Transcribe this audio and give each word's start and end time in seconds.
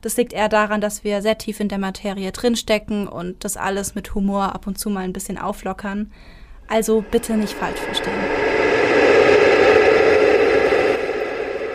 Das 0.00 0.16
liegt 0.16 0.32
eher 0.32 0.48
daran, 0.48 0.80
dass 0.80 1.04
wir 1.04 1.20
sehr 1.22 1.38
tief 1.38 1.60
in 1.60 1.68
der 1.68 1.78
Materie 1.78 2.32
drinstecken 2.32 3.06
und 3.06 3.44
das 3.44 3.56
alles 3.56 3.94
mit 3.94 4.14
Humor 4.14 4.54
ab 4.54 4.66
und 4.66 4.78
zu 4.78 4.90
mal 4.90 5.04
ein 5.04 5.12
bisschen 5.12 5.38
auflockern. 5.38 6.10
Also 6.68 7.04
bitte 7.10 7.36
nicht 7.36 7.52
falsch 7.52 7.80
verstehen. 7.80 8.14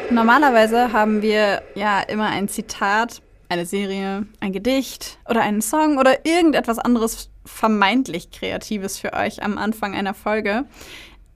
Normalerweise 0.09 0.93
haben 0.93 1.21
wir 1.21 1.61
ja 1.75 1.99
immer 2.01 2.27
ein 2.29 2.47
Zitat, 2.47 3.21
eine 3.49 3.65
Serie, 3.65 4.25
ein 4.39 4.53
Gedicht 4.53 5.17
oder 5.27 5.41
einen 5.41 5.61
Song 5.61 5.97
oder 5.97 6.25
irgendetwas 6.25 6.79
anderes 6.79 7.29
vermeintlich 7.43 8.31
Kreatives 8.31 8.97
für 8.97 9.13
euch 9.13 9.43
am 9.43 9.57
Anfang 9.57 9.93
einer 9.93 10.13
Folge. 10.13 10.65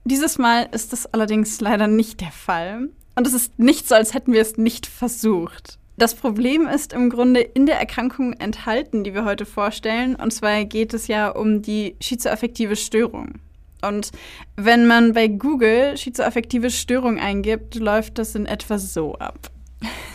Dieses 0.04 0.38
Mal 0.38 0.68
ist 0.72 0.92
das 0.92 1.12
allerdings 1.12 1.60
leider 1.60 1.86
nicht 1.86 2.20
der 2.20 2.32
Fall. 2.32 2.88
Und 3.16 3.26
es 3.26 3.34
ist 3.34 3.58
nicht 3.58 3.86
so, 3.86 3.94
als 3.94 4.14
hätten 4.14 4.32
wir 4.32 4.40
es 4.40 4.56
nicht 4.56 4.86
versucht. 4.86 5.79
Das 6.00 6.14
Problem 6.14 6.66
ist 6.66 6.94
im 6.94 7.10
Grunde 7.10 7.40
in 7.40 7.66
der 7.66 7.78
Erkrankung 7.78 8.32
enthalten, 8.32 9.04
die 9.04 9.12
wir 9.12 9.26
heute 9.26 9.44
vorstellen. 9.44 10.16
Und 10.16 10.32
zwar 10.32 10.64
geht 10.64 10.94
es 10.94 11.08
ja 11.08 11.28
um 11.28 11.60
die 11.60 11.94
schizoaffektive 12.00 12.74
Störung. 12.74 13.34
Und 13.82 14.10
wenn 14.56 14.86
man 14.86 15.12
bei 15.12 15.28
Google 15.28 15.98
schizoaffektive 15.98 16.70
Störung 16.70 17.20
eingibt, 17.20 17.74
läuft 17.74 18.16
das 18.16 18.34
in 18.34 18.46
etwa 18.46 18.78
so 18.78 19.14
ab. 19.16 19.50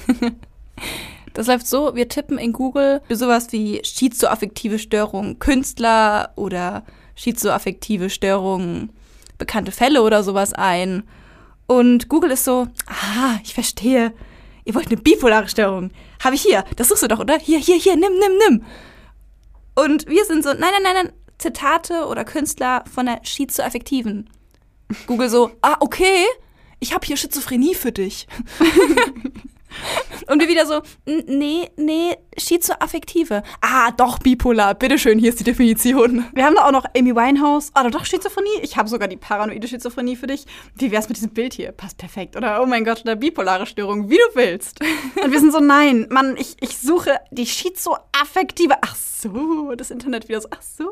Das 1.35 1.47
läuft 1.47 1.67
so, 1.67 1.95
wir 1.95 2.07
tippen 2.07 2.37
in 2.37 2.53
Google 2.53 3.01
sowas 3.09 3.51
wie 3.51 3.81
schizoaffektive 3.83 4.79
Störung 4.79 5.37
Künstler 5.37 6.31
oder 6.37 6.85
schizoaffektive 7.15 8.09
Störung 8.09 8.89
bekannte 9.37 9.73
Fälle 9.73 10.01
oder 10.01 10.23
sowas 10.23 10.53
ein. 10.53 11.03
Und 11.67 12.07
Google 12.07 12.31
ist 12.31 12.45
so, 12.45 12.67
ah, 12.87 13.37
ich 13.43 13.53
verstehe 13.53 14.13
ihr 14.65 14.75
wollt 14.75 14.87
eine 14.87 14.97
bipolare 14.97 15.47
Störung. 15.47 15.91
Habe 16.23 16.35
ich 16.35 16.41
hier. 16.41 16.63
Das 16.75 16.89
suchst 16.89 17.03
du 17.03 17.07
doch, 17.07 17.19
oder? 17.19 17.39
Hier, 17.39 17.59
hier, 17.59 17.77
hier, 17.77 17.95
nimm, 17.95 18.13
nimm, 18.19 18.37
nimm. 18.47 18.63
Und 19.75 20.07
wir 20.07 20.25
sind 20.25 20.43
so, 20.43 20.49
nein, 20.49 20.59
nein, 20.71 20.83
nein, 20.83 21.05
nein, 21.05 21.13
Zitate 21.37 22.05
oder 22.07 22.25
Künstler 22.25 22.83
von 22.93 23.05
der 23.05 23.19
schizoaffektiven. 23.23 24.29
Google 25.07 25.29
so, 25.29 25.51
ah, 25.61 25.77
okay, 25.79 26.25
ich 26.79 26.93
habe 26.93 27.05
hier 27.05 27.17
Schizophrenie 27.17 27.75
für 27.75 27.91
dich. 27.91 28.27
Und 30.27 30.39
wir 30.39 30.47
wieder 30.47 30.65
so, 30.65 30.81
nee, 31.05 31.69
nee, 31.77 32.15
Schizoaffektive. 32.37 33.43
Ah, 33.61 33.91
doch, 33.91 34.19
bipolar. 34.19 34.73
Bitteschön, 34.75 35.19
hier 35.19 35.29
ist 35.29 35.39
die 35.39 35.43
Definition. 35.43 36.25
Wir 36.33 36.45
haben 36.45 36.55
da 36.55 36.65
auch 36.65 36.71
noch 36.71 36.85
Amy 36.97 37.15
Winehouse. 37.15 37.71
Ah, 37.73 37.89
doch, 37.89 38.05
Schizophrenie. 38.05 38.59
Ich 38.61 38.77
habe 38.77 38.89
sogar 38.89 39.07
die 39.07 39.17
paranoide 39.17 39.67
Schizophrenie 39.67 40.15
für 40.15 40.27
dich. 40.27 40.45
Wie 40.75 40.91
wär's 40.91 41.07
mit 41.07 41.17
diesem 41.17 41.31
Bild 41.31 41.53
hier? 41.53 41.71
Passt 41.71 41.97
perfekt. 41.97 42.35
Oder, 42.35 42.61
oh 42.61 42.65
mein 42.65 42.85
Gott, 42.85 43.01
oder 43.01 43.15
bipolare 43.15 43.65
Störung, 43.65 44.09
wie 44.09 44.17
du 44.17 44.35
willst. 44.35 44.79
Und 45.23 45.31
wir 45.31 45.39
sind 45.39 45.51
so, 45.51 45.59
nein, 45.59 46.07
Mann, 46.09 46.35
ich, 46.37 46.55
ich 46.59 46.77
suche 46.77 47.19
die 47.31 47.45
Schizoaffektive. 47.45 48.75
Ach 48.81 48.95
so, 48.95 49.73
das 49.75 49.91
Internet 49.91 50.27
wieder 50.27 50.41
so, 50.41 50.49
ach 50.51 50.61
so. 50.61 50.89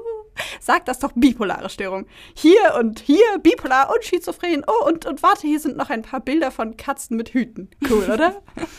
Sag 0.60 0.86
das 0.86 1.00
doch 1.00 1.12
bipolare 1.16 1.70
Störung. 1.70 2.08
Hier 2.34 2.76
und 2.80 3.00
hier, 3.00 3.24
bipolar 3.42 3.94
und 3.94 4.04
schizophren. 4.04 4.64
Oh, 4.66 4.88
und, 4.88 5.06
und 5.06 5.22
warte, 5.22 5.48
hier 5.48 5.60
sind 5.60 5.78
noch 5.78 5.90
ein 5.90 6.02
paar 6.02 6.20
Bilder 6.20 6.52
von 6.52 6.78
Katzen 6.78 7.18
mit 7.18 7.30
Hüten. 7.30 7.70
Cool, 7.90 8.10
oder? 8.12 8.42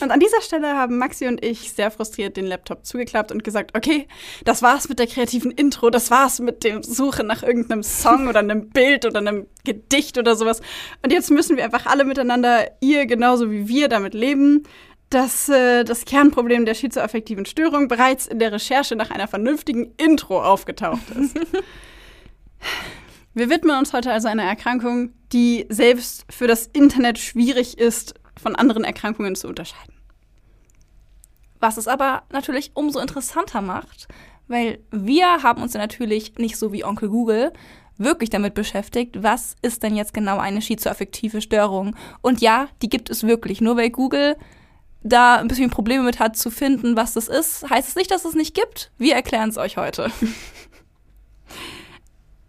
Und 0.00 0.10
an 0.10 0.20
dieser 0.20 0.40
Stelle 0.40 0.76
haben 0.76 0.98
Maxi 0.98 1.26
und 1.26 1.44
ich 1.44 1.72
sehr 1.72 1.90
frustriert 1.90 2.36
den 2.36 2.46
Laptop 2.46 2.86
zugeklappt 2.86 3.32
und 3.32 3.44
gesagt, 3.44 3.76
okay, 3.76 4.08
das 4.44 4.62
war's 4.62 4.88
mit 4.88 4.98
der 4.98 5.06
kreativen 5.06 5.50
Intro, 5.50 5.90
das 5.90 6.10
war's 6.10 6.40
mit 6.40 6.64
dem 6.64 6.82
Suche 6.82 7.22
nach 7.24 7.42
irgendeinem 7.42 7.82
Song 7.82 8.28
oder 8.28 8.38
einem 8.38 8.70
Bild 8.70 9.04
oder 9.04 9.18
einem 9.18 9.46
Gedicht 9.64 10.16
oder 10.18 10.36
sowas. 10.36 10.60
Und 11.02 11.12
jetzt 11.12 11.30
müssen 11.30 11.56
wir 11.56 11.64
einfach 11.64 11.86
alle 11.86 12.04
miteinander, 12.04 12.70
ihr 12.80 13.06
genauso 13.06 13.50
wie 13.50 13.68
wir, 13.68 13.88
damit 13.88 14.14
leben, 14.14 14.64
dass 15.10 15.48
äh, 15.48 15.84
das 15.84 16.04
Kernproblem 16.04 16.64
der 16.64 16.74
schizoaffektiven 16.74 17.44
Störung 17.44 17.88
bereits 17.88 18.26
in 18.26 18.38
der 18.38 18.52
Recherche 18.52 18.96
nach 18.96 19.10
einer 19.10 19.28
vernünftigen 19.28 19.92
Intro 19.96 20.42
aufgetaucht 20.42 21.02
ist. 21.18 21.38
Wir 23.34 23.48
widmen 23.48 23.78
uns 23.78 23.92
heute 23.92 24.12
also 24.12 24.28
einer 24.28 24.42
Erkrankung, 24.44 25.12
die 25.32 25.66
selbst 25.68 26.24
für 26.30 26.46
das 26.46 26.66
Internet 26.66 27.18
schwierig 27.18 27.78
ist, 27.78 28.14
von 28.40 28.56
anderen 28.56 28.84
Erkrankungen 28.84 29.36
zu 29.36 29.48
unterscheiden. 29.48 29.94
Was 31.60 31.76
es 31.76 31.88
aber 31.88 32.22
natürlich 32.32 32.70
umso 32.74 33.00
interessanter 33.00 33.60
macht, 33.60 34.08
weil 34.48 34.80
wir 34.90 35.42
haben 35.42 35.62
uns 35.62 35.74
ja 35.74 35.80
natürlich 35.80 36.36
nicht 36.38 36.56
so 36.56 36.72
wie 36.72 36.84
Onkel 36.84 37.08
Google 37.08 37.52
wirklich 37.98 38.30
damit 38.30 38.54
beschäftigt, 38.54 39.22
was 39.22 39.56
ist 39.60 39.82
denn 39.82 39.94
jetzt 39.94 40.14
genau 40.14 40.38
eine 40.38 40.62
schizoaffektive 40.62 41.42
Störung? 41.42 41.94
Und 42.22 42.40
ja, 42.40 42.68
die 42.80 42.88
gibt 42.88 43.10
es 43.10 43.24
wirklich. 43.24 43.60
Nur 43.60 43.76
weil 43.76 43.90
Google 43.90 44.36
da 45.02 45.36
ein 45.36 45.48
bisschen 45.48 45.70
Probleme 45.70 46.02
mit 46.02 46.18
hat 46.18 46.36
zu 46.36 46.50
finden, 46.50 46.96
was 46.96 47.14
das 47.14 47.28
ist, 47.28 47.68
heißt 47.68 47.88
es 47.88 47.96
nicht, 47.96 48.10
dass 48.10 48.24
es 48.24 48.34
nicht 48.34 48.54
gibt. 48.54 48.90
Wir 48.98 49.14
erklären 49.14 49.50
es 49.50 49.58
euch 49.58 49.76
heute. 49.76 50.10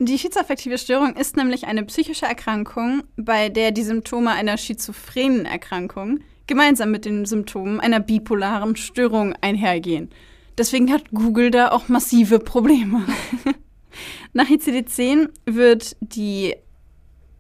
Die 0.04 0.18
schizoaffektive 0.18 0.80
Störung 0.80 1.16
ist 1.16 1.38
nämlich 1.38 1.68
eine 1.68 1.84
psychische 1.84 2.26
Erkrankung, 2.26 3.04
bei 3.18 3.50
der 3.50 3.70
die 3.70 3.84
Symptome 3.84 4.32
einer 4.32 4.58
schizophrenen 4.58 5.46
Erkrankung 5.46 6.22
gemeinsam 6.48 6.90
mit 6.90 7.06
den 7.06 7.26
Symptomen 7.26 7.80
einer 7.80 8.00
bipolaren 8.00 8.76
Störung 8.76 9.36
einhergehen. 9.42 10.10
Deswegen 10.58 10.92
hat 10.92 11.12
Google 11.12 11.52
da 11.52 11.70
auch 11.70 11.88
massive 11.88 12.40
Probleme. 12.40 13.06
Nach 14.34 14.50
ICD-10 14.50 15.30
wird 15.46 15.96
die 16.00 16.56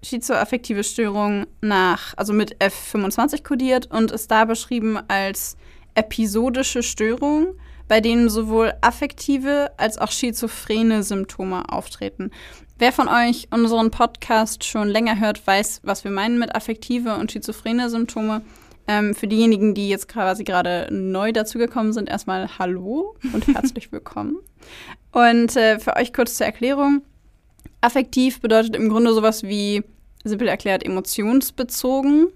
schizoaffektive 0.03 0.83
Störung 0.83 1.47
nach, 1.61 2.13
also 2.15 2.31
mit 2.31 2.57
F25 2.57 3.41
kodiert 3.41 3.89
und 3.89 4.11
ist 4.11 4.29
da 4.29 4.45
beschrieben 4.45 4.99
als 5.07 5.57
episodische 5.95 6.83
Störung 6.83 7.55
bei 7.91 7.99
denen 7.99 8.29
sowohl 8.29 8.71
affektive 8.79 9.69
als 9.75 9.97
auch 9.97 10.11
schizophrene 10.11 11.03
Symptome 11.03 11.67
auftreten. 11.67 12.31
Wer 12.79 12.93
von 12.93 13.09
euch 13.09 13.49
unseren 13.51 13.91
Podcast 13.91 14.63
schon 14.63 14.87
länger 14.87 15.19
hört, 15.19 15.45
weiß, 15.45 15.81
was 15.83 16.05
wir 16.05 16.11
meinen 16.11 16.39
mit 16.39 16.55
affektive 16.55 17.15
und 17.15 17.33
schizophrene 17.33 17.89
Symptome. 17.89 18.43
Ähm, 18.87 19.13
für 19.13 19.27
diejenigen, 19.27 19.73
die 19.73 19.89
jetzt 19.89 20.07
quasi 20.07 20.45
gerade 20.45 20.87
neu 20.89 21.33
dazugekommen 21.33 21.91
sind, 21.91 22.07
erstmal 22.07 22.57
Hallo 22.57 23.17
und 23.33 23.47
herzlich 23.47 23.91
willkommen. 23.91 24.37
Und 25.11 25.57
äh, 25.57 25.77
für 25.77 25.97
euch 25.97 26.13
kurz 26.13 26.35
zur 26.35 26.45
Erklärung. 26.45 27.01
Affektiv 27.81 28.39
bedeutet 28.39 28.73
im 28.73 28.87
Grunde 28.87 29.13
sowas 29.13 29.43
wie, 29.43 29.83
simpel 30.23 30.47
erklärt, 30.47 30.85
emotionsbezogen 30.85 32.29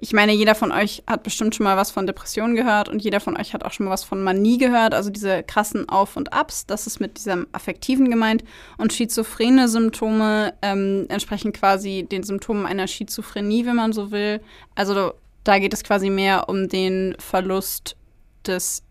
ich 0.00 0.14
meine, 0.14 0.32
jeder 0.32 0.54
von 0.54 0.72
euch 0.72 1.02
hat 1.06 1.22
bestimmt 1.22 1.54
schon 1.54 1.64
mal 1.64 1.76
was 1.76 1.90
von 1.90 2.06
Depressionen 2.06 2.56
gehört 2.56 2.88
und 2.88 3.02
jeder 3.02 3.20
von 3.20 3.36
euch 3.36 3.52
hat 3.52 3.64
auch 3.64 3.72
schon 3.72 3.86
mal 3.86 3.92
was 3.92 4.02
von 4.02 4.22
Manie 4.22 4.56
gehört, 4.56 4.94
also 4.94 5.10
diese 5.10 5.42
krassen 5.42 5.88
Auf- 5.88 6.16
und 6.16 6.32
Abs. 6.32 6.64
Das 6.66 6.86
ist 6.86 7.00
mit 7.00 7.18
diesem 7.18 7.46
Affektiven 7.52 8.10
gemeint. 8.10 8.42
Und 8.78 8.94
schizophrene 8.94 9.68
Symptome 9.68 10.54
ähm, 10.62 11.04
entsprechen 11.10 11.52
quasi 11.52 12.06
den 12.10 12.22
Symptomen 12.22 12.64
einer 12.64 12.86
Schizophrenie, 12.86 13.66
wenn 13.66 13.76
man 13.76 13.92
so 13.92 14.10
will. 14.10 14.40
Also 14.74 15.12
da 15.44 15.58
geht 15.58 15.74
es 15.74 15.84
quasi 15.84 16.08
mehr 16.08 16.48
um 16.48 16.68
den 16.68 17.14
Verlust 17.18 17.96
des 18.46 18.82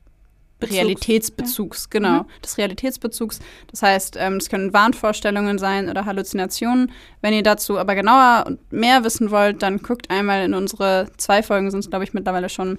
Bezugs, 0.59 0.75
Realitätsbezugs, 0.75 1.83
ja. 1.83 1.88
genau, 2.00 2.23
mhm. 2.23 2.27
des 2.44 2.57
Realitätsbezugs. 2.57 3.39
Das 3.71 3.81
heißt, 3.81 4.17
ähm, 4.19 4.35
es 4.35 4.50
können 4.50 4.73
Wahnvorstellungen 4.73 5.57
sein 5.57 5.89
oder 5.89 6.06
Halluzinationen. 6.06 6.91
Wenn 7.21 7.33
ihr 7.33 7.44
dazu 7.44 7.77
aber 7.77 7.95
genauer 7.95 8.44
und 8.45 8.71
mehr 8.71 9.03
wissen 9.03 9.31
wollt, 9.31 9.61
dann 9.61 9.77
guckt 9.77 10.09
einmal 10.09 10.44
in 10.44 10.53
unsere 10.53 11.07
zwei 11.17 11.44
Folgen, 11.44 11.71
sind 11.71 11.79
es, 11.79 11.89
glaube 11.89 12.03
ich, 12.03 12.13
mittlerweile 12.13 12.50
schon 12.50 12.77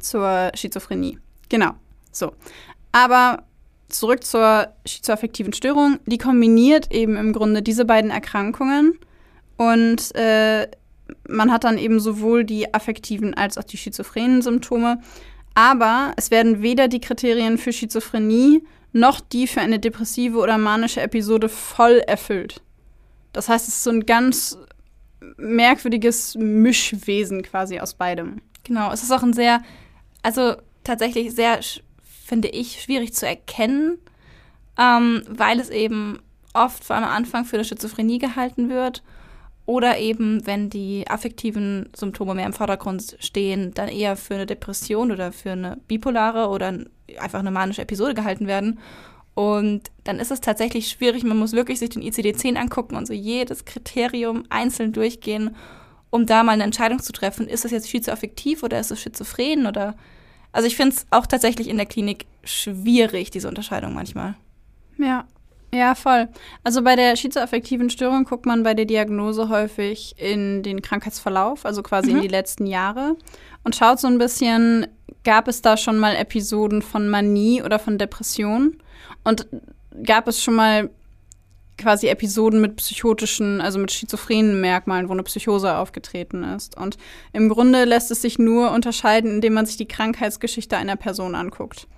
zur 0.00 0.52
Schizophrenie. 0.54 1.18
Genau, 1.48 1.72
so. 2.12 2.32
Aber 2.92 3.44
zurück 3.88 4.24
zur 4.24 4.68
schizoaffektiven 4.86 5.52
Störung. 5.52 5.98
Die 6.06 6.18
kombiniert 6.18 6.92
eben 6.92 7.16
im 7.16 7.32
Grunde 7.32 7.62
diese 7.62 7.84
beiden 7.84 8.10
Erkrankungen 8.10 8.98
und 9.56 10.14
äh, 10.14 10.68
man 11.28 11.52
hat 11.52 11.64
dann 11.64 11.78
eben 11.78 12.00
sowohl 12.00 12.44
die 12.44 12.72
affektiven 12.72 13.34
als 13.34 13.58
auch 13.58 13.64
die 13.64 13.76
schizophrenen 13.76 14.42
Symptome. 14.42 15.00
Aber 15.54 16.12
es 16.16 16.30
werden 16.30 16.62
weder 16.62 16.88
die 16.88 17.00
Kriterien 17.00 17.58
für 17.58 17.72
Schizophrenie 17.72 18.62
noch 18.92 19.20
die 19.20 19.46
für 19.46 19.60
eine 19.60 19.78
depressive 19.78 20.38
oder 20.38 20.58
manische 20.58 21.00
Episode 21.00 21.48
voll 21.48 22.02
erfüllt. 22.06 22.62
Das 23.32 23.48
heißt, 23.48 23.68
es 23.68 23.76
ist 23.76 23.84
so 23.84 23.90
ein 23.90 24.04
ganz 24.04 24.58
merkwürdiges 25.36 26.34
Mischwesen 26.34 27.42
quasi 27.42 27.80
aus 27.80 27.94
beidem. 27.94 28.42
Genau, 28.64 28.92
es 28.92 29.02
ist 29.02 29.10
auch 29.10 29.22
ein 29.22 29.32
sehr, 29.32 29.62
also 30.22 30.56
tatsächlich 30.84 31.34
sehr, 31.34 31.60
finde 32.02 32.48
ich, 32.48 32.82
schwierig 32.82 33.14
zu 33.14 33.26
erkennen, 33.26 33.98
ähm, 34.78 35.22
weil 35.28 35.58
es 35.58 35.70
eben 35.70 36.18
oft 36.52 36.84
vor 36.84 36.96
allem 36.96 37.06
am 37.06 37.12
Anfang 37.16 37.44
für 37.44 37.56
eine 37.56 37.64
Schizophrenie 37.64 38.18
gehalten 38.18 38.68
wird 38.68 39.02
oder 39.64 39.98
eben, 39.98 40.44
wenn 40.46 40.70
die 40.70 41.04
affektiven 41.08 41.88
Symptome 41.94 42.34
mehr 42.34 42.46
im 42.46 42.52
Vordergrund 42.52 43.16
stehen, 43.20 43.72
dann 43.74 43.88
eher 43.88 44.16
für 44.16 44.34
eine 44.34 44.46
Depression 44.46 45.12
oder 45.12 45.32
für 45.32 45.52
eine 45.52 45.78
bipolare 45.86 46.48
oder 46.48 46.78
einfach 47.18 47.38
eine 47.38 47.50
manische 47.50 47.82
Episode 47.82 48.14
gehalten 48.14 48.46
werden. 48.46 48.80
Und 49.34 49.90
dann 50.04 50.18
ist 50.18 50.30
es 50.30 50.40
tatsächlich 50.40 50.88
schwierig. 50.88 51.24
Man 51.24 51.38
muss 51.38 51.52
wirklich 51.52 51.78
sich 51.78 51.90
den 51.90 52.02
ICD-10 52.02 52.56
angucken 52.56 52.96
und 52.96 53.06
so 53.06 53.14
jedes 53.14 53.64
Kriterium 53.64 54.44
einzeln 54.50 54.92
durchgehen, 54.92 55.56
um 56.10 56.26
da 56.26 56.42
mal 56.42 56.52
eine 56.52 56.64
Entscheidung 56.64 57.00
zu 57.00 57.12
treffen. 57.12 57.48
Ist 57.48 57.64
das 57.64 57.70
jetzt 57.70 57.88
schizoaffektiv 57.88 58.62
oder 58.62 58.78
ist 58.78 58.90
es 58.90 59.00
schizophren 59.00 59.66
oder. 59.66 59.96
Also 60.50 60.66
ich 60.66 60.76
finde 60.76 60.96
es 60.96 61.06
auch 61.10 61.26
tatsächlich 61.26 61.68
in 61.68 61.78
der 61.78 61.86
Klinik 61.86 62.26
schwierig, 62.44 63.30
diese 63.30 63.48
Unterscheidung 63.48 63.94
manchmal. 63.94 64.34
Ja, 64.98 65.26
ja, 65.74 65.94
voll. 65.94 66.28
Also 66.64 66.82
bei 66.82 66.96
der 66.96 67.16
schizoaffektiven 67.16 67.90
Störung 67.90 68.24
guckt 68.24 68.46
man 68.46 68.62
bei 68.62 68.74
der 68.74 68.84
Diagnose 68.84 69.48
häufig 69.48 70.14
in 70.18 70.62
den 70.62 70.82
Krankheitsverlauf, 70.82 71.64
also 71.64 71.82
quasi 71.82 72.10
mhm. 72.10 72.16
in 72.16 72.22
die 72.22 72.28
letzten 72.28 72.66
Jahre 72.66 73.16
und 73.64 73.74
schaut 73.74 74.00
so 74.00 74.06
ein 74.06 74.18
bisschen, 74.18 74.86
gab 75.24 75.48
es 75.48 75.62
da 75.62 75.76
schon 75.76 75.98
mal 75.98 76.14
Episoden 76.14 76.82
von 76.82 77.08
Manie 77.08 77.62
oder 77.62 77.78
von 77.78 77.98
Depression 77.98 78.78
und 79.24 79.46
gab 80.04 80.28
es 80.28 80.42
schon 80.42 80.54
mal 80.54 80.90
quasi 81.78 82.08
Episoden 82.08 82.60
mit 82.60 82.76
psychotischen, 82.76 83.60
also 83.60 83.78
mit 83.78 83.90
schizophrenen 83.90 84.60
Merkmalen, 84.60 85.08
wo 85.08 85.12
eine 85.12 85.22
Psychose 85.22 85.74
aufgetreten 85.74 86.44
ist. 86.44 86.76
Und 86.76 86.96
im 87.32 87.48
Grunde 87.48 87.84
lässt 87.84 88.10
es 88.10 88.22
sich 88.22 88.38
nur 88.38 88.70
unterscheiden, 88.70 89.30
indem 89.30 89.54
man 89.54 89.66
sich 89.66 89.76
die 89.76 89.88
Krankheitsgeschichte 89.88 90.76
einer 90.76 90.96
Person 90.96 91.34
anguckt. 91.34 91.88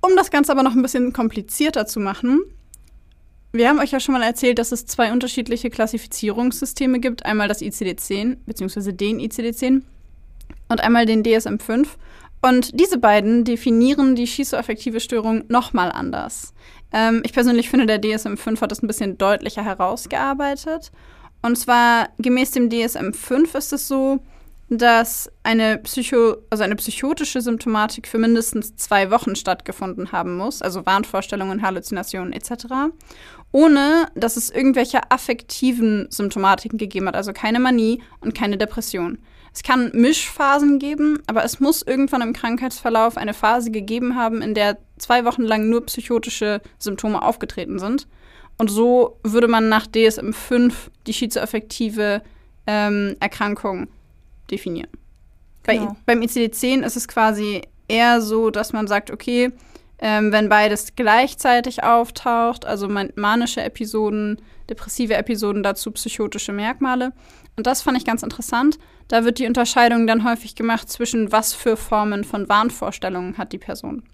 Um 0.00 0.14
das 0.16 0.30
Ganze 0.30 0.52
aber 0.52 0.62
noch 0.62 0.76
ein 0.76 0.82
bisschen 0.82 1.12
komplizierter 1.12 1.86
zu 1.86 1.98
machen, 1.98 2.40
wir 3.52 3.68
haben 3.68 3.78
euch 3.78 3.92
ja 3.92 4.00
schon 4.00 4.12
mal 4.12 4.22
erzählt, 4.22 4.58
dass 4.58 4.72
es 4.72 4.86
zwei 4.86 5.12
unterschiedliche 5.12 5.70
Klassifizierungssysteme 5.70 7.00
gibt. 7.00 7.24
Einmal 7.24 7.48
das 7.48 7.62
ICD-10, 7.62 8.38
beziehungsweise 8.46 8.92
den 8.92 9.20
ICD-10 9.20 9.82
und 10.68 10.80
einmal 10.80 11.06
den 11.06 11.22
DSM-5. 11.24 11.86
Und 12.40 12.78
diese 12.78 12.98
beiden 12.98 13.44
definieren 13.44 14.14
die 14.14 14.26
schizoaffektive 14.26 15.00
Störung 15.00 15.44
nochmal 15.48 15.90
anders. 15.90 16.52
Ähm, 16.92 17.22
ich 17.24 17.32
persönlich 17.32 17.68
finde, 17.68 17.86
der 17.86 18.00
DSM-5 18.00 18.60
hat 18.60 18.70
das 18.70 18.82
ein 18.82 18.86
bisschen 18.86 19.18
deutlicher 19.18 19.64
herausgearbeitet. 19.64 20.92
Und 21.42 21.56
zwar 21.56 22.10
gemäß 22.18 22.52
dem 22.52 22.68
DSM-5 22.68 23.56
ist 23.56 23.72
es 23.72 23.88
so, 23.88 24.20
dass 24.70 25.30
eine, 25.42 25.78
Psycho 25.78 26.36
also 26.50 26.62
eine 26.62 26.76
psychotische 26.76 27.40
Symptomatik 27.40 28.06
für 28.06 28.18
mindestens 28.18 28.76
zwei 28.76 29.10
Wochen 29.10 29.34
stattgefunden 29.34 30.12
haben 30.12 30.36
muss, 30.36 30.60
also 30.60 30.84
Wahnvorstellungen, 30.84 31.62
Halluzinationen 31.62 32.32
etc., 32.32 32.92
ohne 33.52 34.08
dass 34.14 34.36
es 34.36 34.50
irgendwelche 34.50 35.10
affektiven 35.10 36.06
Symptomatiken 36.10 36.78
gegeben 36.78 37.08
hat, 37.08 37.16
also 37.16 37.32
keine 37.32 37.60
Manie 37.60 38.02
und 38.20 38.34
keine 38.34 38.58
Depression. 38.58 39.18
Es 39.52 39.62
kann 39.62 39.90
Mischphasen 39.94 40.78
geben, 40.78 41.20
aber 41.26 41.44
es 41.44 41.58
muss 41.58 41.82
irgendwann 41.82 42.22
im 42.22 42.32
Krankheitsverlauf 42.32 43.16
eine 43.16 43.34
Phase 43.34 43.70
gegeben 43.70 44.14
haben, 44.14 44.42
in 44.42 44.54
der 44.54 44.78
zwei 44.98 45.24
Wochen 45.24 45.42
lang 45.42 45.68
nur 45.68 45.86
psychotische 45.86 46.60
Symptome 46.78 47.22
aufgetreten 47.22 47.78
sind. 47.78 48.06
Und 48.58 48.70
so 48.70 49.18
würde 49.22 49.48
man 49.48 49.68
nach 49.68 49.86
DSM-5 49.86 50.72
die 51.06 51.14
schizoaffektive 51.14 52.22
ähm, 52.66 53.16
Erkrankung 53.20 53.88
definieren. 54.50 54.90
Genau. 55.62 55.96
Bei, 56.04 56.14
beim 56.14 56.22
ICD-10 56.22 56.84
ist 56.84 56.96
es 56.96 57.08
quasi 57.08 57.62
eher 57.88 58.20
so, 58.20 58.50
dass 58.50 58.72
man 58.72 58.86
sagt, 58.86 59.10
okay, 59.10 59.50
ähm, 60.00 60.32
wenn 60.32 60.48
beides 60.48 60.94
gleichzeitig 60.94 61.82
auftaucht, 61.82 62.64
also 62.64 62.88
manische 62.88 63.62
Episoden, 63.62 64.40
depressive 64.70 65.14
Episoden, 65.14 65.62
dazu 65.62 65.90
psychotische 65.90 66.52
Merkmale. 66.52 67.12
Und 67.56 67.66
das 67.66 67.82
fand 67.82 67.98
ich 67.98 68.04
ganz 68.04 68.22
interessant. 68.22 68.78
Da 69.08 69.24
wird 69.24 69.38
die 69.38 69.46
Unterscheidung 69.46 70.06
dann 70.06 70.24
häufig 70.24 70.54
gemacht 70.54 70.88
zwischen 70.88 71.32
was 71.32 71.54
für 71.54 71.76
Formen 71.76 72.24
von 72.24 72.48
Wahnvorstellungen 72.48 73.38
hat 73.38 73.52
die 73.52 73.58
Person. 73.58 74.04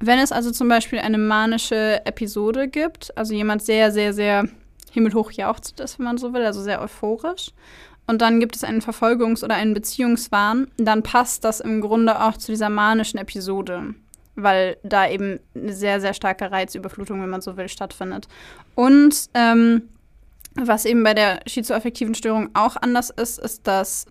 Wenn 0.00 0.18
es 0.18 0.32
also 0.32 0.50
zum 0.50 0.68
Beispiel 0.68 0.98
eine 0.98 1.18
manische 1.18 2.04
Episode 2.04 2.68
gibt, 2.68 3.16
also 3.16 3.34
jemand 3.34 3.62
sehr, 3.62 3.90
sehr, 3.90 4.12
sehr 4.12 4.48
himmelhoch 4.92 5.32
jauchzt 5.32 5.80
ist, 5.80 5.98
wenn 5.98 6.04
man 6.04 6.18
so 6.18 6.32
will, 6.34 6.44
also 6.44 6.62
sehr 6.62 6.80
euphorisch, 6.80 7.52
und 8.06 8.22
dann 8.22 8.40
gibt 8.40 8.56
es 8.56 8.64
einen 8.64 8.80
Verfolgungs- 8.80 9.44
oder 9.44 9.54
einen 9.54 9.74
Beziehungswahn, 9.74 10.68
dann 10.78 11.02
passt 11.02 11.44
das 11.44 11.60
im 11.60 11.80
Grunde 11.80 12.22
auch 12.22 12.36
zu 12.36 12.52
dieser 12.52 12.70
manischen 12.70 13.18
Episode 13.18 13.94
weil 14.42 14.76
da 14.82 15.08
eben 15.08 15.40
eine 15.54 15.72
sehr, 15.72 16.00
sehr 16.00 16.14
starke 16.14 16.50
Reizüberflutung, 16.50 17.20
wenn 17.22 17.30
man 17.30 17.40
so 17.40 17.56
will, 17.56 17.68
stattfindet. 17.68 18.28
Und 18.74 19.28
ähm, 19.34 19.88
was 20.54 20.84
eben 20.84 21.02
bei 21.02 21.14
der 21.14 21.40
schizoaffektiven 21.46 22.14
Störung 22.14 22.50
auch 22.54 22.76
anders 22.76 23.10
ist, 23.10 23.38
ist, 23.38 23.66
dass 23.66 24.06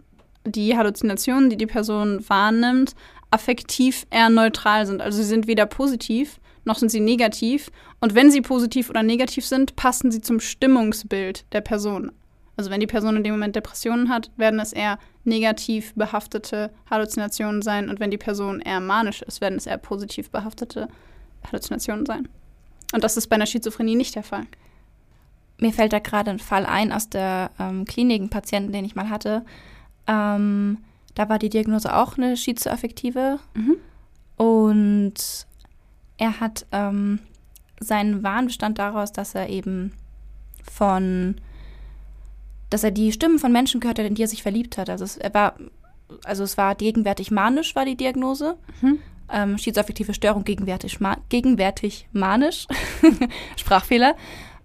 die 0.46 0.78
Halluzinationen, 0.78 1.50
die 1.50 1.58
die 1.58 1.66
Person 1.66 2.24
wahrnimmt, 2.28 2.96
affektiv 3.32 4.06
eher 4.10 4.30
neutral 4.30 4.86
sind. 4.86 5.02
Also 5.02 5.18
sie 5.18 5.28
sind 5.28 5.48
weder 5.48 5.66
positiv 5.66 6.40
noch 6.68 6.78
sind 6.78 6.90
sie 6.90 7.00
negativ. 7.00 7.72
Und 8.00 8.14
wenn 8.14 8.30
sie 8.30 8.42
positiv 8.42 8.92
oder 8.92 9.02
negativ 9.02 9.46
sind, 9.46 9.76
passen 9.76 10.12
sie 10.12 10.22
zum 10.22 10.40
Stimmungsbild 10.40 11.46
der 11.54 11.62
Person. 11.62 12.12
Also 12.58 12.70
wenn 12.70 12.80
die 12.80 12.88
Person 12.88 13.16
in 13.16 13.24
dem 13.24 13.34
Moment 13.34 13.56
Depressionen 13.56 14.10
hat, 14.10 14.30
werden 14.36 14.60
es 14.60 14.74
eher 14.74 15.00
negativ 15.28 15.94
behaftete 15.94 16.72
Halluzinationen 16.90 17.62
sein. 17.62 17.90
Und 17.90 18.00
wenn 18.00 18.12
die 18.12 18.18
Person 18.18 18.60
eher 18.60 18.80
manisch 18.80 19.22
ist, 19.22 19.42
werden 19.42 19.58
es 19.58 19.68
eher 19.68 19.78
positiv 19.78 20.32
behaftete 20.32 20.88
Halluzinationen 21.52 22.06
sein. 22.06 22.28
Und 22.94 23.04
das 23.04 23.18
ist 23.18 23.28
bei 23.28 23.36
einer 23.36 23.46
Schizophrenie 23.46 23.96
nicht 23.96 24.16
der 24.16 24.24
Fall. 24.24 24.46
Mir 25.60 25.74
fällt 25.74 25.94
da 25.94 26.00
gerade 26.00 26.32
ein 26.32 26.40
Fall 26.40 26.66
ein 26.66 26.92
aus 26.92 27.10
der 27.10 27.52
ähm, 27.60 27.86
Klinik, 27.86 28.22
einen 28.22 28.30
Patienten, 28.30 28.72
den 28.72 28.86
ich 28.86 28.96
mal 28.96 29.10
hatte. 29.10 29.44
Ähm, 30.08 30.80
da 31.16 31.30
war 31.30 31.40
die 31.40 31.50
Diagnose 31.50 31.96
auch 31.96 32.18
eine 32.18 32.38
schizoaffektive. 32.38 33.40
Mhm. 33.56 33.78
Und 34.38 35.48
er 36.18 36.40
hat 36.40 36.66
ähm, 36.72 37.20
seinen 37.80 38.24
Wahn 38.24 38.46
bestand 38.46 38.80
daraus, 38.80 39.12
dass 39.12 39.36
er 39.36 39.50
eben 39.50 39.94
von 40.64 41.36
dass 42.70 42.84
er 42.84 42.92
die 42.92 43.12
Stimmen 43.12 43.40
von 43.40 43.52
Menschen 43.52 43.80
gehört 43.80 44.00
hat, 44.00 44.06
in 44.06 44.16
die 44.16 44.24
er 44.24 44.28
sich 44.28 44.44
verliebt 44.44 44.78
hat. 44.78 44.90
Also 44.90 45.06
es, 45.06 45.18
er 45.18 45.34
war, 45.34 45.56
also 46.24 46.44
es 46.44 46.58
war 46.58 46.76
gegenwärtig 46.76 47.32
manisch, 47.32 47.76
war 47.76 47.86
die 47.86 47.96
Diagnose. 47.96 48.58
Mhm. 48.82 49.00
Ähm, 49.30 49.58
schizoaffektive 49.58 50.14
Störung 50.14 50.46
gegenwärtig, 50.46 51.00
ma 51.02 51.18
gegenwärtig 51.30 52.08
manisch. 52.14 52.68
Sprachfehler. 53.58 54.16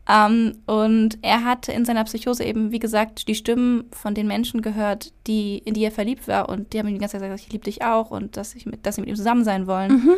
Ähm, 0.08 0.58
und 0.66 1.18
er 1.22 1.44
hat 1.44 1.68
in 1.68 1.84
seiner 1.84 2.04
Psychose 2.04 2.44
eben, 2.44 2.72
wie 2.72 2.78
gesagt, 2.78 3.28
die 3.28 3.34
Stimmen 3.34 3.84
von 3.92 4.14
den 4.14 4.26
Menschen 4.26 4.62
gehört, 4.62 5.12
die, 5.26 5.58
in 5.58 5.74
die 5.74 5.84
er 5.84 5.92
verliebt 5.92 6.26
war. 6.26 6.48
Und 6.48 6.72
die 6.72 6.78
haben 6.78 6.88
ihm 6.88 6.94
die 6.94 7.00
ganze 7.00 7.18
Zeit 7.18 7.22
gesagt, 7.22 7.46
ich 7.46 7.52
liebe 7.52 7.64
dich 7.64 7.82
auch 7.82 8.10
und 8.10 8.36
dass, 8.36 8.54
ich 8.54 8.66
mit, 8.66 8.84
dass 8.84 8.96
sie 8.96 9.00
mit 9.00 9.10
ihm 9.10 9.16
zusammen 9.16 9.44
sein 9.44 9.66
wollen. 9.66 9.92
Mhm. 9.92 10.14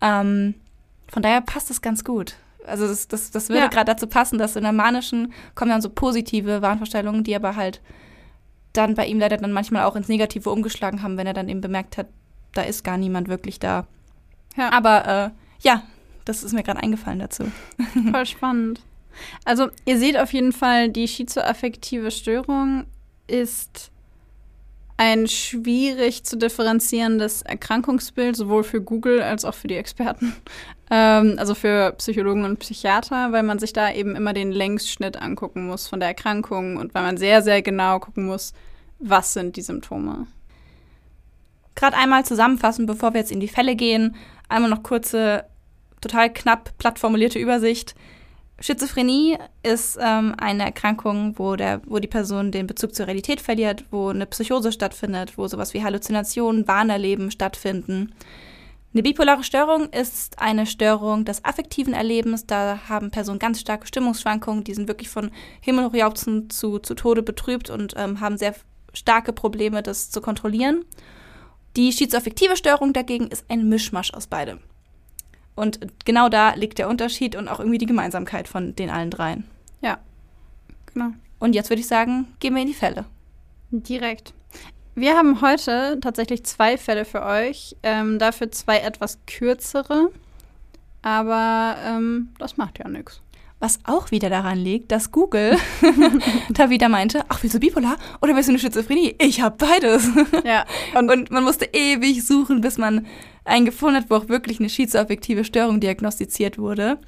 Ähm, 0.00 0.54
von 1.08 1.22
daher 1.22 1.40
passt 1.40 1.70
es 1.70 1.82
ganz 1.82 2.04
gut. 2.04 2.36
Also 2.66 2.86
das, 2.86 3.08
das, 3.08 3.30
das 3.30 3.48
würde 3.48 3.62
ja. 3.62 3.68
gerade 3.68 3.92
dazu 3.92 4.06
passen, 4.06 4.38
dass 4.38 4.56
in 4.56 4.62
der 4.62 4.72
manischen 4.72 5.32
kommen 5.54 5.70
dann 5.70 5.82
so 5.82 5.88
positive 5.88 6.62
Wahnvorstellungen, 6.62 7.24
die 7.24 7.36
aber 7.36 7.56
halt 7.56 7.80
dann 8.72 8.94
bei 8.94 9.06
ihm 9.06 9.18
leider 9.18 9.36
dann 9.36 9.52
manchmal 9.52 9.84
auch 9.84 9.96
ins 9.96 10.08
Negative 10.08 10.50
umgeschlagen 10.50 11.02
haben, 11.02 11.16
wenn 11.16 11.26
er 11.26 11.32
dann 11.32 11.48
eben 11.48 11.60
bemerkt 11.60 11.96
hat, 11.96 12.08
da 12.52 12.62
ist 12.62 12.84
gar 12.84 12.98
niemand 12.98 13.28
wirklich 13.28 13.58
da. 13.58 13.86
Ja. 14.56 14.72
Aber 14.72 15.06
äh, 15.06 15.30
ja, 15.60 15.82
das 16.24 16.42
ist 16.42 16.52
mir 16.52 16.62
gerade 16.62 16.82
eingefallen 16.82 17.18
dazu. 17.18 17.44
Voll 18.12 18.26
spannend. 18.26 18.80
Also 19.44 19.68
ihr 19.86 19.98
seht 19.98 20.18
auf 20.18 20.32
jeden 20.32 20.52
Fall, 20.52 20.90
die 20.90 21.08
schizoaffektive 21.08 22.10
Störung 22.10 22.84
ist 23.26 23.90
ein 24.96 25.26
schwierig 25.26 26.24
zu 26.24 26.36
differenzierendes 26.36 27.42
Erkrankungsbild, 27.42 28.36
sowohl 28.36 28.64
für 28.64 28.80
Google 28.80 29.22
als 29.22 29.44
auch 29.44 29.54
für 29.54 29.68
die 29.68 29.76
Experten. 29.76 30.34
Ähm, 30.88 31.34
also 31.36 31.56
für 31.56 31.94
Psychologen 31.98 32.44
und 32.44 32.60
Psychiater, 32.60 33.32
weil 33.32 33.42
man 33.42 33.58
sich 33.58 33.72
da 33.72 33.92
eben 33.92 34.14
immer 34.14 34.32
den 34.32 34.52
Längsschnitt 34.52 35.20
angucken 35.20 35.66
muss 35.66 35.88
von 35.88 35.98
der 35.98 36.10
Erkrankung 36.10 36.76
und 36.76 36.94
weil 36.94 37.02
man 37.02 37.16
sehr, 37.16 37.42
sehr 37.42 37.60
genau 37.60 37.98
gucken 37.98 38.26
muss, 38.26 38.52
was 39.00 39.32
sind 39.32 39.56
die 39.56 39.62
Symptome. 39.62 40.28
Gerade 41.74 41.96
einmal 41.96 42.24
zusammenfassen, 42.24 42.86
bevor 42.86 43.14
wir 43.14 43.20
jetzt 43.20 43.32
in 43.32 43.40
die 43.40 43.48
Fälle 43.48 43.74
gehen, 43.74 44.14
einmal 44.48 44.70
noch 44.70 44.84
kurze 44.84 45.46
total 46.00 46.32
knapp, 46.32 46.78
platt 46.78 47.00
formulierte 47.00 47.40
Übersicht. 47.40 47.96
Schizophrenie 48.58 49.36
ist 49.62 49.98
ähm, 50.00 50.34
eine 50.38 50.64
Erkrankung, 50.64 51.38
wo, 51.38 51.56
der, 51.56 51.82
wo 51.86 51.98
die 51.98 52.08
Person 52.08 52.52
den 52.52 52.66
Bezug 52.66 52.94
zur 52.94 53.06
Realität 53.06 53.40
verliert, 53.40 53.84
wo 53.90 54.08
eine 54.08 54.24
Psychose 54.26 54.72
stattfindet, 54.72 55.36
wo 55.36 55.46
sowas 55.46 55.74
wie 55.74 55.84
Halluzinationen, 55.84 56.66
Wahnerleben 56.66 57.30
stattfinden. 57.30 58.14
Eine 58.94 59.02
bipolare 59.02 59.44
Störung 59.44 59.90
ist 59.90 60.38
eine 60.38 60.64
Störung 60.64 61.26
des 61.26 61.44
affektiven 61.44 61.92
Erlebens. 61.92 62.46
Da 62.46 62.88
haben 62.88 63.10
Personen 63.10 63.38
ganz 63.38 63.60
starke 63.60 63.86
Stimmungsschwankungen, 63.86 64.64
die 64.64 64.72
sind 64.72 64.88
wirklich 64.88 65.10
von 65.10 65.30
Himmel 65.60 65.86
hochjauchzen 65.86 66.48
zu, 66.48 66.78
zu 66.78 66.94
Tode 66.94 67.22
betrübt 67.22 67.68
und 67.68 67.92
ähm, 67.98 68.20
haben 68.20 68.38
sehr 68.38 68.54
starke 68.94 69.34
Probleme, 69.34 69.82
das 69.82 70.10
zu 70.10 70.22
kontrollieren. 70.22 70.86
Die 71.76 71.92
schizoaffektive 71.92 72.56
Störung 72.56 72.94
dagegen 72.94 73.28
ist 73.28 73.44
ein 73.50 73.68
Mischmasch 73.68 74.14
aus 74.14 74.26
beidem. 74.28 74.60
Und 75.56 75.80
genau 76.04 76.28
da 76.28 76.54
liegt 76.54 76.78
der 76.78 76.88
Unterschied 76.88 77.34
und 77.34 77.48
auch 77.48 77.58
irgendwie 77.58 77.78
die 77.78 77.86
Gemeinsamkeit 77.86 78.46
von 78.46 78.76
den 78.76 78.90
allen 78.90 79.10
dreien. 79.10 79.44
Ja, 79.80 79.98
genau. 80.92 81.10
Und 81.38 81.54
jetzt 81.54 81.70
würde 81.70 81.80
ich 81.80 81.88
sagen, 81.88 82.28
gehen 82.38 82.54
wir 82.54 82.62
in 82.62 82.68
die 82.68 82.74
Fälle. 82.74 83.06
Direkt. 83.70 84.32
Wir 84.94 85.16
haben 85.16 85.40
heute 85.40 85.98
tatsächlich 86.00 86.44
zwei 86.44 86.78
Fälle 86.78 87.04
für 87.04 87.22
euch. 87.22 87.76
Ähm, 87.82 88.18
dafür 88.18 88.50
zwei 88.50 88.78
etwas 88.78 89.18
kürzere. 89.26 90.10
Aber 91.02 91.76
ähm, 91.84 92.30
das 92.38 92.56
macht 92.56 92.78
ja 92.78 92.88
nichts. 92.88 93.20
Was 93.58 93.78
auch 93.84 94.10
wieder 94.10 94.28
daran 94.28 94.58
liegt, 94.58 94.92
dass 94.92 95.12
Google 95.12 95.56
da 96.50 96.68
wieder 96.68 96.90
meinte, 96.90 97.24
ach, 97.28 97.42
willst 97.42 97.54
du 97.54 97.60
bipolar 97.60 97.96
oder 98.20 98.34
willst 98.34 98.48
du 98.48 98.52
eine 98.52 98.58
Schizophrenie? 98.58 99.14
Ich 99.18 99.40
habe 99.40 99.56
beides. 99.56 100.08
Ja. 100.44 100.66
Und, 100.94 101.10
und, 101.10 101.30
man 101.30 101.42
musste 101.42 101.64
ewig 101.72 102.26
suchen, 102.26 102.60
bis 102.60 102.76
man 102.76 103.06
einen 103.44 103.64
gefunden 103.64 103.96
hat, 103.96 104.10
wo 104.10 104.16
auch 104.16 104.28
wirklich 104.28 104.60
eine 104.60 104.68
schizoaffektive 104.68 105.44
Störung 105.44 105.80
diagnostiziert 105.80 106.58
wurde. 106.58 106.98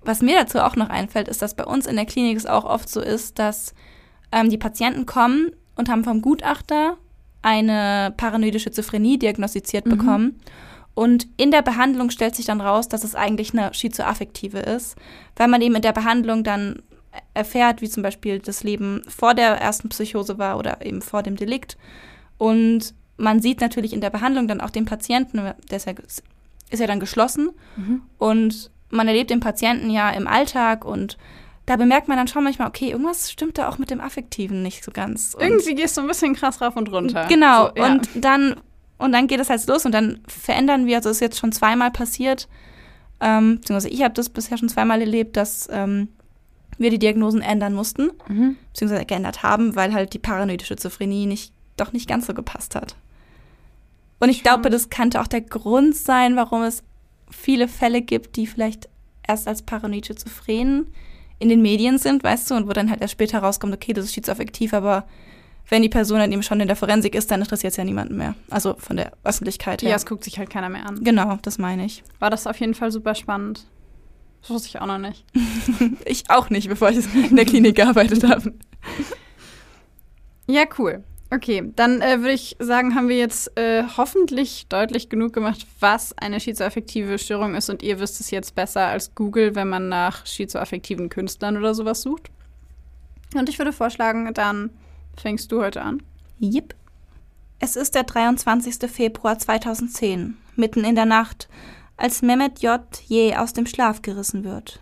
Was 0.00 0.22
mir 0.22 0.36
dazu 0.36 0.60
auch 0.60 0.76
noch 0.76 0.88
einfällt, 0.88 1.28
ist, 1.28 1.42
dass 1.42 1.54
bei 1.54 1.64
uns 1.64 1.86
in 1.86 1.96
der 1.96 2.06
Klinik 2.06 2.38
es 2.38 2.46
auch 2.46 2.64
oft 2.64 2.88
so 2.88 3.00
ist, 3.00 3.38
dass 3.38 3.74
ähm, 4.32 4.48
die 4.48 4.58
Patienten 4.58 5.04
kommen 5.04 5.50
und 5.74 5.90
haben 5.90 6.04
vom 6.04 6.22
Gutachter 6.22 6.96
eine 7.42 8.14
paranoide 8.16 8.58
Schizophrenie 8.58 9.18
diagnostiziert 9.18 9.84
mhm. 9.86 9.90
bekommen. 9.90 10.40
Und 10.96 11.28
in 11.36 11.50
der 11.50 11.60
Behandlung 11.60 12.08
stellt 12.08 12.34
sich 12.34 12.46
dann 12.46 12.62
raus, 12.62 12.88
dass 12.88 13.04
es 13.04 13.14
eigentlich 13.14 13.52
eine 13.52 13.74
schizoaffektive 13.74 14.60
ist, 14.60 14.96
weil 15.36 15.46
man 15.46 15.60
eben 15.60 15.74
in 15.74 15.82
der 15.82 15.92
Behandlung 15.92 16.42
dann 16.42 16.82
erfährt, 17.34 17.82
wie 17.82 17.90
zum 17.90 18.02
Beispiel 18.02 18.38
das 18.38 18.64
Leben 18.64 19.02
vor 19.06 19.34
der 19.34 19.60
ersten 19.60 19.90
Psychose 19.90 20.38
war 20.38 20.58
oder 20.58 20.84
eben 20.84 21.02
vor 21.02 21.22
dem 21.22 21.36
Delikt. 21.36 21.76
Und 22.38 22.94
man 23.18 23.40
sieht 23.42 23.60
natürlich 23.60 23.92
in 23.92 24.00
der 24.00 24.08
Behandlung 24.08 24.48
dann 24.48 24.62
auch 24.62 24.70
den 24.70 24.86
Patienten, 24.86 25.36
der 25.36 25.76
ist 25.76 25.86
ja, 25.86 25.92
ist 26.70 26.80
ja 26.80 26.86
dann 26.86 26.98
geschlossen. 26.98 27.50
Mhm. 27.76 28.00
Und 28.16 28.70
man 28.88 29.06
erlebt 29.06 29.28
den 29.28 29.40
Patienten 29.40 29.90
ja 29.90 30.08
im 30.08 30.26
Alltag 30.26 30.86
und 30.86 31.18
da 31.66 31.76
bemerkt 31.76 32.08
man 32.08 32.16
dann 32.16 32.28
schon 32.28 32.42
manchmal, 32.42 32.68
okay, 32.68 32.90
irgendwas 32.90 33.30
stimmt 33.30 33.58
da 33.58 33.68
auch 33.68 33.76
mit 33.76 33.90
dem 33.90 34.00
Affektiven 34.00 34.62
nicht 34.62 34.82
so 34.82 34.92
ganz. 34.92 35.34
Und 35.34 35.42
Irgendwie 35.42 35.74
gehst 35.74 35.98
du 35.98 36.00
ein 36.00 36.06
bisschen 36.06 36.34
krass 36.34 36.62
rauf 36.62 36.74
und 36.74 36.90
runter. 36.90 37.26
Genau, 37.28 37.66
so, 37.66 37.72
ja. 37.76 37.86
und 37.86 38.08
dann 38.14 38.56
und 38.98 39.12
dann 39.12 39.26
geht 39.26 39.40
es 39.40 39.50
halt 39.50 39.66
los 39.66 39.84
und 39.84 39.92
dann 39.92 40.20
verändern 40.26 40.86
wir, 40.86 40.96
also 40.96 41.10
es 41.10 41.16
ist 41.16 41.20
jetzt 41.20 41.38
schon 41.38 41.52
zweimal 41.52 41.90
passiert, 41.90 42.48
ähm, 43.20 43.56
beziehungsweise 43.56 43.88
ich 43.88 44.02
habe 44.02 44.14
das 44.14 44.28
bisher 44.28 44.58
schon 44.58 44.68
zweimal 44.68 45.00
erlebt, 45.00 45.36
dass 45.36 45.68
ähm, 45.70 46.08
wir 46.78 46.90
die 46.90 46.98
Diagnosen 46.98 47.40
ändern 47.40 47.74
mussten, 47.74 48.10
mhm. 48.28 48.56
beziehungsweise 48.72 49.06
geändert 49.06 49.42
haben, 49.42 49.76
weil 49.76 49.92
halt 49.92 50.12
die 50.12 50.18
paranoide 50.18 50.64
Schizophrenie 50.64 51.26
nicht, 51.26 51.52
doch 51.76 51.92
nicht 51.92 52.08
ganz 52.08 52.26
so 52.26 52.34
gepasst 52.34 52.74
hat. 52.74 52.96
Und 54.18 54.30
ich 54.30 54.42
glaube, 54.42 54.70
das 54.70 54.90
könnte 54.90 55.20
auch 55.20 55.26
der 55.26 55.42
Grund 55.42 55.94
sein, 55.94 56.36
warum 56.36 56.62
es 56.62 56.82
viele 57.30 57.68
Fälle 57.68 58.02
gibt, 58.02 58.36
die 58.36 58.46
vielleicht 58.46 58.88
erst 59.26 59.48
als 59.48 59.62
paranoid 59.62 60.06
schizophren 60.06 60.86
in 61.38 61.48
den 61.48 61.60
Medien 61.60 61.98
sind, 61.98 62.24
weißt 62.24 62.50
du, 62.50 62.54
und 62.54 62.66
wo 62.66 62.72
dann 62.72 62.90
halt 62.90 63.02
erst 63.02 63.12
später 63.12 63.40
rauskommt, 63.40 63.74
okay, 63.74 63.92
das 63.92 64.06
ist 64.06 64.14
schizoaffektiv, 64.14 64.72
aber 64.72 65.06
wenn 65.68 65.82
die 65.82 65.88
Person 65.88 66.18
dann 66.18 66.30
eben 66.32 66.42
schon 66.42 66.60
in 66.60 66.68
der 66.68 66.76
Forensik 66.76 67.14
ist, 67.14 67.30
dann 67.30 67.40
interessiert 67.40 67.72
es 67.72 67.76
ja 67.76 67.84
niemanden 67.84 68.16
mehr. 68.16 68.34
Also 68.50 68.74
von 68.78 68.96
der 68.96 69.12
Öffentlichkeit 69.24 69.82
her. 69.82 69.90
Ja, 69.90 69.96
es 69.96 70.06
guckt 70.06 70.24
sich 70.24 70.38
halt 70.38 70.50
keiner 70.50 70.68
mehr 70.68 70.86
an. 70.86 71.02
Genau, 71.02 71.38
das 71.42 71.58
meine 71.58 71.84
ich. 71.84 72.02
War 72.18 72.30
das 72.30 72.46
auf 72.46 72.58
jeden 72.60 72.74
Fall 72.74 72.92
super 72.92 73.14
spannend. 73.14 73.66
Das 74.42 74.50
wusste 74.50 74.68
ich 74.68 74.80
auch 74.80 74.86
noch 74.86 74.98
nicht. 74.98 75.24
ich 76.04 76.30
auch 76.30 76.50
nicht, 76.50 76.68
bevor 76.68 76.90
ich 76.90 76.98
in 77.14 77.34
der 77.34 77.44
Klinik 77.44 77.76
gearbeitet 77.76 78.22
habe. 78.22 78.54
Ja, 80.46 80.62
cool. 80.78 81.02
Okay, 81.28 81.72
dann 81.74 82.00
äh, 82.00 82.20
würde 82.20 82.34
ich 82.34 82.54
sagen, 82.60 82.94
haben 82.94 83.08
wir 83.08 83.18
jetzt 83.18 83.58
äh, 83.58 83.82
hoffentlich 83.96 84.68
deutlich 84.68 85.08
genug 85.08 85.32
gemacht, 85.32 85.66
was 85.80 86.16
eine 86.16 86.38
schizoaffektive 86.38 87.18
Störung 87.18 87.56
ist 87.56 87.68
und 87.68 87.82
ihr 87.82 87.98
wisst 87.98 88.20
es 88.20 88.30
jetzt 88.30 88.54
besser 88.54 88.82
als 88.82 89.16
Google, 89.16 89.56
wenn 89.56 89.68
man 89.68 89.88
nach 89.88 90.24
schizoaffektiven 90.24 91.08
Künstlern 91.08 91.56
oder 91.56 91.74
sowas 91.74 92.02
sucht. 92.02 92.30
Und 93.34 93.48
ich 93.48 93.58
würde 93.58 93.72
vorschlagen, 93.72 94.32
dann 94.34 94.70
fängst 95.20 95.52
du 95.52 95.60
heute 95.60 95.82
an. 95.82 96.02
Jip. 96.38 96.74
Es 97.58 97.76
ist 97.76 97.94
der 97.94 98.04
23. 98.04 98.90
Februar 98.90 99.38
2010, 99.38 100.36
mitten 100.56 100.84
in 100.84 100.94
der 100.94 101.06
Nacht, 101.06 101.48
als 101.96 102.22
Mehmet 102.22 102.60
J. 102.60 102.80
je 103.06 103.36
aus 103.36 103.52
dem 103.52 103.66
Schlaf 103.66 104.02
gerissen 104.02 104.44
wird. 104.44 104.80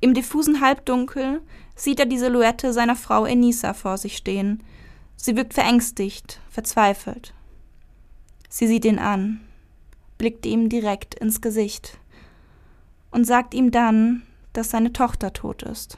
Im 0.00 0.14
diffusen 0.14 0.60
Halbdunkel 0.60 1.40
sieht 1.76 2.00
er 2.00 2.06
die 2.06 2.18
Silhouette 2.18 2.72
seiner 2.72 2.96
Frau 2.96 3.24
Enisa 3.24 3.72
vor 3.74 3.98
sich 3.98 4.16
stehen, 4.16 4.62
Sie 5.24 5.36
wirkt 5.36 5.54
verängstigt, 5.54 6.40
verzweifelt. 6.50 7.32
Sie 8.48 8.66
sieht 8.66 8.84
ihn 8.84 8.98
an, 8.98 9.40
blickt 10.18 10.44
ihm 10.46 10.68
direkt 10.68 11.14
ins 11.14 11.40
Gesicht 11.40 11.98
und 13.12 13.24
sagt 13.24 13.54
ihm 13.54 13.70
dann, 13.70 14.22
dass 14.52 14.70
seine 14.70 14.92
Tochter 14.92 15.32
tot 15.32 15.62
ist, 15.62 15.96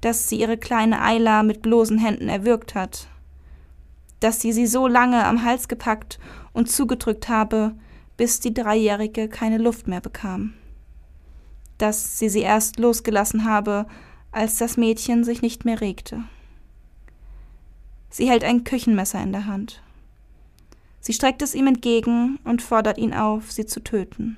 dass 0.00 0.28
sie 0.28 0.40
ihre 0.40 0.56
kleine 0.56 1.02
Eila 1.02 1.42
mit 1.42 1.62
bloßen 1.62 1.98
Händen 1.98 2.28
erwürgt 2.28 2.74
hat, 2.74 3.08
dass 4.20 4.40
sie 4.40 4.52
sie 4.52 4.66
so 4.66 4.86
lange 4.86 5.24
am 5.24 5.44
Hals 5.44 5.68
gepackt 5.68 6.18
und 6.52 6.70
zugedrückt 6.70 7.28
habe, 7.28 7.74
bis 8.16 8.40
die 8.40 8.54
Dreijährige 8.54 9.28
keine 9.28 9.58
Luft 9.58 9.88
mehr 9.88 10.00
bekam, 10.00 10.54
dass 11.78 12.18
sie 12.18 12.28
sie 12.28 12.40
erst 12.40 12.78
losgelassen 12.78 13.44
habe, 13.44 13.86
als 14.32 14.58
das 14.58 14.76
Mädchen 14.76 15.24
sich 15.24 15.42
nicht 15.42 15.64
mehr 15.64 15.80
regte. 15.80 16.24
Sie 18.10 18.28
hält 18.28 18.44
ein 18.44 18.64
Küchenmesser 18.64 19.22
in 19.22 19.32
der 19.32 19.46
Hand. 19.46 19.82
Sie 21.00 21.12
streckt 21.12 21.42
es 21.42 21.54
ihm 21.54 21.66
entgegen 21.66 22.38
und 22.44 22.60
fordert 22.60 22.98
ihn 22.98 23.14
auf, 23.14 23.50
sie 23.50 23.64
zu 23.64 23.82
töten, 23.82 24.36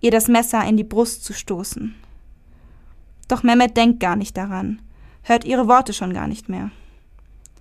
ihr 0.00 0.10
das 0.10 0.26
Messer 0.26 0.64
in 0.64 0.76
die 0.76 0.84
Brust 0.84 1.24
zu 1.24 1.32
stoßen. 1.32 1.94
Doch 3.28 3.42
Mehmet 3.42 3.76
denkt 3.76 4.00
gar 4.00 4.16
nicht 4.16 4.36
daran, 4.36 4.82
hört 5.24 5.44
ihre 5.44 5.66
Worte 5.66 5.92
schon 5.92 6.14
gar 6.14 6.28
nicht 6.28 6.48
mehr. 6.48 6.70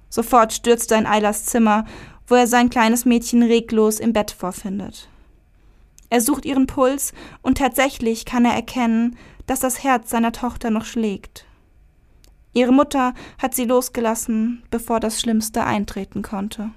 Sofort 0.10 0.54
stürzt 0.54 0.92
er 0.92 1.00
in 1.00 1.08
Eilas 1.08 1.46
Zimmer, 1.46 1.86
wo 2.28 2.36
er 2.36 2.46
sein 2.46 2.70
kleines 2.70 3.06
Mädchen 3.06 3.42
reglos 3.42 4.00
im 4.00 4.14
Bett 4.14 4.32
vorfindet. 4.32 5.10
Er 6.10 6.22
sucht 6.22 6.46
ihren 6.46 6.68
Puls 6.68 7.14
und 7.42 7.58
tatsächlich 7.58 8.26
kann 8.26 8.46
er 8.46 8.54
erkennen, 8.54 9.18
dass 9.48 9.62
das 9.62 9.84
Herz 9.84 10.12
seiner 10.12 10.32
Tochter 10.32 10.70
noch 10.70 10.86
schlägt. 10.86 11.46
Ihre 12.54 12.72
Mutter 12.72 13.16
hat 13.40 13.56
sie 13.56 13.66
losgelassen, 13.66 14.62
bevor 14.70 15.00
das 15.00 15.20
Schlimmste 15.20 15.64
eintreten 15.64 16.22
konnte. 16.22 16.70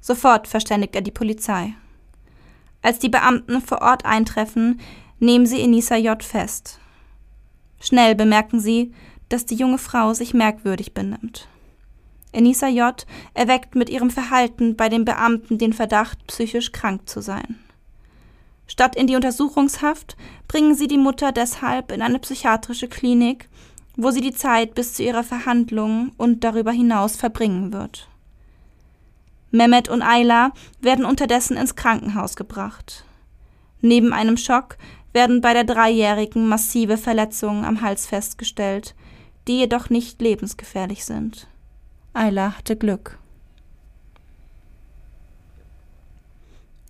Sofort 0.00 0.48
verständigt 0.48 0.96
er 0.96 1.02
die 1.02 1.12
Polizei. 1.12 1.74
Als 2.82 2.98
die 2.98 3.08
Beamten 3.08 3.60
vor 3.60 3.82
Ort 3.82 4.04
eintreffen, 4.04 4.80
nehmen 5.18 5.46
sie 5.46 5.60
Enisa 5.60 5.96
J. 5.96 6.22
fest. 6.22 6.78
Schnell 7.80 8.14
bemerken 8.14 8.60
sie, 8.60 8.92
dass 9.28 9.46
die 9.46 9.56
junge 9.56 9.78
Frau 9.78 10.14
sich 10.14 10.34
merkwürdig 10.34 10.94
benimmt. 10.94 11.48
Enisa 12.32 12.68
J. 12.68 13.06
erweckt 13.34 13.74
mit 13.74 13.88
ihrem 13.88 14.10
Verhalten 14.10 14.76
bei 14.76 14.88
den 14.88 15.04
Beamten 15.04 15.58
den 15.58 15.72
Verdacht, 15.72 16.26
psychisch 16.26 16.72
krank 16.72 17.08
zu 17.08 17.20
sein. 17.20 17.58
Statt 18.66 18.96
in 18.96 19.06
die 19.06 19.16
Untersuchungshaft 19.16 20.16
bringen 20.48 20.74
sie 20.74 20.88
die 20.88 20.98
Mutter 20.98 21.32
deshalb 21.32 21.92
in 21.92 22.02
eine 22.02 22.18
psychiatrische 22.18 22.88
Klinik, 22.88 23.48
wo 23.96 24.10
sie 24.10 24.20
die 24.20 24.34
Zeit 24.34 24.74
bis 24.74 24.94
zu 24.94 25.02
ihrer 25.02 25.24
Verhandlung 25.24 26.12
und 26.16 26.44
darüber 26.44 26.72
hinaus 26.72 27.16
verbringen 27.16 27.72
wird. 27.72 28.08
Mehmet 29.50 29.88
und 29.88 30.02
Ayla 30.02 30.52
werden 30.80 31.04
unterdessen 31.04 31.56
ins 31.56 31.76
Krankenhaus 31.76 32.36
gebracht. 32.36 33.04
Neben 33.80 34.12
einem 34.12 34.36
Schock 34.36 34.76
werden 35.12 35.40
bei 35.40 35.54
der 35.54 35.64
Dreijährigen 35.64 36.48
massive 36.48 36.98
Verletzungen 36.98 37.64
am 37.64 37.80
Hals 37.80 38.06
festgestellt, 38.06 38.94
die 39.46 39.58
jedoch 39.58 39.90
nicht 39.90 40.20
lebensgefährlich 40.20 41.04
sind. 41.04 41.46
Ayla 42.12 42.56
hatte 42.56 42.76
Glück. 42.76 43.18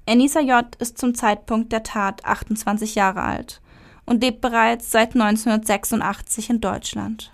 Enisa 0.06 0.40
J. 0.40 0.64
ist 0.76 0.98
zum 0.98 1.14
Zeitpunkt 1.14 1.72
der 1.72 1.82
Tat 1.82 2.24
28 2.24 2.94
Jahre 2.94 3.22
alt 3.22 3.60
und 4.04 4.22
lebt 4.22 4.40
bereits 4.40 4.92
seit 4.92 5.14
1986 5.14 6.50
in 6.50 6.60
Deutschland. 6.60 7.32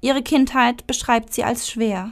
Ihre 0.00 0.22
Kindheit 0.22 0.86
beschreibt 0.88 1.32
sie 1.32 1.44
als 1.44 1.70
schwer. 1.70 2.10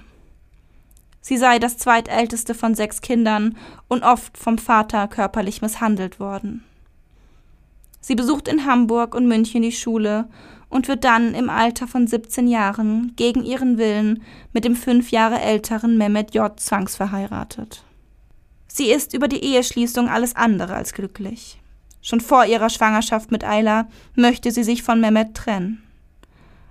Sie 1.20 1.36
sei 1.36 1.58
das 1.58 1.76
zweitälteste 1.76 2.54
von 2.54 2.76
sechs 2.76 3.00
Kindern 3.00 3.56
und 3.88 4.04
oft 4.04 4.38
vom 4.38 4.56
Vater 4.56 5.08
körperlich 5.08 5.60
misshandelt 5.60 6.20
worden. 6.20 6.64
Sie 8.00 8.14
besucht 8.14 8.46
in 8.46 8.64
Hamburg 8.64 9.14
und 9.14 9.26
München 9.26 9.62
die 9.62 9.72
Schule 9.72 10.28
und 10.70 10.88
wird 10.88 11.04
dann 11.04 11.34
im 11.34 11.50
Alter 11.50 11.86
von 11.86 12.06
17 12.06 12.46
Jahren 12.46 13.12
gegen 13.16 13.44
ihren 13.44 13.76
Willen 13.76 14.22
mit 14.54 14.64
dem 14.64 14.76
fünf 14.76 15.10
Jahre 15.10 15.40
älteren 15.40 15.98
Mehmet 15.98 16.34
J. 16.34 16.58
zwangsverheiratet. 16.58 17.84
Sie 18.68 18.90
ist 18.90 19.12
über 19.12 19.28
die 19.28 19.44
Eheschließung 19.44 20.08
alles 20.08 20.36
andere 20.36 20.74
als 20.74 20.94
glücklich. 20.94 21.60
Schon 22.00 22.20
vor 22.20 22.46
ihrer 22.46 22.70
Schwangerschaft 22.70 23.30
mit 23.30 23.44
Ayla 23.44 23.88
möchte 24.14 24.52
sie 24.52 24.62
sich 24.62 24.82
von 24.82 25.00
Mehmet 25.00 25.34
trennen. 25.34 25.82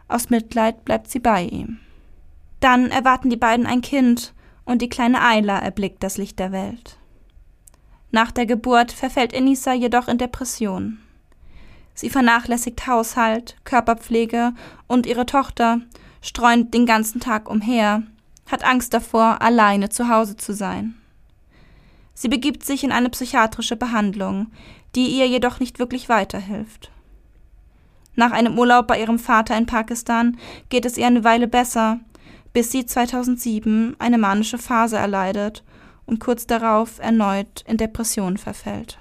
Aus 0.08 0.29
Mitleid 0.29 0.86
bleibt 0.86 1.12
sie 1.12 1.20
bei 1.20 1.44
ihm. 1.44 1.77
Dann 2.62 2.89
erwarten 2.89 3.29
die 3.29 3.38
beiden 3.38 3.68
ein 3.68 3.82
Kind 3.82 4.34
und 4.65 4.82
die 4.82 4.89
kleine 4.89 5.22
Ayla 5.22 5.60
erblickt 5.60 6.01
das 6.01 6.18
Licht 6.18 6.39
der 6.39 6.51
Welt. 6.51 6.98
Nach 8.12 8.32
der 8.32 8.46
Geburt 8.46 8.91
verfällt 8.91 9.34
Enisa 9.34 9.74
jedoch 9.74 10.08
in 10.08 10.18
Depression. 10.18 11.00
Sie 12.00 12.10
vernachlässigt 12.10 12.88
Haushalt, 12.88 13.58
Körperpflege 13.65 14.53
und 14.88 15.06
ihre 15.06 15.25
Tochter, 15.25 15.82
streunt 16.22 16.74
den 16.74 16.86
ganzen 16.86 17.20
Tag 17.20 17.50
umher, 17.50 18.03
hat 18.50 18.63
Angst 18.63 18.94
davor, 18.94 19.41
alleine 19.41 19.89
zu 19.89 20.08
Hause 20.08 20.38
zu 20.38 20.53
sein. 20.53 20.96
Sie 22.13 22.29
begibt 22.29 22.65
sich 22.65 22.86
in 22.86 22.94
eine 22.94 23.10
psychiatrische 23.10 23.75
Behandlung, 23.75 24.48
die 24.96 25.08
ihr 25.08 25.27
jedoch 25.27 25.60
nicht 25.60 25.77
wirklich 25.77 26.08
weiterhilft. 26.08 26.89
Nach 28.15 28.32
einem 28.32 28.58
Urlaub 28.58 28.88
bei 28.88 28.98
ihrem 28.98 29.20
Vater 29.20 29.58
in 29.58 29.65
Pakistan 29.65 30.38
geht 30.70 30.86
es 30.86 30.98
ihr 30.98 31.08
eine 31.08 31.25
Weile 31.25 31.50
besser, 31.50 32.00
bis 32.53 32.72
sie 32.72 32.86
2007 32.86 33.98
eine 34.00 34.18
manische 34.18 34.58
Phase 34.58 34.96
erleidet 34.96 35.65
und 36.06 36.22
kurz 36.22 36.48
darauf 36.48 37.00
erneut 37.00 37.65
in 37.68 37.75
Depression 37.75 38.38
verfällt. 38.38 38.98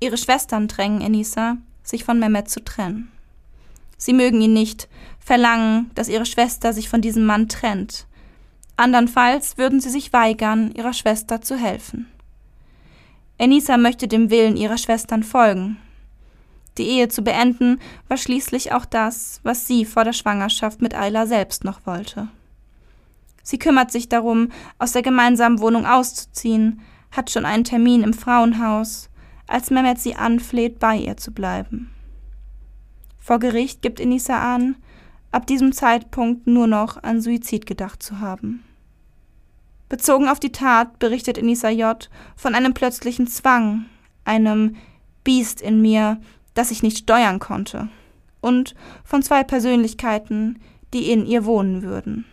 Ihre 0.00 0.16
Schwestern 0.16 0.68
drängen 0.68 1.00
Enisa, 1.00 1.56
sich 1.82 2.04
von 2.04 2.18
Mehmet 2.18 2.48
zu 2.50 2.62
trennen. 2.62 3.10
Sie 3.96 4.12
mögen 4.12 4.40
ihn 4.40 4.52
nicht, 4.52 4.88
verlangen, 5.18 5.90
dass 5.94 6.08
ihre 6.08 6.26
Schwester 6.26 6.72
sich 6.72 6.88
von 6.88 7.00
diesem 7.00 7.24
Mann 7.24 7.48
trennt. 7.48 8.06
Andernfalls 8.76 9.56
würden 9.56 9.80
sie 9.80 9.90
sich 9.90 10.12
weigern, 10.12 10.72
ihrer 10.72 10.92
Schwester 10.92 11.40
zu 11.40 11.56
helfen. 11.56 12.06
Enisa 13.38 13.76
möchte 13.76 14.08
dem 14.08 14.30
Willen 14.30 14.56
ihrer 14.56 14.78
Schwestern 14.78 15.22
folgen. 15.22 15.76
Die 16.76 16.86
Ehe 16.88 17.08
zu 17.08 17.22
beenden 17.22 17.80
war 18.08 18.16
schließlich 18.16 18.72
auch 18.72 18.84
das, 18.84 19.40
was 19.44 19.66
sie 19.66 19.84
vor 19.84 20.04
der 20.04 20.12
Schwangerschaft 20.12 20.82
mit 20.82 20.94
Ayla 20.94 21.26
selbst 21.26 21.64
noch 21.64 21.86
wollte. 21.86 22.28
Sie 23.42 23.58
kümmert 23.58 23.92
sich 23.92 24.08
darum, 24.08 24.50
aus 24.78 24.92
der 24.92 25.02
gemeinsamen 25.02 25.60
Wohnung 25.60 25.86
auszuziehen, 25.86 26.80
hat 27.12 27.30
schon 27.30 27.44
einen 27.44 27.64
Termin 27.64 28.02
im 28.02 28.14
Frauenhaus, 28.14 29.08
als 29.46 29.70
Mehmet 29.70 29.98
sie 29.98 30.14
anfleht, 30.14 30.78
bei 30.78 30.96
ihr 30.96 31.16
zu 31.16 31.32
bleiben. 31.32 31.90
Vor 33.20 33.38
Gericht 33.38 33.82
gibt 33.82 34.00
Enisa 34.00 34.54
an, 34.54 34.76
ab 35.30 35.46
diesem 35.46 35.72
Zeitpunkt 35.72 36.46
nur 36.46 36.66
noch 36.66 37.02
an 37.02 37.20
Suizid 37.20 37.66
gedacht 37.66 38.02
zu 38.02 38.20
haben. 38.20 38.62
Bezogen 39.88 40.28
auf 40.28 40.40
die 40.40 40.52
Tat 40.52 40.98
berichtet 40.98 41.38
Enisa 41.38 41.68
J. 41.68 42.08
von 42.36 42.54
einem 42.54 42.74
plötzlichen 42.74 43.26
Zwang, 43.26 43.86
einem 44.24 44.76
Biest 45.24 45.60
in 45.60 45.80
mir, 45.80 46.20
das 46.54 46.70
ich 46.70 46.82
nicht 46.82 46.98
steuern 46.98 47.38
konnte, 47.38 47.88
und 48.40 48.74
von 49.04 49.22
zwei 49.22 49.42
Persönlichkeiten, 49.44 50.60
die 50.92 51.10
in 51.10 51.26
ihr 51.26 51.44
wohnen 51.44 51.82
würden. 51.82 52.24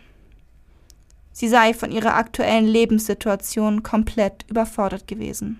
Sie 1.32 1.48
sei 1.48 1.72
von 1.72 1.90
ihrer 1.90 2.14
aktuellen 2.14 2.66
Lebenssituation 2.66 3.82
komplett 3.82 4.44
überfordert 4.48 5.08
gewesen. 5.08 5.58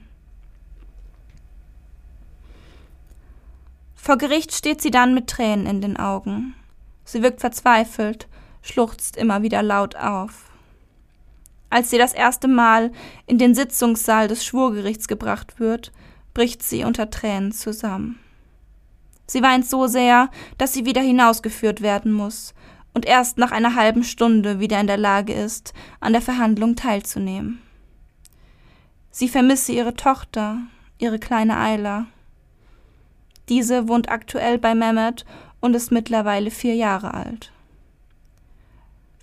Vor 4.05 4.19
Gericht 4.19 4.53
steht 4.53 4.83
sie 4.83 4.91
dann 4.91 5.15
mit 5.15 5.29
Tränen 5.29 5.65
in 5.65 5.81
den 5.81 5.97
Augen. 5.97 6.57
Sie 7.05 7.23
wirkt 7.23 7.38
verzweifelt, 7.38 8.27
schluchzt 8.61 9.17
immer 9.17 9.43
wieder 9.43 9.62
laut 9.62 9.95
auf. 9.95 10.51
Als 11.71 11.91
sie 11.91 11.99
das 11.99 12.12
erste 12.12 12.49
Mal 12.49 12.91
in 13.29 13.38
den 13.38 13.55
Sitzungssaal 13.55 14.27
des 14.27 14.45
Schwurgerichts 14.45 15.07
gebracht 15.07 15.61
wird, 15.61 15.93
bricht 16.35 16.65
sie 16.65 16.83
unter 16.83 17.11
Tränen 17.11 17.53
zusammen. 17.53 18.19
Sie 19.29 19.41
weint 19.41 19.69
so 19.69 19.87
sehr, 19.87 20.31
dass 20.59 20.73
sie 20.73 20.85
wieder 20.85 21.01
hinausgeführt 21.01 21.81
werden 21.81 22.12
muss 22.12 22.55
und 22.95 23.07
erst 23.07 23.38
nach 23.38 23.53
einer 23.53 23.77
halben 23.77 24.03
Stunde 24.03 24.59
wieder 24.59 24.81
in 24.81 24.88
der 24.88 24.99
Lage 24.99 25.33
ist, 25.33 25.75
an 26.01 26.12
der 26.12 26.23
Verhandlung 26.23 26.75
teilzunehmen. 26.75 27.62
Sie 29.12 29.29
vermisse 29.29 29.71
ihre 29.71 29.95
Tochter, 29.95 30.59
ihre 30.99 31.21
kleine 31.21 31.57
Ayla. 31.57 32.07
Diese 33.48 33.88
wohnt 33.88 34.11
aktuell 34.11 34.59
bei 34.59 34.74
Mehmet 34.74 35.24
und 35.61 35.74
ist 35.74 35.90
mittlerweile 35.92 36.50
vier 36.50 36.74
Jahre 36.74 37.14
alt. 37.14 37.52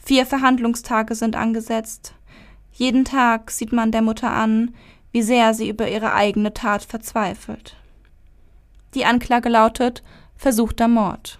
Vier 0.03 0.25
Verhandlungstage 0.25 1.15
sind 1.15 1.35
angesetzt. 1.35 2.13
Jeden 2.73 3.05
Tag 3.05 3.51
sieht 3.51 3.71
man 3.71 3.91
der 3.91 4.01
Mutter 4.01 4.31
an, 4.31 4.73
wie 5.11 5.21
sehr 5.21 5.53
sie 5.53 5.69
über 5.69 5.89
ihre 5.89 6.13
eigene 6.13 6.53
Tat 6.53 6.83
verzweifelt. 6.83 7.75
Die 8.93 9.05
Anklage 9.05 9.49
lautet 9.49 10.03
versuchter 10.35 10.87
Mord. 10.87 11.39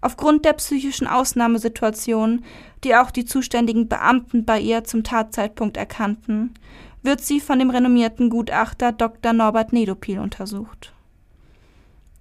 Aufgrund 0.00 0.44
der 0.44 0.54
psychischen 0.54 1.06
Ausnahmesituation, 1.06 2.44
die 2.84 2.94
auch 2.94 3.10
die 3.10 3.24
zuständigen 3.24 3.88
Beamten 3.88 4.44
bei 4.44 4.60
ihr 4.60 4.84
zum 4.84 5.04
Tatzeitpunkt 5.04 5.76
erkannten, 5.76 6.54
wird 7.02 7.20
sie 7.20 7.40
von 7.40 7.58
dem 7.58 7.70
renommierten 7.70 8.30
Gutachter 8.30 8.92
Dr. 8.92 9.32
Norbert 9.32 9.72
Nedopil 9.72 10.18
untersucht. 10.18 10.92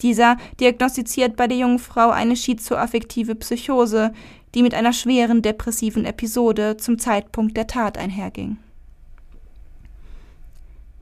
Dieser 0.02 0.38
diagnostiziert 0.60 1.36
bei 1.36 1.48
der 1.48 1.58
jungen 1.58 1.80
Frau 1.80 2.10
eine 2.10 2.36
schizoaffektive 2.36 3.36
Psychose, 3.36 4.14
die 4.54 4.64
mit 4.64 4.74
einer 4.74 4.94
schweren 4.94 5.42
depressiven 5.42 6.06
Episode 6.06 6.78
zum 6.78 7.00
Zeitpunkt 7.00 7.56
der 7.58 7.68
Tat 7.68 7.98
einherging. 7.98 8.58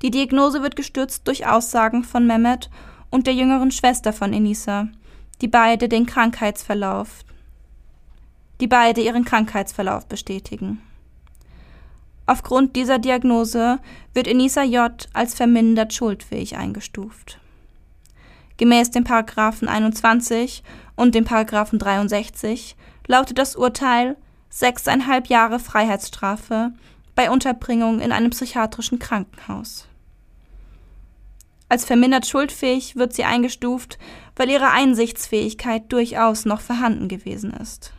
Die 0.02 0.12
Diagnose 0.12 0.62
wird 0.62 0.76
gestützt 0.76 1.28
durch 1.28 1.48
Aussagen 1.48 2.04
von 2.04 2.28
Mehmet 2.28 2.70
und 3.10 3.26
der 3.26 3.34
jüngeren 3.34 3.72
Schwester 3.72 4.12
von 4.12 4.34
Enisa, 4.34 4.90
die 5.42 5.48
beide 5.48 5.88
den 5.88 6.06
Krankheitsverlauf, 6.06 7.24
die 8.60 8.68
beide 8.68 9.02
ihren 9.02 9.24
Krankheitsverlauf 9.24 10.06
bestätigen. 10.08 10.82
Aufgrund 12.26 12.76
dieser 12.76 13.00
Diagnose 13.00 13.80
wird 14.14 14.28
Enisa 14.28 14.64
J. 14.64 14.92
als 15.14 15.36
vermindert 15.36 15.94
schuldfähig 15.94 16.56
eingestuft. 16.56 17.40
Gemäß 18.64 18.92
dem 18.92 19.04
Paragraphen 19.04 19.68
21 19.68 20.64
und 20.96 21.16
dem 21.16 21.26
Paragraphen 21.26 21.80
63 21.80 22.78
lautet 23.08 23.38
das 23.38 23.58
Urteil 23.58 24.16
sechseinhalb 24.50 25.28
Jahre 25.28 25.60
Freiheitsstrafe 25.60 26.72
bei 27.14 27.30
Unterbringung 27.30 28.00
in 28.00 28.14
einem 28.14 28.30
psychiatrischen 28.30 29.00
Krankenhaus. 29.00 29.90
Als 31.68 31.84
vermindert 31.84 32.26
schuldfähig 32.26 32.96
wird 32.96 33.12
sie 33.12 33.26
eingestuft, 33.26 34.00
weil 34.38 34.50
ihre 34.50 34.70
Einsichtsfähigkeit 34.70 35.92
durchaus 35.92 36.46
noch 36.46 36.62
vorhanden 36.62 37.10
gewesen 37.10 37.52
ist. 37.52 37.92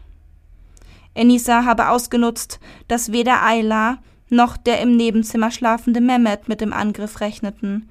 Enisa 1.13 1.67
habe 1.67 1.91
ausgenutzt, 1.91 2.59
dass 2.89 3.13
weder 3.13 3.43
Ayla 3.43 3.99
noch 4.31 4.57
der 4.57 4.81
im 4.81 4.97
Nebenzimmer 4.97 5.51
schlafende 5.51 6.01
Mehmet 6.01 6.49
mit 6.49 6.63
dem 6.63 6.73
Angriff 6.73 7.21
rechneten. 7.21 7.91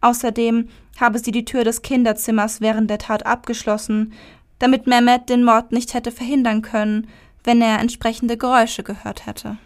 Außerdem 0.00 0.68
habe 1.00 1.18
sie 1.18 1.32
die 1.32 1.44
Tür 1.44 1.64
des 1.64 1.82
Kinderzimmers 1.82 2.60
während 2.60 2.90
der 2.90 2.98
Tat 2.98 3.26
abgeschlossen, 3.26 4.12
damit 4.58 4.86
Mehmet 4.86 5.28
den 5.28 5.44
Mord 5.44 5.72
nicht 5.72 5.94
hätte 5.94 6.12
verhindern 6.12 6.62
können, 6.62 7.08
wenn 7.44 7.60
er 7.60 7.78
entsprechende 7.78 8.36
Geräusche 8.36 8.82
gehört 8.82 9.26
hätte. 9.26 9.58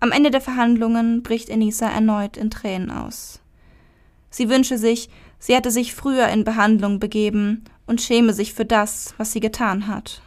Am 0.00 0.12
Ende 0.12 0.30
der 0.30 0.40
Verhandlungen 0.40 1.22
bricht 1.22 1.48
Enisa 1.48 1.88
erneut 1.88 2.36
in 2.36 2.50
Tränen 2.50 2.90
aus. 2.90 3.40
Sie 4.30 4.48
wünsche 4.48 4.76
sich, 4.76 5.08
sie 5.38 5.54
hätte 5.54 5.70
sich 5.70 5.94
früher 5.94 6.28
in 6.28 6.44
Behandlung 6.44 6.98
begeben 6.98 7.64
und 7.86 8.02
schäme 8.02 8.32
sich 8.32 8.52
für 8.52 8.64
das, 8.64 9.14
was 9.16 9.32
sie 9.32 9.40
getan 9.40 9.86
hat. 9.86 10.20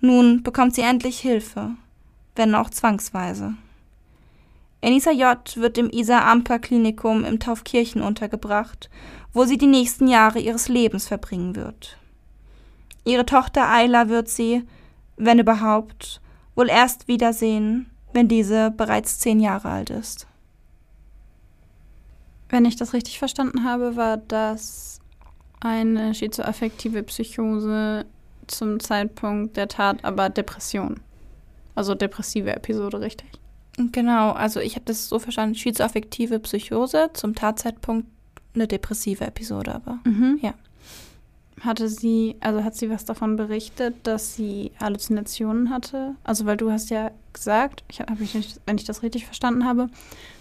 Nun 0.00 0.42
bekommt 0.42 0.74
sie 0.74 0.82
endlich 0.82 1.20
Hilfe, 1.20 1.72
wenn 2.36 2.54
auch 2.54 2.70
zwangsweise. 2.70 3.54
Enisa 4.80 5.10
J. 5.10 5.56
wird 5.56 5.76
im 5.76 5.90
Isa 5.90 6.30
Amper 6.30 6.58
Klinikum 6.58 7.24
im 7.24 7.40
Taufkirchen 7.40 8.00
untergebracht, 8.00 8.88
wo 9.32 9.44
sie 9.44 9.58
die 9.58 9.66
nächsten 9.66 10.06
Jahre 10.06 10.38
ihres 10.38 10.68
Lebens 10.68 11.08
verbringen 11.08 11.56
wird. 11.56 11.96
Ihre 13.04 13.26
Tochter 13.26 13.68
Ayla 13.68 14.08
wird 14.08 14.28
sie, 14.28 14.64
wenn 15.16 15.38
überhaupt, 15.38 16.20
wohl 16.54 16.68
erst 16.68 17.08
wiedersehen, 17.08 17.90
wenn 18.12 18.28
diese 18.28 18.70
bereits 18.70 19.18
zehn 19.18 19.40
Jahre 19.40 19.68
alt 19.68 19.90
ist. 19.90 20.26
Wenn 22.48 22.64
ich 22.64 22.76
das 22.76 22.94
richtig 22.94 23.18
verstanden 23.18 23.64
habe, 23.64 23.96
war 23.96 24.16
das 24.16 25.00
eine 25.60 26.14
schizoaffektive 26.14 27.02
Psychose 27.02 28.06
zum 28.46 28.80
Zeitpunkt 28.80 29.56
der 29.56 29.68
Tat, 29.68 30.04
aber 30.04 30.30
Depression. 30.30 31.00
Also 31.74 31.94
depressive 31.94 32.54
Episode, 32.54 33.00
richtig? 33.00 33.28
Genau, 33.92 34.32
also 34.32 34.60
ich 34.60 34.74
habe 34.74 34.84
das 34.84 35.08
so 35.08 35.18
verstanden, 35.18 35.54
schizoaffektive 35.54 36.40
Psychose, 36.40 37.10
zum 37.12 37.34
Tatzeitpunkt 37.34 38.08
eine 38.54 38.66
depressive 38.66 39.24
Episode 39.24 39.74
aber. 39.74 40.00
Mhm. 40.04 40.38
Ja. 40.42 40.54
Hatte 41.60 41.88
sie, 41.88 42.36
also 42.40 42.62
hat 42.62 42.76
sie 42.76 42.88
was 42.90 43.04
davon 43.04 43.36
berichtet, 43.36 43.94
dass 44.04 44.34
sie 44.34 44.70
Halluzinationen 44.80 45.70
hatte? 45.70 46.14
Also 46.24 46.46
weil 46.46 46.56
du 46.56 46.70
hast 46.70 46.90
ja 46.90 47.10
gesagt, 47.32 47.84
ich 47.88 48.00
habe 48.00 48.22
ich 48.22 48.34
nicht, 48.34 48.60
wenn 48.66 48.76
ich 48.78 48.84
das 48.84 49.02
richtig 49.02 49.26
verstanden 49.26 49.64
habe, 49.64 49.88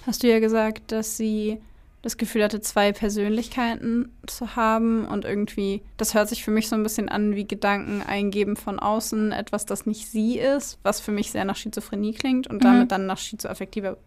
hast 0.06 0.24
du 0.24 0.30
ja 0.30 0.40
gesagt, 0.40 0.92
dass 0.92 1.18
sie 1.18 1.60
das 2.04 2.18
Gefühl 2.18 2.44
hatte, 2.44 2.62
zwei 2.62 2.92
Persönlichkeiten 2.92 4.12
zu 4.28 4.56
haben 4.56 5.06
und 5.06 5.26
irgendwie, 5.26 5.82
das 5.98 6.14
hört 6.14 6.30
sich 6.30 6.44
für 6.44 6.52
mich 6.52 6.70
so 6.70 6.76
ein 6.76 6.84
bisschen 6.84 7.10
an 7.10 7.36
wie 7.36 7.46
Gedanken 7.48 8.02
eingeben 8.02 8.56
von 8.56 8.80
außen, 8.80 9.32
etwas, 9.32 9.66
das 9.66 9.86
nicht 9.86 10.08
sie 10.08 10.38
ist, 10.38 10.80
was 10.84 11.02
für 11.02 11.12
mich 11.12 11.32
sehr 11.32 11.44
nach 11.44 11.56
Schizophrenie 11.56 12.14
klingt 12.14 12.48
und 12.48 12.58
Mhm. 12.58 12.62
damit 12.62 12.92
dann 12.92 13.08
nach 13.08 13.18
schizoaffektiver 13.18 13.98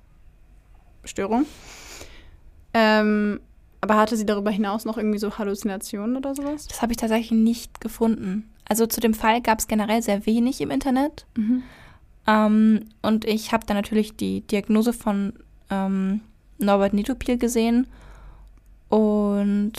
Störung. 1.05 1.47
Ähm, 2.75 3.41
aber 3.81 3.97
hatte 3.97 4.17
sie 4.17 4.27
darüber 4.27 4.51
hinaus 4.51 4.85
noch 4.85 4.97
irgendwie 4.97 5.19
so 5.19 5.37
Halluzinationen 5.39 6.17
oder 6.17 6.35
sowas? 6.35 6.67
Das 6.69 6.83
habe 6.83 6.93
ich 6.93 6.99
tatsächlich 6.99 7.33
nicht 7.33 7.81
gefunden. 7.81 8.49
Also 8.69 8.87
zu 8.87 9.01
dem 9.01 9.15
Fall 9.15 9.41
gab 9.41 9.59
es 9.59 9.67
generell 9.67 10.03
sehr 10.03 10.27
wenig 10.27 10.61
im 10.61 10.71
Internet. 10.71 11.27
Mhm. 11.37 11.63
Ähm, 12.27 12.85
und 13.03 13.25
ich 13.25 13.53
habe 13.53 13.67
dann 13.67 13.77
natürlich 13.77 14.17
die 14.17 14.43
Diagnose 14.43 14.93
von 14.93 15.33
ähm, 15.71 16.21
Norbert 16.61 16.93
Nitopil 16.93 17.39
gesehen 17.39 17.87
und 18.89 19.73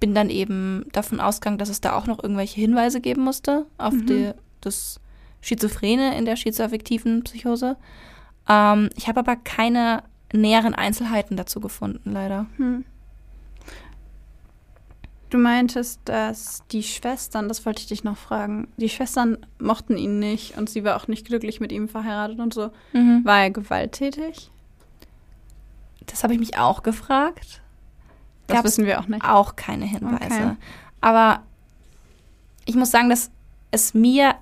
bin 0.00 0.14
dann 0.14 0.30
eben 0.30 0.86
davon 0.92 1.20
ausgegangen, 1.20 1.58
dass 1.58 1.68
es 1.68 1.80
da 1.80 1.94
auch 1.94 2.06
noch 2.06 2.22
irgendwelche 2.22 2.60
Hinweise 2.60 3.00
geben 3.00 3.22
musste 3.22 3.66
auf 3.78 3.92
Mhm. 3.94 4.06
die, 4.06 4.30
das 4.60 5.00
Schizophrene 5.42 6.16
in 6.16 6.24
der 6.24 6.36
schizoaffektiven 6.36 7.22
Psychose. 7.24 7.76
Ähm, 8.48 8.90
ich 8.96 9.08
habe 9.08 9.20
aber 9.20 9.36
keine 9.36 10.02
näheren 10.32 10.74
Einzelheiten 10.74 11.36
dazu 11.36 11.60
gefunden, 11.60 12.12
leider. 12.12 12.46
Hm. 12.56 12.84
Du 15.28 15.38
meintest, 15.38 16.00
dass 16.06 16.64
die 16.72 16.82
Schwestern, 16.82 17.46
das 17.48 17.64
wollte 17.64 17.80
ich 17.82 17.86
dich 17.86 18.02
noch 18.02 18.16
fragen, 18.16 18.66
die 18.78 18.88
Schwestern 18.88 19.38
mochten 19.60 19.96
ihn 19.96 20.18
nicht 20.18 20.58
und 20.58 20.68
sie 20.68 20.82
war 20.82 20.96
auch 20.96 21.06
nicht 21.06 21.26
glücklich 21.26 21.60
mit 21.60 21.70
ihm 21.70 21.88
verheiratet 21.88 22.40
und 22.40 22.52
so. 22.52 22.70
War 22.92 23.42
er 23.42 23.50
gewalttätig? 23.50 24.50
Das 26.06 26.22
habe 26.24 26.34
ich 26.34 26.40
mich 26.40 26.58
auch 26.58 26.82
gefragt. 26.82 27.62
Das 28.46 28.56
Gab's 28.56 28.64
wissen 28.64 28.86
wir 28.86 29.00
auch 29.00 29.06
nicht. 29.06 29.24
auch 29.24 29.56
keine 29.56 29.84
Hinweise. 29.84 30.24
Okay. 30.24 30.56
Aber 31.00 31.40
ich 32.64 32.74
muss 32.74 32.90
sagen, 32.90 33.08
dass 33.08 33.30
es 33.70 33.94
mir, 33.94 34.34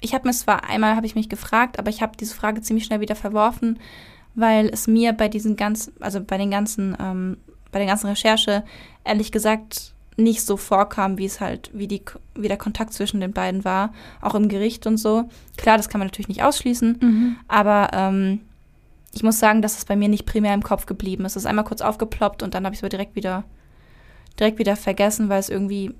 ich 0.00 0.14
habe 0.14 0.26
mir 0.28 0.34
zwar 0.34 0.64
einmal 0.64 0.96
habe 0.96 1.06
ich 1.06 1.14
mich 1.14 1.28
gefragt, 1.28 1.78
aber 1.78 1.90
ich 1.90 2.02
habe 2.02 2.16
diese 2.18 2.34
Frage 2.34 2.60
ziemlich 2.62 2.84
schnell 2.84 3.00
wieder 3.00 3.14
verworfen, 3.16 3.78
weil 4.34 4.68
es 4.68 4.86
mir 4.88 5.12
bei 5.12 5.28
diesen 5.28 5.56
ganzen, 5.56 5.92
also 6.00 6.20
bei 6.20 6.36
den 6.36 6.50
ganzen, 6.50 6.96
ähm, 7.00 7.36
bei 7.70 7.78
der 7.78 7.86
ganzen 7.88 8.08
Recherche 8.08 8.64
ehrlich 9.04 9.30
gesagt 9.32 9.92
nicht 10.16 10.42
so 10.42 10.56
vorkam, 10.56 11.18
wie 11.18 11.24
es 11.26 11.40
halt, 11.40 11.70
wie 11.72 11.88
die, 11.88 12.02
wie 12.36 12.46
der 12.48 12.56
Kontakt 12.56 12.92
zwischen 12.92 13.20
den 13.20 13.32
beiden 13.32 13.64
war, 13.64 13.92
auch 14.20 14.34
im 14.36 14.48
Gericht 14.48 14.86
und 14.86 14.96
so. 14.96 15.28
Klar, 15.56 15.76
das 15.76 15.88
kann 15.88 15.98
man 16.00 16.06
natürlich 16.08 16.28
nicht 16.28 16.42
ausschließen, 16.42 16.98
Mhm. 17.00 17.36
aber 17.48 17.90
ähm, 17.92 18.40
ich 19.14 19.22
muss 19.22 19.38
sagen, 19.38 19.62
dass 19.62 19.78
es 19.78 19.84
bei 19.84 19.96
mir 19.96 20.08
nicht 20.08 20.26
primär 20.26 20.54
im 20.54 20.62
Kopf 20.62 20.86
geblieben 20.86 21.24
ist. 21.24 21.32
Es 21.36 21.42
ist 21.42 21.46
einmal 21.46 21.64
kurz 21.64 21.80
aufgeploppt 21.80 22.42
und 22.42 22.54
dann 22.54 22.64
habe 22.64 22.74
ich 22.74 22.80
es 22.80 22.82
aber 22.82 22.88
direkt 22.90 23.14
wieder, 23.16 23.44
direkt 24.38 24.58
wieder 24.58 24.76
vergessen, 24.76 25.28
weil 25.28 25.40
es 25.40 25.48
irgendwie 25.48 25.94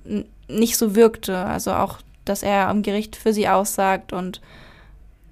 nicht 0.47 0.77
so 0.77 0.95
wirkte. 0.95 1.37
Also 1.37 1.73
auch, 1.73 1.99
dass 2.25 2.43
er 2.43 2.67
am 2.67 2.81
Gericht 2.81 3.15
für 3.15 3.33
sie 3.33 3.47
aussagt 3.47 4.13
und 4.13 4.41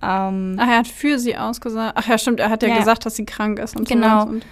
ähm, 0.01 0.57
Ach, 0.59 0.67
er 0.67 0.77
hat 0.79 0.87
für 0.87 1.17
sie 1.19 1.37
ausgesagt. 1.37 1.93
Ach 1.97 2.07
ja, 2.07 2.17
stimmt, 2.17 2.39
er 2.39 2.49
hat 2.49 2.63
ja, 2.63 2.69
Ja, 2.69 2.77
gesagt, 2.79 3.05
dass 3.05 3.15
sie 3.15 3.25
krank 3.25 3.59
ist 3.59 3.75
und 3.75 3.87
Genau. 3.87 4.21
sowas. 4.21 4.33
Und 4.33 4.45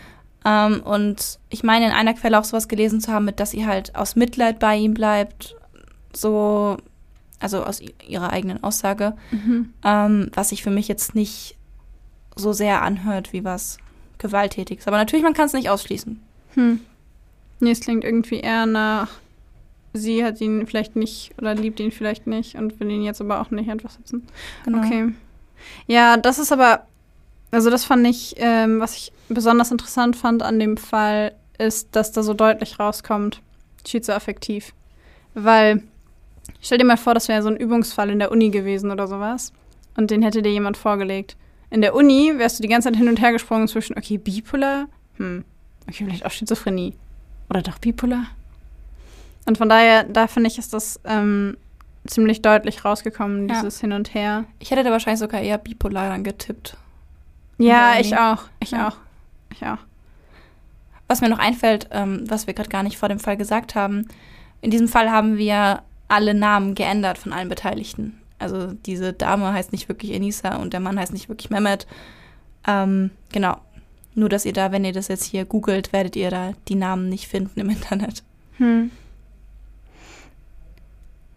ähm, 0.44 0.82
und 0.84 1.40
ich 1.50 1.64
meine 1.64 1.86
in 1.86 1.92
einer 1.92 2.14
Quelle 2.16 2.40
auch 2.40 2.44
sowas 2.44 2.68
gelesen 2.68 3.00
zu 3.00 3.12
haben, 3.12 3.26
mit 3.26 3.40
dass 3.40 3.52
sie 3.52 3.66
halt 3.68 3.96
aus 3.96 4.16
Mitleid 4.16 4.60
bei 4.60 4.76
ihm 4.76 4.94
bleibt. 4.94 5.56
So, 6.14 6.78
also 7.40 7.64
aus 7.64 7.82
ihrer 8.08 8.32
eigenen 8.32 8.64
Aussage. 8.64 9.16
mhm. 9.32 9.74
ähm, 9.86 10.32
was 10.34 10.50
sich 10.50 10.64
für 10.64 10.72
mich 10.72 10.88
jetzt 10.88 11.16
nicht 11.16 11.58
so 12.36 12.54
sehr 12.54 12.82
anhört 12.82 13.34
wie 13.34 13.44
was 13.44 13.78
Gewalttätiges. 14.18 14.88
Aber 14.88 14.98
natürlich, 14.98 15.24
man 15.24 15.34
kann 15.34 15.46
es 15.46 15.54
nicht 15.54 15.70
ausschließen. 15.70 16.22
hm. 16.54 16.80
Nee, 17.64 17.72
es 17.72 17.80
klingt 17.80 18.04
irgendwie 18.04 18.40
eher 18.40 18.66
nach, 18.66 19.08
sie 19.94 20.26
hat 20.26 20.42
ihn 20.42 20.66
vielleicht 20.66 20.96
nicht 20.96 21.32
oder 21.38 21.54
liebt 21.54 21.80
ihn 21.80 21.92
vielleicht 21.92 22.26
nicht 22.26 22.56
und 22.56 22.80
will 22.80 22.90
ihn 22.90 23.04
jetzt 23.04 23.22
aber 23.22 23.40
auch 23.40 23.52
nicht 23.52 23.70
einfach 23.70 23.92
sitzen. 23.92 24.26
Genau. 24.66 24.80
Okay. 24.80 25.14
Ja, 25.86 26.18
das 26.18 26.40
ist 26.40 26.52
aber, 26.52 26.88
also 27.52 27.70
das 27.70 27.86
fand 27.86 28.08
ich, 28.08 28.34
ähm, 28.38 28.80
was 28.80 28.96
ich 28.96 29.14
besonders 29.30 29.70
interessant 29.70 30.16
fand 30.16 30.42
an 30.42 30.60
dem 30.60 30.76
Fall, 30.76 31.34
ist, 31.60 31.96
dass 31.96 32.12
da 32.12 32.24
so 32.24 32.34
deutlich 32.34 32.80
rauskommt, 32.80 33.42
schizoaffektiv. 33.88 34.74
Weil, 35.36 35.84
stell 36.62 36.80
dir 36.80 36.86
mal 36.86 36.98
vor, 36.98 37.14
das 37.14 37.28
wäre 37.28 37.44
so 37.44 37.50
ein 37.50 37.58
Übungsfall 37.58 38.10
in 38.10 38.18
der 38.20 38.32
Uni 38.32 38.50
gewesen 38.50 38.90
oder 38.90 39.08
sowas. 39.08 39.54
Und 39.96 40.10
den 40.10 40.24
hätte 40.24 40.42
dir 40.42 40.52
jemand 40.52 40.78
vorgelegt. 40.78 41.36
In 41.72 41.82
der 41.82 41.96
Uni 41.96 42.34
wärst 42.38 42.60
du 42.60 42.62
die 42.62 42.68
ganze 42.68 42.90
Zeit 42.90 42.98
hin 42.98 43.08
und 43.08 43.20
her 43.22 43.32
gesprungen 43.32 43.68
zwischen, 43.68 43.98
okay, 43.98 44.18
bipolar, 44.18 44.86
hm, 45.18 45.44
okay, 45.88 46.04
vielleicht 46.06 46.26
auch 46.26 46.32
Schizophrenie. 46.32 46.94
Oder 47.50 47.62
doch 47.64 47.80
bipolar. 47.80 48.26
Und 49.46 49.58
von 49.58 49.70
daher, 49.70 50.04
da 50.04 50.28
finde 50.28 50.50
ich, 50.50 50.58
ist 50.60 50.74
das 50.74 51.00
ähm, 51.06 51.58
ziemlich 52.06 52.42
deutlich 52.42 52.86
rausgekommen, 52.86 53.50
Ja. 53.50 53.56
dieses 53.56 53.80
Hin 53.82 53.92
und 53.94 54.14
Her. 54.14 54.44
Ich 54.60 54.70
hätte 54.72 54.84
da 54.84 54.92
wahrscheinlich 54.92 55.20
sogar 55.20 55.42
eher 55.42 55.58
bipolar 55.58 56.10
dann 56.10 56.24
getippt. 56.24 56.78
Ja, 57.58 58.00
ich 58.00 58.16
auch. 58.18 58.44
Ich 58.60 58.72
Ja. 58.72 58.90
auch. 58.90 58.98
Ich 59.52 59.64
auch. 59.66 59.78
Was 61.08 61.22
mir 61.22 61.30
noch 61.30 61.40
einfällt, 61.40 61.88
ähm, 61.92 62.24
was 62.30 62.48
wir 62.48 62.54
gerade 62.54 62.70
gar 62.70 62.84
nicht 62.84 62.98
vor 62.98 63.10
dem 63.10 63.20
Fall 63.20 63.36
gesagt 63.38 63.76
haben, 63.76 64.08
in 64.62 64.72
diesem 64.72 64.88
Fall 64.88 65.10
haben 65.12 65.38
wir 65.38 65.82
alle 66.08 66.34
Namen 66.34 66.76
geändert 66.76 67.18
von 67.18 67.34
allen 67.34 67.50
Beteiligten. 67.50 68.21
Also 68.42 68.74
diese 68.86 69.14
Dame 69.14 69.54
heißt 69.54 69.72
nicht 69.72 69.88
wirklich 69.90 70.12
Enisa 70.12 70.56
und 70.58 70.74
der 70.74 70.80
Mann 70.80 71.00
heißt 71.00 71.14
nicht 71.14 71.30
wirklich 71.30 71.50
Mehmet. 71.50 71.88
Ähm, 72.68 73.12
genau. 73.32 73.58
Nur, 74.14 74.30
dass 74.30 74.46
ihr 74.46 74.54
da, 74.54 74.72
wenn 74.72 74.84
ihr 74.84 74.94
das 74.94 75.08
jetzt 75.08 75.26
hier 75.26 75.46
googelt, 75.46 75.94
werdet 75.94 76.16
ihr 76.16 76.30
da 76.30 76.54
die 76.68 76.76
Namen 76.76 77.10
nicht 77.10 77.28
finden 77.28 77.60
im 77.60 77.70
Internet. 77.72 78.24
Hm. 78.58 78.92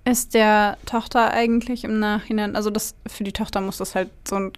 Ist 0.04 0.34
der 0.34 0.76
Tochter 0.84 1.30
eigentlich 1.30 1.84
im 1.84 1.98
Nachhinein, 1.98 2.56
also 2.56 2.68
das 2.68 2.94
für 3.06 3.24
die 3.24 3.32
Tochter 3.32 3.62
muss 3.62 3.78
das 3.78 3.94
halt 3.94 4.10
so 4.28 4.36
ein 4.36 4.52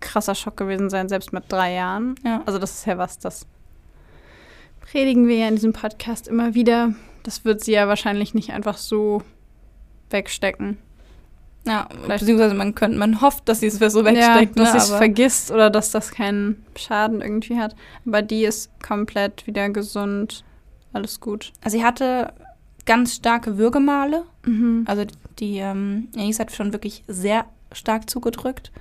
krasser 0.00 0.34
Schock 0.34 0.56
gewesen 0.56 0.88
sein, 0.88 1.08
selbst 1.08 1.32
mit 1.32 1.44
drei 1.48 1.74
Jahren. 1.74 2.14
Ja. 2.24 2.42
Also 2.46 2.58
das 2.58 2.72
ist 2.72 2.86
ja 2.86 2.96
was, 2.96 3.18
das 3.18 3.46
predigen 4.80 5.26
wir 5.28 5.36
ja 5.36 5.48
in 5.48 5.56
diesem 5.56 5.72
Podcast 5.72 6.28
immer 6.28 6.54
wieder. 6.54 6.94
Das 7.24 7.44
wird 7.44 7.62
sie 7.62 7.72
ja 7.72 7.88
wahrscheinlich 7.88 8.32
nicht 8.32 8.52
einfach 8.52 8.78
so 8.78 9.22
wegstecken. 10.10 10.78
Ja, 11.66 11.88
beziehungsweise 12.06 12.54
man 12.54 12.74
könnte, 12.74 12.96
man 12.96 13.20
hofft, 13.20 13.48
dass 13.48 13.60
sie 13.60 13.66
es 13.66 13.78
so 13.78 14.00
ja, 14.00 14.04
wegsteckt, 14.04 14.58
dass 14.58 14.70
sie 14.70 14.76
ne? 14.76 14.82
es 14.82 14.90
aber 14.90 14.98
vergisst 14.98 15.50
oder 15.50 15.68
dass 15.68 15.90
das 15.90 16.12
keinen 16.12 16.64
Schaden 16.76 17.20
irgendwie 17.20 17.58
hat. 17.58 17.74
Aber 18.06 18.22
die 18.22 18.44
ist 18.44 18.70
komplett 18.80 19.46
wieder 19.46 19.68
gesund. 19.68 20.44
Alles 20.92 21.20
gut. 21.20 21.52
also 21.62 21.76
sie 21.76 21.84
hatte 21.84 22.32
ganz 22.86 23.16
starke 23.16 23.58
Würgemale. 23.58 24.24
Mhm. 24.46 24.84
Also 24.86 25.04
die 25.38 25.58
ähm, 25.58 26.08
Anis 26.16 26.38
hat 26.38 26.52
schon 26.52 26.72
wirklich 26.72 27.04
sehr 27.06 27.44
stark 27.72 28.08
zugedrückt. 28.08 28.72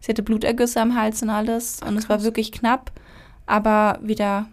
Sie 0.00 0.10
hatte 0.10 0.22
Blutergüsse 0.22 0.80
am 0.80 0.96
Hals 0.96 1.22
und 1.22 1.30
alles. 1.30 1.80
und 1.86 1.96
es 1.96 2.08
war 2.08 2.22
wirklich 2.22 2.52
knapp, 2.52 2.90
aber 3.46 3.98
wieder 4.02 4.48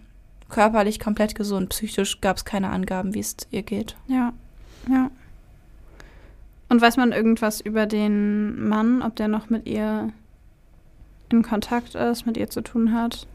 körperlich 0.50 1.00
komplett 1.00 1.36
gesund. 1.36 1.70
Psychisch 1.70 2.22
gab 2.22 2.38
es 2.38 2.46
keine 2.46 2.70
Angaben, 2.70 3.14
wie 3.14 3.20
es 3.20 3.36
ihr 3.50 3.64
geht. 3.64 3.96
Ja, 4.08 4.34
ja. 4.90 5.10
Und 6.70 6.82
weiß 6.82 6.98
man 6.98 7.12
irgendwas 7.12 7.62
über 7.62 7.86
den 7.86 8.68
Mann, 8.68 9.02
ob 9.02 9.16
der 9.16 9.28
noch 9.28 9.50
mit 9.50 9.68
ihr 9.68 10.12
in 11.30 11.44
Kontakt 11.44 11.96
ist, 11.96 12.26
mit 12.26 12.38
ihr 12.38 12.50
zu 12.50 12.62
tun 12.62 12.94
hat? 12.94 13.28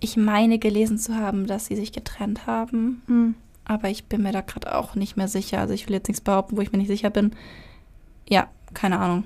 Ich 0.00 0.16
meine 0.16 0.58
gelesen 0.58 0.98
zu 0.98 1.16
haben, 1.16 1.46
dass 1.46 1.66
sie 1.66 1.76
sich 1.76 1.92
getrennt 1.92 2.46
haben, 2.46 3.02
Hm. 3.06 3.34
aber 3.64 3.88
ich 3.88 4.04
bin 4.04 4.22
mir 4.22 4.32
da 4.32 4.42
gerade 4.42 4.74
auch 4.74 4.94
nicht 4.94 5.16
mehr 5.16 5.28
sicher. 5.28 5.60
Also 5.60 5.72
ich 5.72 5.86
will 5.86 5.94
jetzt 5.94 6.08
nichts 6.08 6.20
behaupten, 6.20 6.56
wo 6.56 6.60
ich 6.60 6.72
mir 6.72 6.78
nicht 6.78 6.88
sicher 6.88 7.10
bin. 7.10 7.32
Ja, 8.28 8.48
keine 8.74 8.98
Ahnung. 8.98 9.24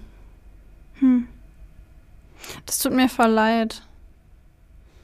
Hm. 1.01 1.27
Das 2.67 2.79
tut 2.79 2.93
mir 2.93 3.09
voll 3.09 3.31
leid. 3.31 3.83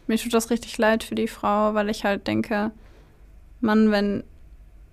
Mir 0.06 0.18
tut 0.18 0.34
das 0.34 0.50
richtig 0.50 0.78
leid 0.78 1.02
für 1.02 1.14
die 1.14 1.28
Frau, 1.28 1.74
weil 1.74 1.88
ich 1.88 2.04
halt 2.04 2.26
denke, 2.26 2.70
Mann, 3.60 3.90
wenn 3.90 4.22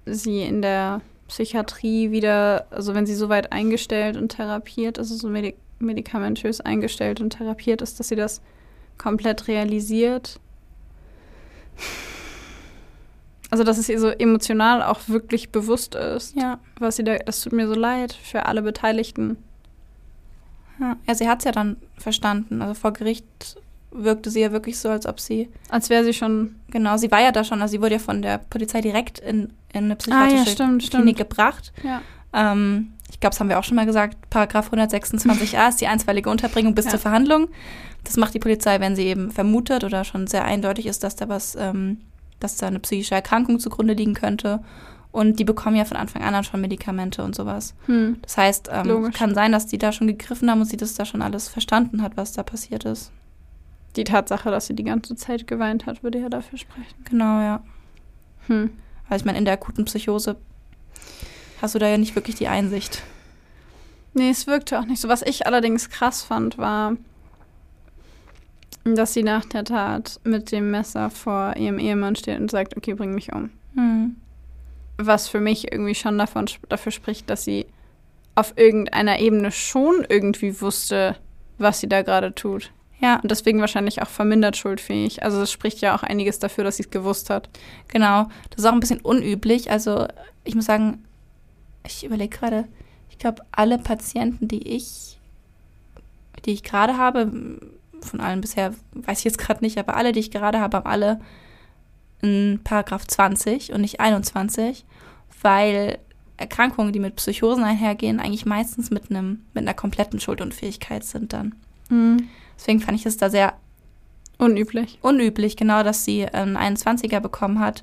sie 0.06 0.42
in 0.42 0.62
der 0.62 1.02
Psychiatrie 1.32 2.12
wieder, 2.12 2.66
also 2.72 2.94
wenn 2.94 3.06
sie 3.06 3.16
so 3.16 3.30
weit 3.30 3.54
eingestellt 3.54 4.18
und 4.18 4.30
therapiert, 4.36 5.00
also 5.00 5.16
so 5.16 5.30
medik 5.30 5.56
medikamentös 5.80 6.60
eingestellt 6.62 7.22
und 7.22 7.32
therapiert 7.32 7.82
ist, 7.82 8.00
dass 8.00 8.10
sie 8.10 8.18
das 8.18 8.42
komplett 9.00 9.48
realisiert. 9.48 10.40
Also, 13.50 13.64
dass 13.64 13.78
es 13.80 13.90
ihr 13.90 14.00
so 14.00 14.10
emotional 14.10 14.84
auch 14.84 15.00
wirklich 15.08 15.52
bewusst 15.52 15.96
ist, 15.96 16.36
Ja. 16.36 16.60
was 16.80 16.98
sie 16.98 17.04
da, 17.04 17.18
das 17.18 17.42
tut 17.42 17.54
mir 17.54 17.68
so 17.68 17.74
leid 17.74 18.14
für 18.14 18.46
alle 18.46 18.62
Beteiligten. 18.62 19.38
Ja, 20.80 20.98
ja 21.08 21.16
sie 21.16 21.28
hat 21.28 21.40
es 21.40 21.46
ja 21.46 21.52
dann 21.54 21.78
verstanden. 21.98 22.62
Also 22.62 22.76
vor 22.76 22.92
Gericht 22.94 23.58
wirkte 23.92 24.30
sie 24.30 24.42
ja 24.42 24.52
wirklich 24.52 24.80
so, 24.80 24.90
als 24.90 25.06
ob 25.06 25.20
sie. 25.20 25.50
Als 25.70 25.90
wäre 25.90 26.04
sie 26.04 26.14
schon. 26.14 26.56
Genau, 26.70 26.98
sie 26.98 27.12
war 27.12 27.22
ja 27.22 27.32
da 27.32 27.44
schon. 27.44 27.62
Also 27.62 27.74
sie 27.74 27.82
wurde 27.82 27.94
ja 27.96 28.00
von 28.00 28.22
der 28.22 28.38
Polizei 28.38 28.82
direkt 28.82 29.20
in, 29.20 29.54
in 29.74 29.86
eine 29.86 29.96
psychiatrische 29.96 30.36
ah, 30.36 30.46
ja, 30.46 30.46
stimmt, 30.46 30.90
Klinik 30.90 31.18
stimmt. 31.18 31.30
gebracht. 31.30 31.74
Ja. 31.84 32.02
Ähm, 32.34 32.94
ich 33.10 33.20
glaube, 33.20 33.32
das 33.32 33.40
haben 33.40 33.50
wir 33.50 33.60
auch 33.60 33.64
schon 33.64 33.76
mal 33.76 33.86
gesagt. 33.86 34.18
Paragraph 34.30 34.72
126a 34.72 35.70
ist 35.70 35.82
die 35.82 35.88
einstweilige 35.88 36.30
Unterbringung 36.30 36.74
bis 36.74 36.86
Ja. 36.86 36.92
zur 36.92 37.00
Verhandlung. 37.00 37.50
Das 38.04 38.18
macht 38.18 38.34
die 38.34 38.40
Polizei, 38.40 38.80
wenn 38.80 38.96
sie 38.96 39.06
eben 39.06 39.32
vermutet 39.32 39.84
oder 39.84 40.04
schon 40.04 40.28
sehr 40.28 40.46
eindeutig 40.46 40.86
ist, 40.88 41.04
dass 41.04 41.16
da 41.16 41.30
was, 41.30 41.56
ähm, 41.56 41.98
dass 42.40 42.56
da 42.56 42.68
eine 42.68 42.80
psychische 42.80 43.16
Erkrankung 43.16 43.60
zugrunde 43.60 43.94
liegen 43.94 44.14
könnte. 44.14 44.62
Und 45.12 45.40
die 45.40 45.44
bekommen 45.44 45.76
ja 45.76 45.84
von 45.84 45.98
Anfang 45.98 46.24
an 46.24 46.34
dann 46.34 46.46
schon 46.46 46.62
Medikamente 46.62 47.22
und 47.22 47.36
sowas. 47.36 47.76
Hm. 47.86 48.20
Das 48.22 48.38
heißt, 48.38 48.70
ähm, 48.72 49.12
kann 49.12 49.36
sein, 49.36 49.52
dass 49.52 49.68
die 49.68 49.78
da 49.78 49.92
schon 49.92 50.08
gegriffen 50.08 50.50
haben 50.50 50.62
und 50.62 50.68
sie 50.68 50.78
das 50.78 50.94
da 50.94 51.04
schon 51.04 51.22
alles 51.22 51.50
verstanden 51.50 52.02
hat, 52.02 52.16
was 52.16 52.32
da 52.32 52.44
passiert 52.44 52.86
ist. 52.86 53.12
Die 53.96 54.04
Tatsache, 54.04 54.52
dass 54.52 54.68
sie 54.68 54.76
die 54.76 54.84
ganze 54.84 55.16
Zeit 55.16 55.48
geweint 55.48 55.86
hat, 55.86 56.04
würde 56.04 56.20
ja 56.20 56.30
dafür 56.30 56.58
sprechen. 56.58 57.04
Genau, 57.04 57.40
ja. 57.42 57.64
Hm. 58.48 58.72
Weil 59.10 59.18
ich 59.18 59.26
meine, 59.26 59.38
in 59.38 59.46
der 59.46 59.56
akuten 59.56 59.86
Psychose 59.86 60.38
hast 61.62 61.76
du 61.76 61.80
da 61.80 61.88
ja 61.88 61.98
nicht 61.98 62.16
wirklich 62.16 62.36
die 62.36 62.48
Einsicht. 62.48 63.04
Nee, 64.14 64.30
es 64.30 64.48
wirkte 64.48 64.80
auch 64.80 64.86
nicht 64.86 65.02
so. 65.02 65.10
Was 65.10 65.22
ich 65.22 65.46
allerdings 65.46 65.90
krass 65.90 66.24
fand, 66.24 66.58
war, 66.58 66.98
dass 68.84 69.14
sie 69.14 69.24
nach 69.24 69.46
der 69.46 69.64
Tat 69.64 70.20
mit 70.24 70.52
dem 70.52 70.72
Messer 70.72 71.10
vor 71.10 71.56
ihrem 71.56 71.80
Ehemann 71.80 72.16
steht 72.16 72.40
und 72.40 72.52
sagt, 72.52 72.76
okay, 72.76 72.94
bring 72.94 73.14
mich 73.14 73.34
um. 73.34 73.52
Hm. 73.76 74.16
Was 74.98 75.28
für 75.28 75.40
mich 75.40 75.72
irgendwie 75.72 75.96
schon 75.96 76.18
davon, 76.18 76.46
dafür 76.70 76.92
spricht, 76.92 77.30
dass 77.30 77.44
sie 77.44 77.66
auf 78.36 78.54
irgendeiner 78.58 79.20
Ebene 79.20 79.52
schon 79.52 80.06
irgendwie 80.08 80.62
wusste, 80.62 81.18
was 81.58 81.80
sie 81.80 81.90
da 81.90 82.02
gerade 82.02 82.34
tut. 82.34 82.72
Ja, 83.02 83.20
Und 83.20 83.32
deswegen 83.32 83.60
wahrscheinlich 83.60 84.02
auch 84.02 84.08
vermindert 84.08 84.56
schuldfähig. 84.56 85.24
Also 85.24 85.42
es 85.42 85.52
spricht 85.52 85.82
ja 85.82 85.96
auch 85.96 86.04
einiges 86.04 86.38
dafür, 86.38 86.64
dass 86.64 86.78
sie 86.78 86.84
es 86.84 86.92
gewusst 86.92 87.30
hat. 87.30 87.50
genau. 87.88 88.30
Das 88.52 88.60
ist 88.60 88.66
auch 88.66 88.74
ein 88.74 88.80
bisschen 88.80 89.02
unüblich. 89.02 89.72
Also 89.72 90.08
ich 90.44 90.54
muss 90.56 90.66
sagen, 90.66 91.04
ich 91.86 92.06
überlege 92.06 92.38
gerade, 92.38 92.66
ich 93.10 93.18
glaube, 93.18 93.44
alle 93.52 93.80
Patienten, 93.80 94.48
die 94.48 94.68
ich, 94.68 95.20
die 96.46 96.52
ich 96.52 96.64
gerade 96.64 96.98
habe, 96.98 97.32
von 98.02 98.20
allen 98.22 98.42
bisher 98.42 98.74
weiß 98.94 99.20
ich 99.20 99.26
jetzt 99.26 99.38
gerade 99.38 99.64
nicht, 99.64 99.78
aber 99.78 99.96
alle, 99.96 100.12
die 100.12 100.20
ich 100.20 100.32
gerade 100.32 100.60
habe, 100.60 100.78
haben 100.78 100.88
alle 100.88 101.22
in 102.22 102.60
Paragraph 102.64 103.08
20 103.08 103.74
und 103.74 103.82
nicht 103.82 104.00
21, 104.00 104.86
weil 105.42 105.98
Erkrankungen, 106.38 106.94
die 106.94 107.00
mit 107.00 107.16
Psychosen 107.16 107.64
einhergehen, 107.64 108.20
eigentlich 108.20 108.46
meistens 108.46 108.92
mit 108.92 109.10
einem 109.10 109.44
mit 109.54 109.64
einer 109.64 109.74
kompletten 109.74 110.20
Schuldunfähigkeit 110.20 111.04
sind 111.04 111.34
dann. 111.34 111.56
Deswegen 112.62 112.80
fand 112.80 112.96
ich 113.00 113.08
es 113.08 113.18
da 113.18 113.32
sehr 113.32 113.54
Unüblich. 114.38 115.00
unüblich, 115.02 115.56
genau, 115.58 115.82
dass 115.82 116.06
sie 116.06 116.28
einen 116.28 116.56
21er 116.58 117.20
bekommen 117.20 117.60
hat. 117.60 117.82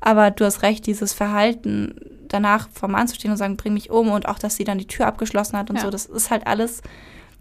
Aber 0.00 0.32
du 0.32 0.44
hast 0.44 0.62
recht, 0.62 0.84
dieses 0.86 1.12
Verhalten, 1.12 1.94
danach 2.26 2.68
vor 2.72 2.88
Mann 2.88 3.06
zu 3.06 3.14
stehen 3.14 3.30
und 3.30 3.36
sagen, 3.36 3.56
bring 3.56 3.74
mich 3.74 3.90
um 3.90 4.08
und 4.10 4.26
auch, 4.26 4.38
dass 4.40 4.56
sie 4.56 4.64
dann 4.64 4.78
die 4.78 4.86
Tür 4.86 5.06
abgeschlossen 5.06 5.56
hat 5.56 5.70
und 5.70 5.76
Ja. 5.76 5.82
so, 5.82 5.90
das 5.90 6.06
ist 6.06 6.30
halt 6.30 6.46
alles 6.48 6.82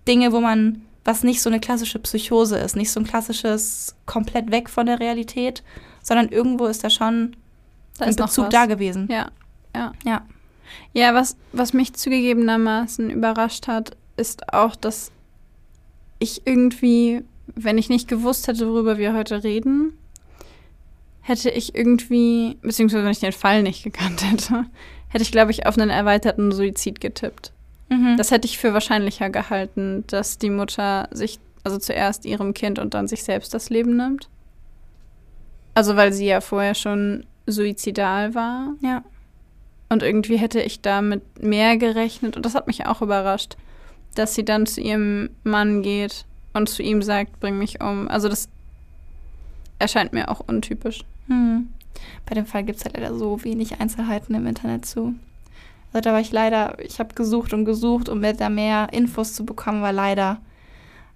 Dinge, 0.07 0.31
wo 0.31 0.39
man, 0.41 0.83
was 1.05 1.23
nicht 1.23 1.41
so 1.41 1.49
eine 1.49 1.59
klassische 1.59 1.97
Psychose 1.99 2.57
ist, 2.59 2.75
nicht 2.75 2.91
so 2.91 2.99
ein 2.99 3.05
klassisches 3.07 3.95
komplett 4.05 4.51
weg 4.51 4.69
von 4.69 4.85
der 4.85 4.99
Realität, 4.99 5.63
sondern 6.03 6.29
irgendwo 6.29 6.65
ist 6.67 6.83
da 6.83 6.89
schon 6.91 7.35
Da 7.97 8.05
ein 8.05 8.15
Bezug 8.15 8.49
da 8.51 8.65
gewesen. 8.67 9.07
Ja, 9.11 9.29
ja. 9.75 9.93
Ja. 10.05 10.21
Ja, 10.93 11.15
was, 11.15 11.35
was 11.51 11.73
mich 11.73 11.93
zugegebenermaßen 11.93 13.09
überrascht 13.09 13.67
hat, 13.67 13.95
ist 14.17 14.53
auch, 14.53 14.75
dass 14.75 15.11
ich 16.19 16.45
irgendwie, 16.45 17.23
wenn 17.55 17.77
ich 17.77 17.89
nicht 17.89 18.07
gewusst 18.07 18.47
hätte, 18.47 18.67
worüber 18.67 18.97
wir 18.97 19.13
heute 19.13 19.43
reden, 19.43 19.93
hätte 21.21 21.49
ich 21.49 21.75
irgendwie, 21.75 22.57
beziehungsweise 22.61 23.03
wenn 23.03 23.11
ich 23.11 23.19
den 23.19 23.31
Fall 23.31 23.63
nicht 23.63 23.83
gekannt 23.83 24.23
hätte, 24.29 24.65
hätte 25.09 25.23
ich, 25.23 25.31
glaube 25.31 25.51
ich, 25.51 25.65
auf 25.65 25.77
einen 25.77 25.89
erweiterten 25.89 26.51
Suizid 26.51 26.99
getippt. 26.99 27.51
Mhm. 27.89 28.17
Das 28.17 28.31
hätte 28.31 28.45
ich 28.47 28.57
für 28.57 28.73
wahrscheinlicher 28.73 29.29
gehalten, 29.29 30.03
dass 30.07 30.37
die 30.37 30.49
Mutter 30.49 31.07
sich, 31.11 31.39
also 31.63 31.77
zuerst 31.77 32.25
ihrem 32.25 32.53
Kind 32.53 32.79
und 32.79 32.93
dann 32.93 33.07
sich 33.07 33.23
selbst 33.23 33.53
das 33.53 33.69
Leben 33.69 33.97
nimmt. 33.97 34.29
Also 35.73 35.95
weil 35.95 36.13
sie 36.13 36.27
ja 36.27 36.41
vorher 36.41 36.75
schon 36.75 37.25
suizidal 37.47 38.35
war. 38.35 38.73
ja. 38.81 39.03
Und 39.91 40.03
irgendwie 40.03 40.37
hätte 40.37 40.61
ich 40.61 40.81
damit 40.81 41.41
mehr 41.41 41.75
gerechnet. 41.77 42.37
Und 42.37 42.45
das 42.45 42.53
hat 42.53 42.67
mich 42.67 42.85
auch 42.85 43.01
überrascht, 43.01 43.57
dass 44.15 44.35
sie 44.35 44.45
dann 44.45 44.65
zu 44.65 44.81
ihrem 44.81 45.29
Mann 45.43 45.81
geht 45.81 46.25
und 46.53 46.69
zu 46.69 46.83
ihm 46.83 47.01
sagt, 47.01 47.39
bring 47.39 47.57
mich 47.57 47.81
um. 47.81 48.07
Also 48.07 48.29
das 48.29 48.49
erscheint 49.77 50.13
mir 50.13 50.29
auch 50.29 50.41
untypisch. 50.45 51.03
Hm. 51.27 51.69
Bei 52.25 52.35
dem 52.35 52.45
Fall 52.45 52.63
gibt 52.63 52.79
es 52.79 52.85
halt 52.85 52.95
leider 52.97 53.15
so 53.15 53.43
wenig 53.43 53.79
Einzelheiten 53.79 54.35
im 54.35 54.47
Internet 54.47 54.85
zu. 54.85 55.15
Also 55.91 56.01
da 56.01 56.13
war 56.13 56.19
ich 56.19 56.31
leider, 56.31 56.77
ich 56.79 56.99
habe 56.99 57.15
gesucht 57.15 57.53
und 57.53 57.65
gesucht, 57.65 58.09
um 58.09 58.21
da 58.21 58.49
mehr 58.49 58.89
Infos 58.91 59.33
zu 59.33 59.45
bekommen, 59.45 59.81
weil 59.81 59.95
leider 59.95 60.39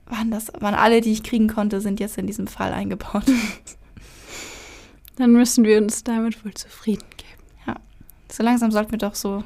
waren 0.08 0.32
das, 0.32 0.52
waren 0.60 0.76
alle, 0.76 1.02
die 1.02 1.12
ich 1.12 1.24
kriegen 1.24 1.48
konnte, 1.48 1.80
sind 1.80 2.00
jetzt 2.00 2.18
in 2.18 2.28
diesem 2.28 2.48
Fall 2.48 2.74
eingebaut. 2.74 3.24
Dann 5.16 5.32
müssen 5.32 5.64
wir 5.64 5.78
uns 5.78 6.04
damit 6.04 6.44
wohl 6.44 6.54
zufrieden 6.56 7.06
geben. 7.18 7.34
So 8.34 8.42
langsam 8.42 8.72
sollten 8.72 8.92
wir 8.92 8.98
doch 8.98 9.14
so 9.14 9.44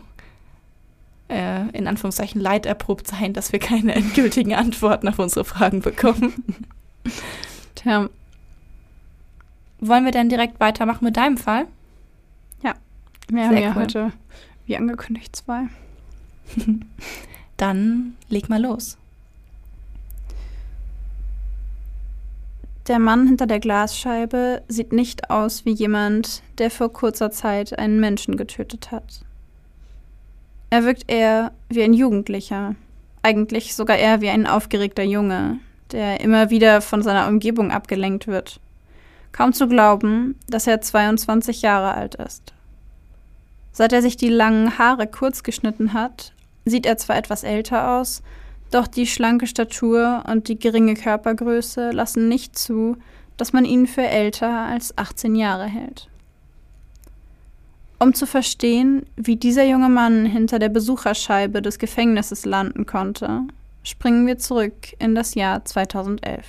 äh, 1.30 1.70
in 1.70 1.88
Anführungszeichen 1.88 2.42
leiderprobt 2.42 3.08
sein, 3.08 3.34
dass 3.34 3.52
wir 3.52 3.60
keine 3.60 3.96
endgültigen 3.96 4.54
Antworten 4.54 5.08
auf 5.08 5.20
unsere 5.20 5.46
Fragen 5.46 5.82
bekommen. 5.82 6.34
Tja, 7.76 8.10
Wollen 9.80 10.06
wir 10.06 10.12
dann 10.12 10.30
direkt 10.30 10.60
weitermachen 10.60 11.06
mit 11.06 11.18
deinem 11.18 11.38
Fall? 11.38 11.68
wir 13.30 13.46
haben 13.46 13.58
ja 13.58 13.70
cool. 13.70 13.76
heute, 13.76 14.14
wie 14.66 14.78
angekündigt, 14.78 15.36
zwei. 15.36 15.68
Dann 17.58 18.16
leg 18.30 18.50
mal 18.50 18.62
los. 18.62 18.98
Der 22.88 23.00
Mann 23.00 23.28
hinter 23.28 23.48
der 23.48 23.60
Glasscheibe 23.60 24.62
sieht 24.70 24.94
nicht 24.94 25.30
aus 25.30 25.66
wie 25.66 25.74
jemand, 25.74 26.42
der 26.58 26.72
vor 26.72 26.94
kurzer 26.94 27.32
Zeit 27.32 27.78
einen 27.78 28.00
Menschen 28.00 28.38
getötet 28.38 28.92
hat. 28.92 29.26
Er 30.70 30.84
wirkt 30.84 31.10
eher 31.10 31.54
wie 31.70 31.82
ein 31.82 31.94
Jugendlicher, 31.94 32.76
eigentlich 33.24 33.74
sogar 33.74 33.98
eher 33.98 34.20
wie 34.20 34.30
ein 34.30 34.46
aufgeregter 34.46 35.04
Junge, 35.04 35.60
der 35.92 36.20
immer 36.20 36.50
wieder 36.50 36.82
von 36.82 37.02
seiner 37.02 37.28
Umgebung 37.28 37.72
abgelenkt 37.72 38.28
wird. 38.28 38.60
Kaum 39.32 39.54
zu 39.54 39.68
glauben, 39.68 40.36
dass 40.48 40.68
er 40.68 40.82
22 40.82 41.62
Jahre 41.62 41.94
alt 41.94 42.16
ist. 42.16 42.54
Seit 43.72 43.94
er 43.94 44.02
sich 44.02 44.18
die 44.18 44.30
langen 44.30 44.78
Haare 44.78 45.08
kurz 45.08 45.44
geschnitten 45.44 45.94
hat, 45.94 46.34
sieht 46.66 46.86
er 46.86 46.98
zwar 46.98 47.16
etwas 47.16 47.44
älter 47.44 48.00
aus, 48.00 48.22
doch 48.72 48.88
die 48.88 49.08
schlanke 49.08 49.48
Statur 49.48 50.24
und 50.28 50.50
die 50.50 50.60
geringe 50.60 50.96
Körpergröße 50.96 51.92
lassen 51.92 52.28
nicht 52.28 52.58
zu, 52.58 52.98
dass 53.38 53.54
man 53.54 53.64
ihn 53.64 53.88
für 53.88 54.06
älter 54.06 54.50
als 54.50 54.98
18 54.98 55.36
Jahre 55.36 55.66
hält. 55.66 56.10
Um 58.00 58.14
zu 58.14 58.28
verstehen, 58.28 59.06
wie 59.16 59.38
dieser 59.38 59.64
junge 59.64 59.90
Mann 59.90 60.26
hinter 60.26 60.60
der 60.60 60.70
Besucherscheibe 60.70 61.62
des 61.62 61.80
Gefängnisses 61.80 62.46
landen 62.46 62.86
konnte, 62.86 63.42
springen 63.84 64.28
wir 64.28 64.38
zurück 64.38 64.94
in 65.00 65.16
das 65.16 65.34
Jahr 65.34 65.66
2011. 65.66 66.46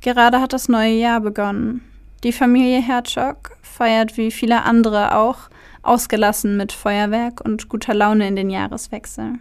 Gerade 0.00 0.40
hat 0.40 0.52
das 0.52 0.68
neue 0.68 0.94
Jahr 0.94 1.20
begonnen. 1.20 1.82
Die 2.24 2.32
Familie 2.32 2.80
Herzog 2.80 3.56
feiert 3.62 4.16
wie 4.16 4.30
viele 4.30 4.62
andere 4.62 5.14
auch 5.16 5.50
ausgelassen 5.82 6.56
mit 6.56 6.72
Feuerwerk 6.72 7.40
und 7.44 7.68
guter 7.68 7.94
Laune 7.94 8.26
in 8.26 8.36
den 8.36 8.50
Jahreswechsel. 8.50 9.34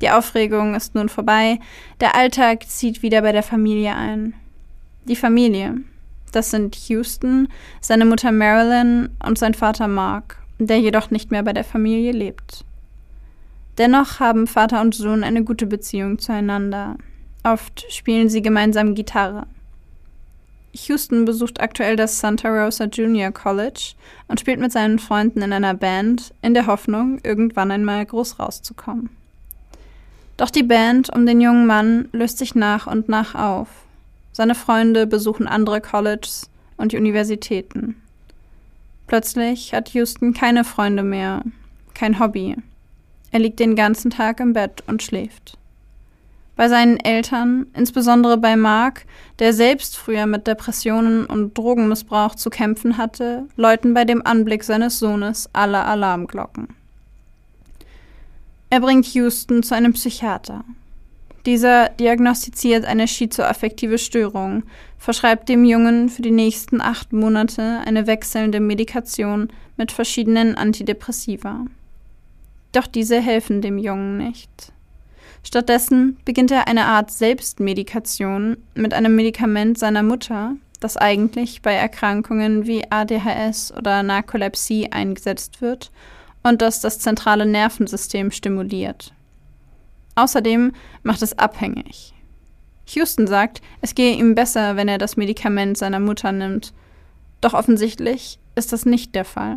Die 0.00 0.10
Aufregung 0.10 0.74
ist 0.74 0.94
nun 0.94 1.08
vorbei, 1.08 1.60
der 2.00 2.16
Alltag 2.16 2.68
zieht 2.68 3.02
wieder 3.02 3.22
bei 3.22 3.30
der 3.30 3.44
Familie 3.44 3.94
ein. 3.94 4.34
Die 5.04 5.16
Familie, 5.16 5.76
das 6.32 6.50
sind 6.50 6.74
Houston, 6.88 7.48
seine 7.80 8.04
Mutter 8.04 8.32
Marilyn 8.32 9.10
und 9.24 9.38
sein 9.38 9.54
Vater 9.54 9.88
Mark, 9.88 10.38
der 10.58 10.80
jedoch 10.80 11.10
nicht 11.10 11.30
mehr 11.30 11.42
bei 11.42 11.52
der 11.52 11.64
Familie 11.64 12.12
lebt. 12.12 12.64
Dennoch 13.78 14.20
haben 14.20 14.46
Vater 14.46 14.80
und 14.80 14.94
Sohn 14.94 15.24
eine 15.24 15.44
gute 15.44 15.66
Beziehung 15.66 16.18
zueinander. 16.18 16.96
Oft 17.42 17.86
spielen 17.90 18.28
sie 18.28 18.42
gemeinsam 18.42 18.94
Gitarre. 18.94 19.46
Houston 20.74 21.24
besucht 21.24 21.60
aktuell 21.60 21.96
das 21.96 22.20
Santa 22.20 22.48
Rosa 22.48 22.84
Junior 22.84 23.30
College 23.30 23.94
und 24.28 24.40
spielt 24.40 24.58
mit 24.58 24.72
seinen 24.72 24.98
Freunden 24.98 25.42
in 25.42 25.52
einer 25.52 25.74
Band, 25.74 26.32
in 26.40 26.54
der 26.54 26.66
Hoffnung, 26.66 27.18
irgendwann 27.22 27.70
einmal 27.70 28.04
groß 28.06 28.38
rauszukommen. 28.38 29.10
Doch 30.38 30.50
die 30.50 30.62
Band 30.62 31.14
um 31.14 31.26
den 31.26 31.40
jungen 31.40 31.66
Mann 31.66 32.08
löst 32.12 32.38
sich 32.38 32.54
nach 32.54 32.86
und 32.86 33.08
nach 33.08 33.34
auf. 33.34 33.68
Seine 34.32 34.54
Freunde 34.54 35.06
besuchen 35.06 35.46
andere 35.46 35.80
Colleges 35.80 36.50
und 36.76 36.92
Er 43.30 43.38
liegt 43.38 43.60
den 43.60 43.76
ganzen 43.76 44.10
Tag 44.10 44.40
im 44.40 44.54
Bett 44.54 44.82
und 44.86 45.02
schläft. 45.02 45.58
Bei 46.56 46.68
seinen 46.68 46.98
Eltern, 46.98 47.66
insbesondere 47.74 48.36
bei 48.36 48.56
Mark, 48.56 49.06
der 49.38 49.52
selbst 49.52 49.96
früher 49.96 50.26
mit 50.26 50.46
Depressionen 50.46 51.26
und 51.26 51.56
Drogenmissbrauch 51.56 52.34
zu 52.34 52.50
kämpfen 52.50 52.98
hatte, 52.98 53.46
läuten 53.56 53.94
bei 53.94 54.04
dem 54.04 54.24
Anblick 54.24 54.64
seines 54.64 54.98
Sohnes 54.98 55.48
alle 55.52 55.82
Alarmglocken. 55.84 56.68
Er 58.70 58.80
bringt 58.80 59.06
Houston 59.06 59.62
zu 59.62 59.74
einem 59.74 59.92
Psychiater. 59.92 60.64
Dieser 61.44 61.88
diagnostiziert 61.88 62.84
eine 62.84 63.08
schizoaffektive 63.08 63.98
Störung, 63.98 64.62
verschreibt 64.98 65.48
dem 65.48 65.64
Jungen 65.64 66.08
für 66.08 66.22
die 66.22 66.30
nächsten 66.30 66.80
acht 66.80 67.12
Monate 67.12 67.80
eine 67.84 68.06
wechselnde 68.06 68.60
Medikation 68.60 69.48
mit 69.76 69.90
verschiedenen 69.90 70.56
Antidepressiva. 70.56 71.66
Doch 72.70 72.86
diese 72.86 73.20
helfen 73.20 73.60
dem 73.60 73.78
Jungen 73.78 74.18
nicht. 74.18 74.72
Stattdessen 75.42 76.16
beginnt 76.24 76.52
er 76.52 76.68
eine 76.68 76.84
Art 76.84 77.10
Selbstmedikation 77.10 78.56
mit 78.74 78.94
einem 78.94 79.16
Medikament 79.16 79.78
seiner 79.78 80.04
Mutter, 80.04 80.54
das 80.78 80.96
eigentlich 80.96 81.62
bei 81.62 81.74
Erkrankungen 81.74 82.66
wie 82.66 82.84
ADHS 82.88 83.72
oder 83.76 84.04
Narkolepsie 84.04 84.92
eingesetzt 84.92 85.60
wird 85.60 85.90
und 86.44 86.62
das 86.62 86.80
das 86.80 87.00
zentrale 87.00 87.46
Nervensystem 87.46 88.30
stimuliert. 88.30 89.12
Außerdem 90.14 90.72
macht 91.02 91.22
es 91.22 91.38
abhängig. 91.38 92.12
Houston 92.86 93.26
sagt, 93.26 93.62
es 93.80 93.94
gehe 93.94 94.16
ihm 94.16 94.34
besser, 94.34 94.76
wenn 94.76 94.88
er 94.88 94.98
das 94.98 95.16
Medikament 95.16 95.78
seiner 95.78 96.00
Mutter 96.00 96.32
nimmt. 96.32 96.72
Doch 97.40 97.54
offensichtlich 97.54 98.38
ist 98.54 98.72
das 98.72 98.84
nicht 98.84 99.14
der 99.14 99.24
Fall. 99.24 99.56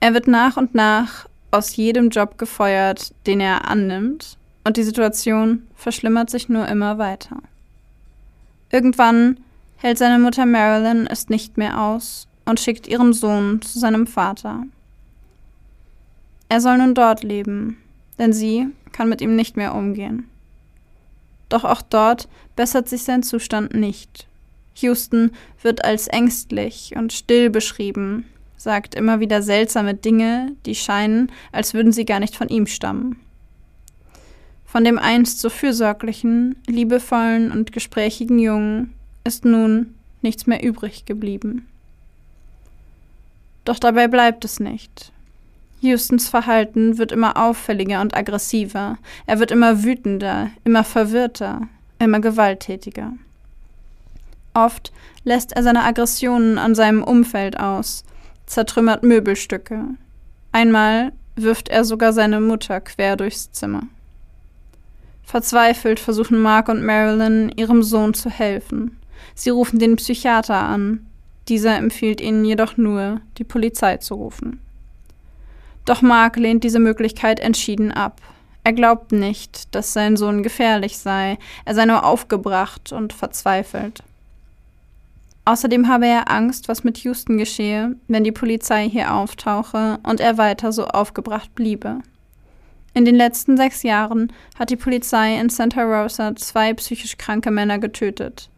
Er 0.00 0.14
wird 0.14 0.28
nach 0.28 0.56
und 0.56 0.74
nach 0.74 1.28
aus 1.50 1.74
jedem 1.76 2.10
Job 2.10 2.38
gefeuert, 2.38 3.12
den 3.26 3.40
er 3.40 3.68
annimmt, 3.68 4.38
und 4.64 4.76
die 4.76 4.82
Situation 4.82 5.66
verschlimmert 5.74 6.30
sich 6.30 6.48
nur 6.48 6.68
immer 6.68 6.98
weiter. 6.98 7.38
Irgendwann 8.70 9.40
hält 9.76 9.98
seine 9.98 10.18
Mutter 10.18 10.46
Marilyn 10.46 11.06
es 11.06 11.28
nicht 11.28 11.56
mehr 11.56 11.80
aus 11.80 12.28
und 12.44 12.60
schickt 12.60 12.86
ihren 12.86 13.12
Sohn 13.12 13.60
zu 13.62 13.78
seinem 13.78 14.06
Vater. 14.06 14.64
Er 16.48 16.60
soll 16.60 16.78
nun 16.78 16.94
dort 16.94 17.22
leben, 17.22 17.78
denn 18.20 18.32
sie 18.32 18.68
kann 18.92 19.08
mit 19.08 19.20
ihm 19.20 19.34
nicht 19.34 19.56
mehr 19.56 19.74
umgehen. 19.74 20.28
Doch 21.48 21.64
auch 21.64 21.82
dort 21.82 22.28
bessert 22.54 22.88
sich 22.88 23.02
sein 23.02 23.24
Zustand 23.24 23.74
nicht. 23.74 24.28
Houston 24.76 25.32
wird 25.62 25.84
als 25.84 26.06
ängstlich 26.06 26.94
und 26.96 27.12
still 27.12 27.50
beschrieben, 27.50 28.24
sagt 28.56 28.94
immer 28.94 29.18
wieder 29.18 29.42
seltsame 29.42 29.94
Dinge, 29.94 30.52
die 30.66 30.74
scheinen, 30.74 31.32
als 31.50 31.74
würden 31.74 31.92
sie 31.92 32.04
gar 32.04 32.20
nicht 32.20 32.36
von 32.36 32.48
ihm 32.48 32.66
stammen. 32.66 33.16
Von 34.64 34.84
dem 34.84 34.98
einst 34.98 35.40
so 35.40 35.48
fürsorglichen, 35.48 36.56
liebevollen 36.66 37.50
und 37.50 37.72
gesprächigen 37.72 38.38
Jungen 38.38 38.94
ist 39.24 39.44
nun 39.44 39.94
nichts 40.22 40.46
mehr 40.46 40.62
übrig 40.62 41.06
geblieben. 41.06 41.66
Doch 43.64 43.78
dabei 43.78 44.08
bleibt 44.08 44.44
es 44.44 44.60
nicht. 44.60 45.10
Houstons 45.82 46.28
Verhalten 46.28 46.98
wird 46.98 47.12
immer 47.12 47.36
auffälliger 47.36 48.00
und 48.00 48.16
aggressiver. 48.16 48.98
Er 49.26 49.38
wird 49.38 49.50
immer 49.50 49.82
wütender, 49.82 50.50
immer 50.64 50.84
verwirrter, 50.84 51.62
immer 51.98 52.20
gewalttätiger. 52.20 53.12
Oft 54.54 54.92
lässt 55.24 55.52
er 55.52 55.62
seine 55.62 55.84
Aggressionen 55.84 56.58
an 56.58 56.74
seinem 56.74 57.02
Umfeld 57.02 57.58
aus, 57.58 58.04
zertrümmert 58.46 59.02
Möbelstücke. 59.02 59.84
Einmal 60.52 61.12
wirft 61.36 61.68
er 61.68 61.84
sogar 61.84 62.12
seine 62.12 62.40
Mutter 62.40 62.80
quer 62.80 63.16
durchs 63.16 63.52
Zimmer. 63.52 63.84
Verzweifelt 65.22 66.00
versuchen 66.00 66.42
Mark 66.42 66.68
und 66.68 66.84
Marilyn, 66.84 67.50
ihrem 67.56 67.82
Sohn 67.82 68.14
zu 68.14 68.28
helfen. 68.28 68.98
Sie 69.34 69.50
rufen 69.50 69.78
den 69.78 69.96
Psychiater 69.96 70.56
an. 70.56 71.06
Dieser 71.48 71.76
empfiehlt 71.76 72.20
ihnen 72.20 72.44
jedoch 72.44 72.76
nur, 72.76 73.20
die 73.38 73.44
Polizei 73.44 73.98
zu 73.98 74.14
rufen. 74.14 74.60
Doch 75.84 76.02
Mark 76.02 76.36
lehnt 76.36 76.64
diese 76.64 76.78
Möglichkeit 76.78 77.40
entschieden 77.40 77.92
ab. 77.92 78.20
Er 78.62 78.72
glaubt 78.72 79.12
nicht, 79.12 79.74
dass 79.74 79.92
sein 79.92 80.16
Sohn 80.16 80.42
gefährlich 80.42 80.98
sei, 80.98 81.38
er 81.64 81.74
sei 81.74 81.86
nur 81.86 82.04
aufgebracht 82.04 82.92
und 82.92 83.12
verzweifelt. 83.12 84.02
Außerdem 85.46 85.88
habe 85.88 86.06
er 86.06 86.30
Angst, 86.30 86.68
was 86.68 86.84
mit 86.84 86.98
Houston 86.98 87.38
geschehe, 87.38 87.96
wenn 88.08 88.24
die 88.24 88.32
Polizei 88.32 88.88
hier 88.88 89.14
auftauche 89.14 89.98
und 90.02 90.20
er 90.20 90.38
weiter 90.38 90.72
so 90.72 90.86
aufgebracht 90.86 91.54
bliebe. 91.54 92.00
In 92.92 93.04
den 93.04 93.14
letzten 93.14 93.56
sechs 93.56 93.82
Jahren 93.82 94.32
hat 94.58 94.70
die 94.70 94.76
Polizei 94.76 95.38
in 95.40 95.48
Santa 95.48 95.82
Rosa 95.82 96.36
zwei 96.36 96.74
psychisch 96.74 97.16
kranke 97.16 97.50
Männer 97.50 97.78
getötet. 97.78 98.50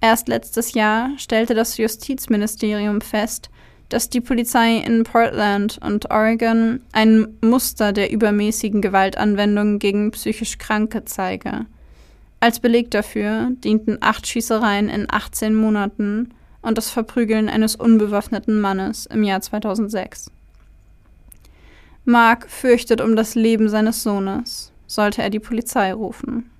Erst 0.00 0.28
letztes 0.28 0.74
Jahr 0.74 1.10
stellte 1.16 1.54
das 1.54 1.76
Justizministerium 1.76 3.00
fest, 3.00 3.50
dass 3.88 4.10
die 4.10 4.20
Polizei 4.20 4.76
in 4.76 5.04
Portland 5.04 5.78
und 5.82 6.10
Oregon 6.10 6.80
ein 6.92 7.28
Muster 7.40 7.92
der 7.92 8.10
übermäßigen 8.10 8.82
Gewaltanwendung 8.82 9.78
gegen 9.78 10.10
psychisch 10.10 10.58
Kranke 10.58 11.04
zeige. 11.04 11.66
Als 12.40 12.60
Beleg 12.60 12.90
dafür 12.90 13.50
dienten 13.64 13.98
acht 14.00 14.26
Schießereien 14.26 14.88
in 14.88 15.06
18 15.10 15.54
Monaten 15.54 16.34
und 16.60 16.76
das 16.76 16.90
Verprügeln 16.90 17.48
eines 17.48 17.76
unbewaffneten 17.76 18.60
Mannes 18.60 19.06
im 19.06 19.22
Jahr 19.24 19.40
2006. 19.40 20.30
Mark 22.04 22.48
fürchtet 22.48 23.00
um 23.00 23.16
das 23.16 23.34
Leben 23.34 23.68
seines 23.68 24.02
Sohnes, 24.02 24.72
sollte 24.86 25.22
er 25.22 25.30
die 25.30 25.40
Polizei 25.40 25.92
rufen. 25.92 26.50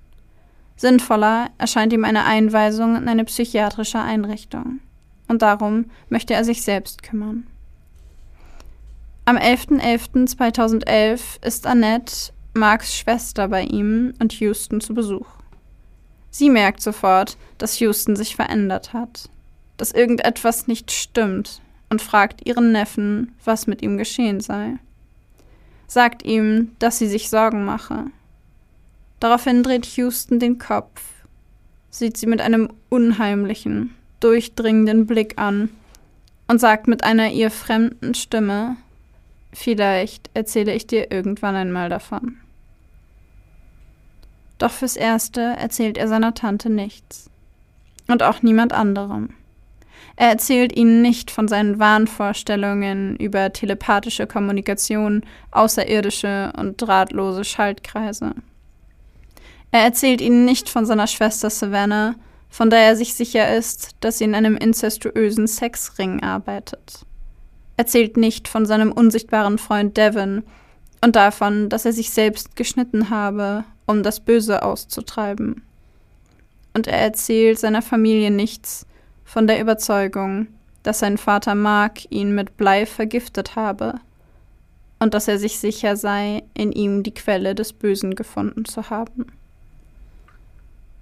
Sinnvoller 0.75 1.49
erscheint 1.57 1.93
ihm 1.93 2.05
eine 2.05 2.25
Einweisung 2.25 2.95
in 2.95 3.07
eine 3.07 3.25
psychiatrische 3.25 3.99
Einrichtung 3.99 4.79
und 5.29 5.41
darum 5.41 5.85
möchte 6.09 6.33
er 6.33 6.43
sich 6.43 6.63
selbst 6.63 7.03
kümmern. 7.03 7.47
Am 9.23 9.37
11.11.2011 9.37 11.45
ist 11.45 11.65
Annette, 11.65 12.33
Marks 12.53 12.97
Schwester, 12.97 13.47
bei 13.47 13.61
ihm 13.61 14.13
und 14.19 14.33
Houston 14.39 14.81
zu 14.81 14.93
Besuch. 14.93 15.27
Sie 16.31 16.49
merkt 16.49 16.81
sofort, 16.81 17.37
dass 17.57 17.79
Houston 17.79 18.15
sich 18.15 18.35
verändert 18.35 18.91
hat, 18.91 19.29
dass 19.77 19.91
irgendetwas 19.91 20.67
nicht 20.67 20.91
stimmt 20.91 21.61
und 21.89 22.01
fragt 22.01 22.47
ihren 22.47 22.71
Neffen, 22.71 23.35
was 23.45 23.67
mit 23.67 23.81
ihm 23.81 23.97
geschehen 23.97 24.39
sei. 24.39 24.77
Sagt 25.87 26.23
ihm, 26.23 26.75
dass 26.79 26.97
sie 26.97 27.07
sich 27.07 27.29
Sorgen 27.29 27.65
mache. 27.65 28.05
Daraufhin 29.19 29.63
dreht 29.63 29.85
Houston 29.85 30.39
den 30.39 30.57
Kopf, 30.57 31.01
sieht 31.89 32.17
sie 32.17 32.27
mit 32.27 32.41
einem 32.41 32.69
unheimlichen, 32.89 33.95
durchdringenden 34.19 35.05
Blick 35.05 35.37
an 35.37 35.69
und 36.47 36.59
sagt 36.59 36.87
mit 36.87 37.03
einer 37.03 37.31
ihr 37.31 37.51
fremden 37.51 38.13
Stimme, 38.13 38.75
vielleicht 39.53 40.29
erzähle 40.33 40.73
ich 40.73 40.87
dir 40.87 41.11
irgendwann 41.11 41.55
einmal 41.55 41.89
davon. 41.89 42.37
Doch 44.57 44.71
fürs 44.71 44.97
Erste 44.97 45.41
erzählt 45.41 45.97
er 45.97 46.07
seiner 46.07 46.33
Tante 46.33 46.69
nichts. 46.69 47.29
Und 48.07 48.23
auch 48.23 48.41
niemand 48.41 48.73
anderem. 48.73 49.29
Er 50.15 50.29
erzählt 50.29 50.75
ihnen 50.75 51.01
nicht 51.01 51.31
von 51.31 51.47
seinen 51.47 51.79
Wahnvorstellungen 51.79 53.15
über 53.15 53.53
telepathische 53.53 54.27
Kommunikation, 54.27 55.23
außerirdische 55.51 56.51
und 56.57 56.77
drahtlose 56.81 57.45
Schaltkreise. 57.45 58.33
Er 59.71 59.81
erzählt 59.81 60.19
ihnen 60.19 60.43
nicht 60.43 60.67
von 60.67 60.85
seiner 60.85 61.07
Schwester 61.07 61.49
Savannah, 61.49 62.15
von 62.49 62.69
der 62.69 62.79
er 62.79 62.95
sich 62.95 63.13
sicher 63.13 63.55
ist, 63.55 63.91
dass 63.99 64.17
sie 64.17 64.23
in 64.23 64.35
einem 64.35 64.57
incestuösen 64.57 65.47
Sexring 65.47 66.23
arbeitet. 66.23 67.05
Erzählt 67.77 68.17
nicht 68.17 68.47
von 68.47 68.65
seinem 68.65 68.91
unsichtbaren 68.91 69.57
Freund 69.57 69.95
Devon 69.95 70.43
und 71.01 71.15
davon, 71.15 71.69
dass 71.69 71.85
er 71.85 71.93
sich 71.93 72.09
selbst 72.09 72.55
geschnitten 72.55 73.09
habe, 73.09 73.63
um 73.85 74.03
das 74.03 74.19
Böse 74.19 74.63
auszutreiben. 74.63 75.63
Und 76.73 76.87
er 76.87 76.99
erzählt 76.99 77.59
seiner 77.59 77.81
Familie 77.81 78.31
nichts 78.31 78.85
von 79.23 79.47
der 79.47 79.61
Überzeugung, 79.61 80.47
dass 80.83 80.99
sein 80.99 81.17
Vater 81.17 81.55
Mark 81.55 82.11
ihn 82.11 82.35
mit 82.35 82.57
Blei 82.57 82.85
vergiftet 82.85 83.55
habe 83.55 83.95
und 84.99 85.13
dass 85.13 85.27
er 85.27 85.39
sich 85.39 85.59
sicher 85.59 85.95
sei, 85.95 86.43
in 86.53 86.71
ihm 86.71 87.03
die 87.03 87.13
Quelle 87.13 87.55
des 87.55 87.73
Bösen 87.73 88.15
gefunden 88.15 88.65
zu 88.65 88.89
haben. 88.89 89.27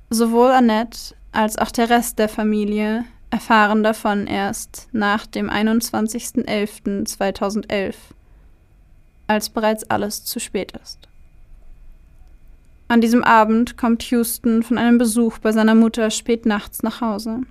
Sowohl 0.09 0.51
Annette 0.51 1.15
als 1.37 1.57
auch 1.57 1.71
der 1.71 1.89
Rest 1.91 2.19
der 2.19 2.27
Familie 2.29 3.05
erfahren 3.29 3.83
davon 3.83 4.25
erst 4.25 4.87
nach 4.91 5.27
dem 5.27 5.51
21.11.2011, 5.51 7.93
als 9.27 9.49
bereits 9.49 9.83
alles 9.89 10.25
zu 10.25 10.39
spät 10.39 10.73
ist. 10.81 11.07
An 12.87 13.01
diesem 13.01 13.23
Abend 13.23 13.77
kommt 13.77 14.01
Houston 14.09 14.63
von 14.63 14.79
einem 14.79 14.97
Besuch 14.97 15.37
bei 15.37 15.51
seiner 15.51 15.75
Mutter 15.75 16.09
spät 16.09 16.47
nachts 16.47 16.81
nach 16.81 17.01
Hause. 17.01 17.41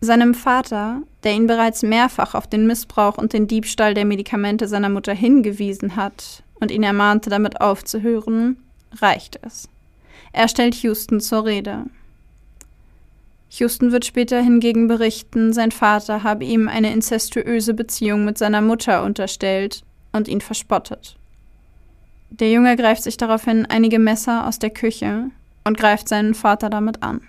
Seinem 0.00 0.34
Vater, 0.34 1.02
der 1.24 1.32
ihn 1.32 1.48
bereits 1.48 1.82
mehrfach 1.82 2.36
auf 2.36 2.46
den 2.46 2.68
Missbrauch 2.68 3.18
und 3.18 3.32
den 3.32 3.48
Diebstahl 3.48 3.94
der 3.94 4.04
Medikamente 4.04 4.68
seiner 4.68 4.90
Mutter 4.90 5.14
hingewiesen 5.14 5.96
hat, 5.96 6.44
und 6.60 6.70
ihn 6.70 6.84
ermahnte, 6.84 7.30
damit 7.30 7.60
aufzuhören, 7.60 8.58
reicht 9.00 9.40
es. 9.42 9.68
Er 10.32 10.46
stellt 10.48 10.76
Houston 10.76 11.20
zur 11.20 11.44
Rede. 11.44 11.86
Houston 13.50 13.92
wird 13.92 14.04
später 14.04 14.40
hingegen 14.40 14.88
berichten, 14.88 15.52
sein 15.52 15.70
Vater 15.70 16.22
habe 16.22 16.44
ihm 16.44 16.68
eine 16.68 16.92
inzestuöse 16.92 17.74
Beziehung 17.74 18.24
mit 18.24 18.38
seiner 18.38 18.60
Mutter 18.60 19.04
unterstellt 19.04 19.82
und 20.12 20.28
ihn 20.28 20.40
verspottet. 20.40 21.16
Der 22.30 22.50
Junge 22.50 22.76
greift 22.76 23.02
sich 23.02 23.16
daraufhin 23.16 23.66
einige 23.66 23.98
Messer 23.98 24.46
aus 24.46 24.58
der 24.58 24.70
Küche 24.70 25.30
und 25.64 25.78
greift 25.78 26.08
seinen 26.08 26.34
Vater 26.34 26.70
damit 26.70 27.02
an. 27.02 27.20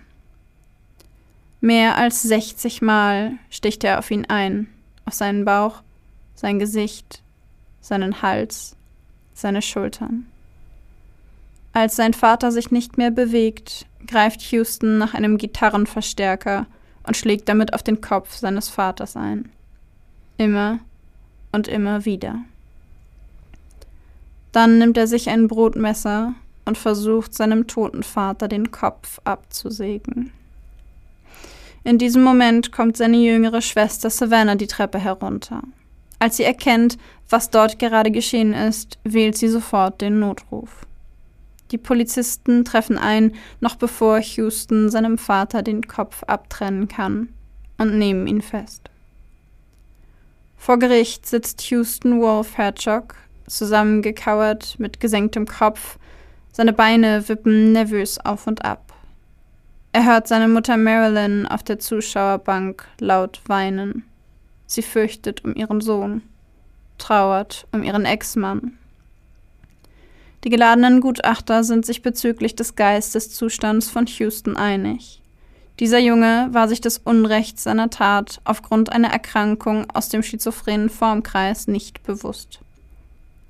Mehr 1.61 1.97
als 1.97 2.23
60 2.23 2.81
Mal 2.81 3.33
sticht 3.49 3.83
er 3.83 3.99
auf 3.99 4.11
ihn 4.11 4.25
ein, 4.25 4.67
auf 5.05 5.13
seinen 5.13 5.45
Bauch, 5.45 5.81
sein 6.35 6.59
Gesicht, 6.59 7.21
seinen 7.81 8.21
Hals, 8.21 8.75
seine 9.33 9.61
Schultern. 9.61 10.27
Als 11.73 11.95
sein 11.95 12.13
Vater 12.13 12.51
sich 12.51 12.71
nicht 12.71 12.97
mehr 12.97 13.11
bewegt, 13.11 13.85
greift 14.07 14.41
Houston 14.51 14.97
nach 14.97 15.13
einem 15.13 15.37
Gitarrenverstärker 15.37 16.65
und 17.03 17.17
schlägt 17.17 17.47
damit 17.49 17.73
auf 17.73 17.83
den 17.83 18.01
Kopf 18.01 18.35
seines 18.35 18.69
Vaters 18.69 19.15
ein. 19.15 19.49
Immer 20.37 20.79
und 21.51 21.67
immer 21.67 22.05
wieder. 22.05 22.39
Dann 24.51 24.77
nimmt 24.77 24.97
er 24.97 25.07
sich 25.07 25.29
ein 25.29 25.47
Brotmesser 25.47 26.33
und 26.65 26.77
versucht 26.77 27.33
seinem 27.33 27.67
toten 27.67 28.03
Vater 28.03 28.47
den 28.47 28.71
Kopf 28.71 29.19
abzusägen. 29.23 30.31
In 31.83 31.97
diesem 31.97 32.23
Moment 32.23 32.71
kommt 32.71 32.97
seine 32.97 33.17
jüngere 33.17 33.61
Schwester 33.61 34.09
Savannah 34.09 34.55
die 34.55 34.67
Treppe 34.67 34.99
herunter. 34.99 35.61
Als 36.19 36.37
sie 36.37 36.43
erkennt, 36.43 36.97
was 37.29 37.49
dort 37.49 37.79
gerade 37.79 38.11
geschehen 38.11 38.53
ist, 38.53 38.97
wählt 39.03 39.37
sie 39.37 39.47
sofort 39.47 40.01
den 40.01 40.19
Notruf. 40.19 40.86
Die 41.71 41.77
Polizisten 41.77 42.63
treffen 42.63 42.97
ein, 42.97 43.33
noch 43.59 43.75
bevor 43.75 44.19
Houston 44.19 44.89
seinem 44.89 45.17
Vater 45.17 45.63
den 45.63 45.87
Kopf 45.87 46.23
abtrennen 46.23 46.87
kann, 46.87 47.29
und 47.77 47.97
nehmen 47.97 48.25
ihn 48.27 48.41
fest. 48.41 48.89
Vor 50.57 50.79
Gericht 50.79 51.25
sitzt 51.25 51.61
Houston 51.69 52.21
Wolf 52.21 52.57
Herzog, 52.57 53.15
zusammengekauert 53.47 54.75
mit 54.79 54.99
gesenktem 54.99 55.45
Kopf, 55.45 55.97
seine 56.51 56.73
Beine 56.73 57.27
wippen 57.29 57.71
nervös 57.73 58.17
auf 58.17 58.47
und 58.47 58.65
ab. 58.65 58.93
Er 59.91 60.05
hört 60.05 60.27
seine 60.27 60.47
Mutter 60.47 60.77
Marilyn 60.77 61.47
auf 61.47 61.63
der 61.63 61.79
Zuschauerbank 61.79 62.87
laut 62.99 63.41
weinen. 63.47 64.03
Sie 64.65 64.81
fürchtet 64.81 65.45
um 65.45 65.55
ihren 65.55 65.81
Sohn, 65.81 66.23
trauert 66.97 67.67
um 67.71 67.83
ihren 67.83 68.05
Ex-Mann 68.05 68.77
die 70.43 70.49
geladenen 70.49 71.01
Gutachter 71.01 71.63
sind 71.63 71.85
sich 71.85 72.01
bezüglich 72.01 72.55
des 72.55 72.75
Geisteszustands 72.75 73.89
von 73.89 74.05
Houston 74.05 74.55
einig. 74.55 75.21
Dieser 75.79 75.99
Junge 75.99 76.49
war 76.51 76.67
sich 76.67 76.81
des 76.81 76.97
Unrechts 76.99 77.63
seiner 77.63 77.89
Tat 77.89 78.41
aufgrund 78.45 78.91
einer 78.91 79.09
Erkrankung 79.09 79.89
aus 79.91 80.09
dem 80.09 80.23
schizophrenen 80.23 80.89
Formkreis 80.89 81.67
nicht 81.67 82.03
bewusst. 82.03 82.61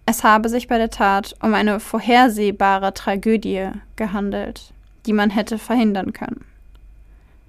Es 0.06 0.24
habe 0.24 0.50
sich 0.50 0.68
bei 0.68 0.78
der 0.78 0.90
Tat 0.90 1.36
um 1.42 1.54
eine 1.54 1.80
vorhersehbare 1.80 2.94
Tragödie 2.94 3.70
gehandelt, 3.96 4.74
die 5.06 5.14
man 5.14 5.30
hätte 5.30 5.58
verhindern 5.58 6.14
können. 6.14 6.46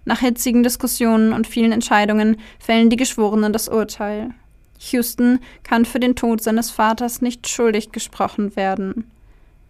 Nach 0.05 0.21
hitzigen 0.21 0.63
Diskussionen 0.63 1.33
und 1.33 1.47
vielen 1.47 1.71
Entscheidungen 1.71 2.37
fällen 2.59 2.89
die 2.89 2.97
Geschworenen 2.97 3.53
das 3.53 3.69
Urteil. 3.69 4.31
Houston 4.91 5.41
kann 5.65 5.85
für 5.85 6.01
den 6.01 6.17
Tod 6.17 6.43
seines 6.43 6.71
Vaters 6.71 7.21
nicht 7.21 7.49
schuldig 7.49 7.93
gesprochen 7.93 8.57
werden. 8.57 9.11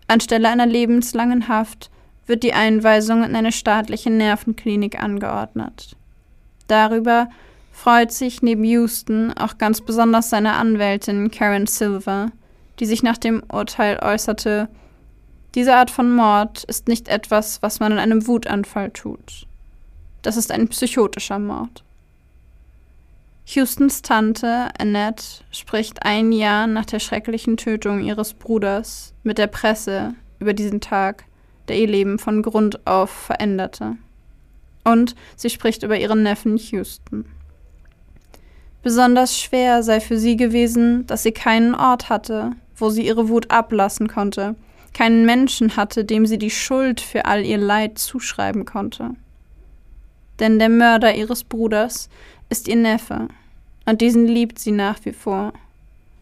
Anstelle 0.09 0.49
einer 0.49 0.67
lebenslangen 0.67 1.49
Haft 1.49 1.91
wird 2.27 2.43
die 2.43 2.53
Einweisung 2.53 3.23
in 3.23 3.37
eine 3.37 3.53
staatliche 3.53 4.11
Nervenklinik 4.11 5.03
angeordnet. 5.03 5.97
Darüber 6.67 7.29
freut 7.73 8.13
sich 8.13 8.43
neben 8.43 8.65
Houston 8.65 9.33
auch 9.33 9.57
ganz 9.59 9.81
besonders 9.81 10.31
seine 10.31 10.55
Anwältin 10.55 11.31
Karen 11.31 11.67
Silver, 11.67 12.33
die 12.81 12.87
sich 12.87 13.03
nach 13.03 13.19
dem 13.19 13.43
Urteil 13.53 13.99
äußerte, 14.03 14.69
diese 15.55 15.75
Art 15.75 15.91
von 15.91 16.15
Mord 16.15 16.65
ist 16.65 16.89
nicht 16.89 17.09
etwas, 17.09 17.63
was 17.63 17.81
man 17.81 17.93
in 17.93 17.99
einem 17.99 18.27
Wutanfall 18.27 18.91
tut. 18.91 19.47
Das 20.23 20.37
ist 20.37 20.53
ein 20.53 20.69
psychotischer 20.69 21.39
Mord. 21.39 21.85
Houstons 23.57 24.03
Tante 24.03 24.69
Annette 24.79 25.25
spricht 25.53 26.03
ein 26.03 26.33
Jahr 26.33 26.67
nach 26.67 26.85
der 26.85 26.99
schrecklichen 26.99 27.57
Tötung 27.57 28.05
ihres 28.05 28.35
Bruders 28.35 29.15
mit 29.23 29.39
der 29.39 29.47
Presse 29.47 30.13
über 30.39 30.53
diesen 30.53 30.83
Tag, 30.83 31.25
der 31.67 31.79
ihr 31.79 31.87
Leben 31.87 32.19
von 32.19 32.43
Grund 32.43 32.87
auf 32.87 33.09
veränderte. 33.09 33.97
Und 34.85 35.15
sie 35.35 35.49
spricht 35.49 35.83
über 35.83 35.99
ihren 35.99 36.23
Neffen 36.23 36.59
Houston. 36.59 37.25
Besonders 38.83 39.41
schwer 39.41 39.83
sei 39.83 40.01
für 40.01 40.19
sie 40.19 40.37
gewesen, 40.37 41.07
dass 41.07 41.23
sie 41.23 41.33
keinen 41.33 41.75
Ort 41.75 42.11
hatte, 42.11 42.51
wo 42.77 42.91
sie 42.91 43.07
ihre 43.07 43.31
Wut 43.31 43.51
ablassen 43.51 44.09
konnte, 44.09 44.57
keinen 44.93 45.25
Menschen 45.25 45.75
hatte, 45.75 46.05
dem 46.05 46.27
sie 46.27 46.39
die 46.39 46.51
Schuld 46.51 47.01
für 47.01 47.25
all 47.25 47.47
ihr 47.47 47.59
Leid 47.59 47.99
zuschreiben 47.99 48.67
konnte. 48.67 49.13
Denn 50.39 50.59
der 50.59 50.69
Mörder 50.69 51.15
ihres 51.15 51.45
Bruders 51.45 52.11
ist 52.51 52.69
ihr 52.69 52.77
Neffe, 52.77 53.29
und 53.89 54.03
diesen 54.03 54.27
liebt 54.27 54.59
sie 54.59 54.73
nach 54.73 54.99
wie 55.05 55.15
vor. 55.15 55.55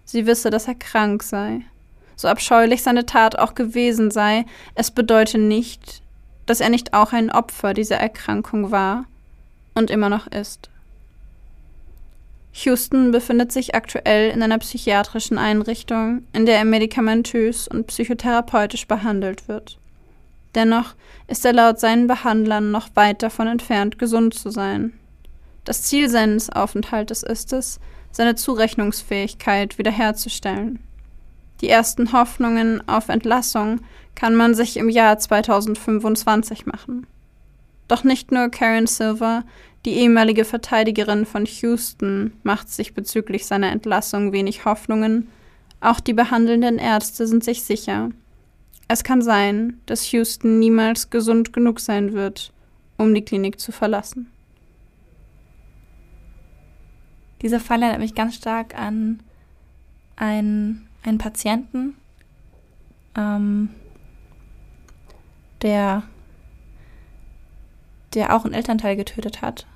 Sie 0.04 0.26
wisse, 0.26 0.50
dass 0.50 0.68
er 0.68 0.76
krank 0.76 1.24
sei. 1.24 1.62
So 2.14 2.28
abscheulich 2.28 2.84
seine 2.84 3.06
Tat 3.06 3.36
auch 3.40 3.56
gewesen 3.56 4.12
sei, 4.12 4.46
es 4.76 4.92
bedeute 4.92 5.36
nicht, 5.36 6.00
dass 6.46 6.60
er 6.60 6.68
nicht 6.68 6.94
auch 6.94 7.12
ein 7.12 7.32
Opfer 7.32 7.74
dieser 7.74 7.96
Erkrankung 7.96 8.70
war 8.70 9.06
und 9.74 9.90
immer 9.90 10.08
noch 10.08 10.28
ist. 10.28 10.70
Houston 12.52 13.10
befindet 13.10 13.50
sich 13.50 13.74
aktuell 13.74 14.30
in 14.30 14.44
einer 14.44 14.58
psychiatrischen 14.58 15.36
Einrichtung, 15.36 16.22
in 16.32 16.46
der 16.46 16.58
er 16.58 16.64
medikamentös 16.64 17.66
und 17.66 17.88
psychotherapeutisch 17.88 18.86
behandelt 18.86 19.48
wird. 19.48 19.76
Dennoch 20.54 20.94
ist 21.26 21.44
er 21.44 21.52
laut 21.52 21.80
seinen 21.80 22.06
Behandlern 22.06 22.70
noch 22.70 22.90
weit 22.94 23.24
davon 23.24 23.48
entfernt, 23.48 23.98
gesund 23.98 24.34
zu 24.34 24.50
sein. 24.50 24.92
Das 25.66 25.82
Ziel 25.82 26.08
seines 26.08 26.48
Aufenthaltes 26.48 27.24
ist 27.24 27.52
es, 27.52 27.80
seine 28.12 28.36
Zurechnungsfähigkeit 28.36 29.78
wiederherzustellen. 29.78 30.78
Die 31.60 31.68
ersten 31.68 32.12
Hoffnungen 32.12 32.88
auf 32.88 33.08
Entlassung 33.08 33.80
kann 34.14 34.36
man 34.36 34.54
sich 34.54 34.76
im 34.76 34.88
Jahr 34.88 35.18
2025 35.18 36.66
machen. 36.66 37.06
Doch 37.88 38.04
nicht 38.04 38.30
nur 38.30 38.48
Karen 38.48 38.86
Silver, 38.86 39.42
die 39.84 39.94
ehemalige 39.94 40.44
Verteidigerin 40.44 41.26
von 41.26 41.44
Houston, 41.46 42.32
macht 42.44 42.68
sich 42.68 42.94
bezüglich 42.94 43.44
seiner 43.44 43.72
Entlassung 43.72 44.32
wenig 44.32 44.64
Hoffnungen, 44.64 45.28
auch 45.80 45.98
die 45.98 46.14
behandelnden 46.14 46.78
Ärzte 46.78 47.26
sind 47.26 47.42
sich 47.42 47.64
sicher. 47.64 48.10
Es 48.86 49.02
kann 49.02 49.20
sein, 49.20 49.80
dass 49.86 50.12
Houston 50.12 50.60
niemals 50.60 51.10
gesund 51.10 51.52
genug 51.52 51.80
sein 51.80 52.12
wird, 52.12 52.52
um 52.96 53.12
die 53.14 53.24
Klinik 53.24 53.58
zu 53.58 53.72
verlassen. 53.72 54.30
Dieser 57.42 57.60
Fall 57.60 57.82
erinnert 57.82 58.00
mich 58.00 58.14
ganz 58.14 58.34
stark 58.34 58.74
an 58.78 59.22
einen, 60.16 60.88
einen 61.02 61.18
Patienten, 61.18 61.94
ähm, 63.16 63.70
der, 65.62 66.02
der 68.14 68.34
auch 68.34 68.44
einen 68.44 68.54
Elternteil 68.54 68.96
getötet 68.96 69.42
hat. 69.42 69.66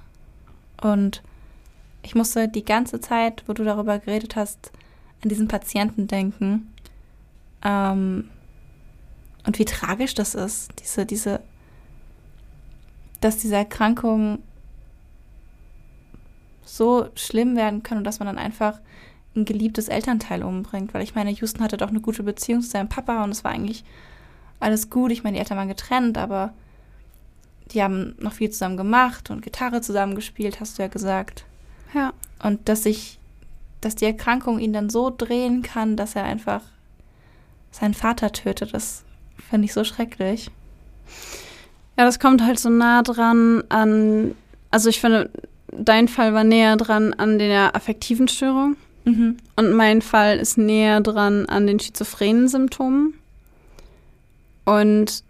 Und 0.81 1.23
ich 2.03 2.15
musste 2.15 2.49
die 2.49 2.65
ganze 2.65 3.01
Zeit, 3.01 3.45
wo 3.47 3.53
du 3.53 3.65
darüber 3.65 3.99
geredet 3.99 4.37
hast, 4.37 4.73
an 5.23 5.29
diesen 5.29 5.49
Patienten 5.49 6.07
denken. 6.07 6.73
Ähm, 7.63 8.31
und 9.47 9.59
wie 9.59 9.65
tragisch 9.65 10.15
das 10.15 10.35
ist, 10.35 10.73
diese, 10.81 11.05
diese, 11.05 11.41
dass 13.21 13.39
diese 13.39 13.57
Erkrankung 13.57 14.39
so 16.77 17.09
schlimm 17.15 17.57
werden 17.57 17.83
können 17.83 17.99
und 17.99 18.05
dass 18.05 18.19
man 18.21 18.27
dann 18.27 18.39
einfach 18.39 18.79
ein 19.37 19.45
geliebtes 19.45 19.89
Elternteil 19.89 20.43
umbringt. 20.43 20.95
Weil 20.95 21.03
ich 21.03 21.15
meine, 21.15 21.31
Houston 21.31 21.63
hatte 21.63 21.77
doch 21.77 21.89
eine 21.89 22.01
gute 22.01 22.23
Beziehung 22.23 22.63
zu 22.63 22.71
seinem 22.71 22.89
Papa 22.89 23.25
und 23.25 23.31
es 23.31 23.45
war 23.45 23.53
eigentlich 23.53 23.85
alles 24.59 24.91
gut. 24.91 25.13
Ich 25.13 25.23
meine, 25.23 25.35
die 25.35 25.41
Eltern 25.41 25.59
waren 25.59 25.69
getrennt, 25.69 26.19
aber 26.19 26.53
die 27.73 27.83
haben 27.83 28.15
noch 28.19 28.33
viel 28.33 28.51
zusammen 28.51 28.77
gemacht 28.77 29.31
und 29.31 29.43
Gitarre 29.43 29.81
zusammen 29.81 30.15
gespielt, 30.15 30.61
hast 30.61 30.79
du 30.79 30.83
ja 30.83 30.89
gesagt. 30.89 31.45
Ja. 31.95 32.13
Und 32.43 32.69
dass 32.69 32.85
sich, 32.85 33.19
dass 33.81 33.95
die 33.95 34.07
Erkrankung 34.07 34.59
ihn 34.59 34.73
dann 34.73 34.91
so 34.91 35.15
drehen 35.17 35.63
kann, 35.63 35.97
dass 35.97 36.17
er 36.17 36.25
einfach 36.25 36.63
seinen 37.71 37.95
Vater 37.95 38.33
tötet, 38.33 38.75
das 38.75 39.05
finde 39.49 39.67
ich 39.67 39.73
so 39.73 39.85
schrecklich. 39.85 40.51
Ja, 41.97 42.05
das 42.05 42.19
kommt 42.19 42.43
halt 42.43 42.59
so 42.59 42.69
nah 42.71 43.03
dran 43.03 43.63
an, 43.69 44.35
also 44.71 44.89
ich 44.89 45.01
finde, 45.01 45.31
dein 45.73 46.09
Fall 46.09 46.35
war 46.35 46.45
näher 46.45 46.77
dran 46.77 47.13
an 47.15 47.39
der 47.39 47.75
affektiven 47.77 48.29
Störung, 48.29 48.77
Mhm. 49.05 49.37
Und 49.57 49.73
mein 49.73 50.03
Fall 50.03 50.39
ist 50.39 50.59
näher 50.59 51.01
dran 51.01 51.47
an 51.47 51.67
den 51.67 51.81
schizophrenen 51.81 52.49
Symptomen. 52.49 53.15
Und 54.65 55.25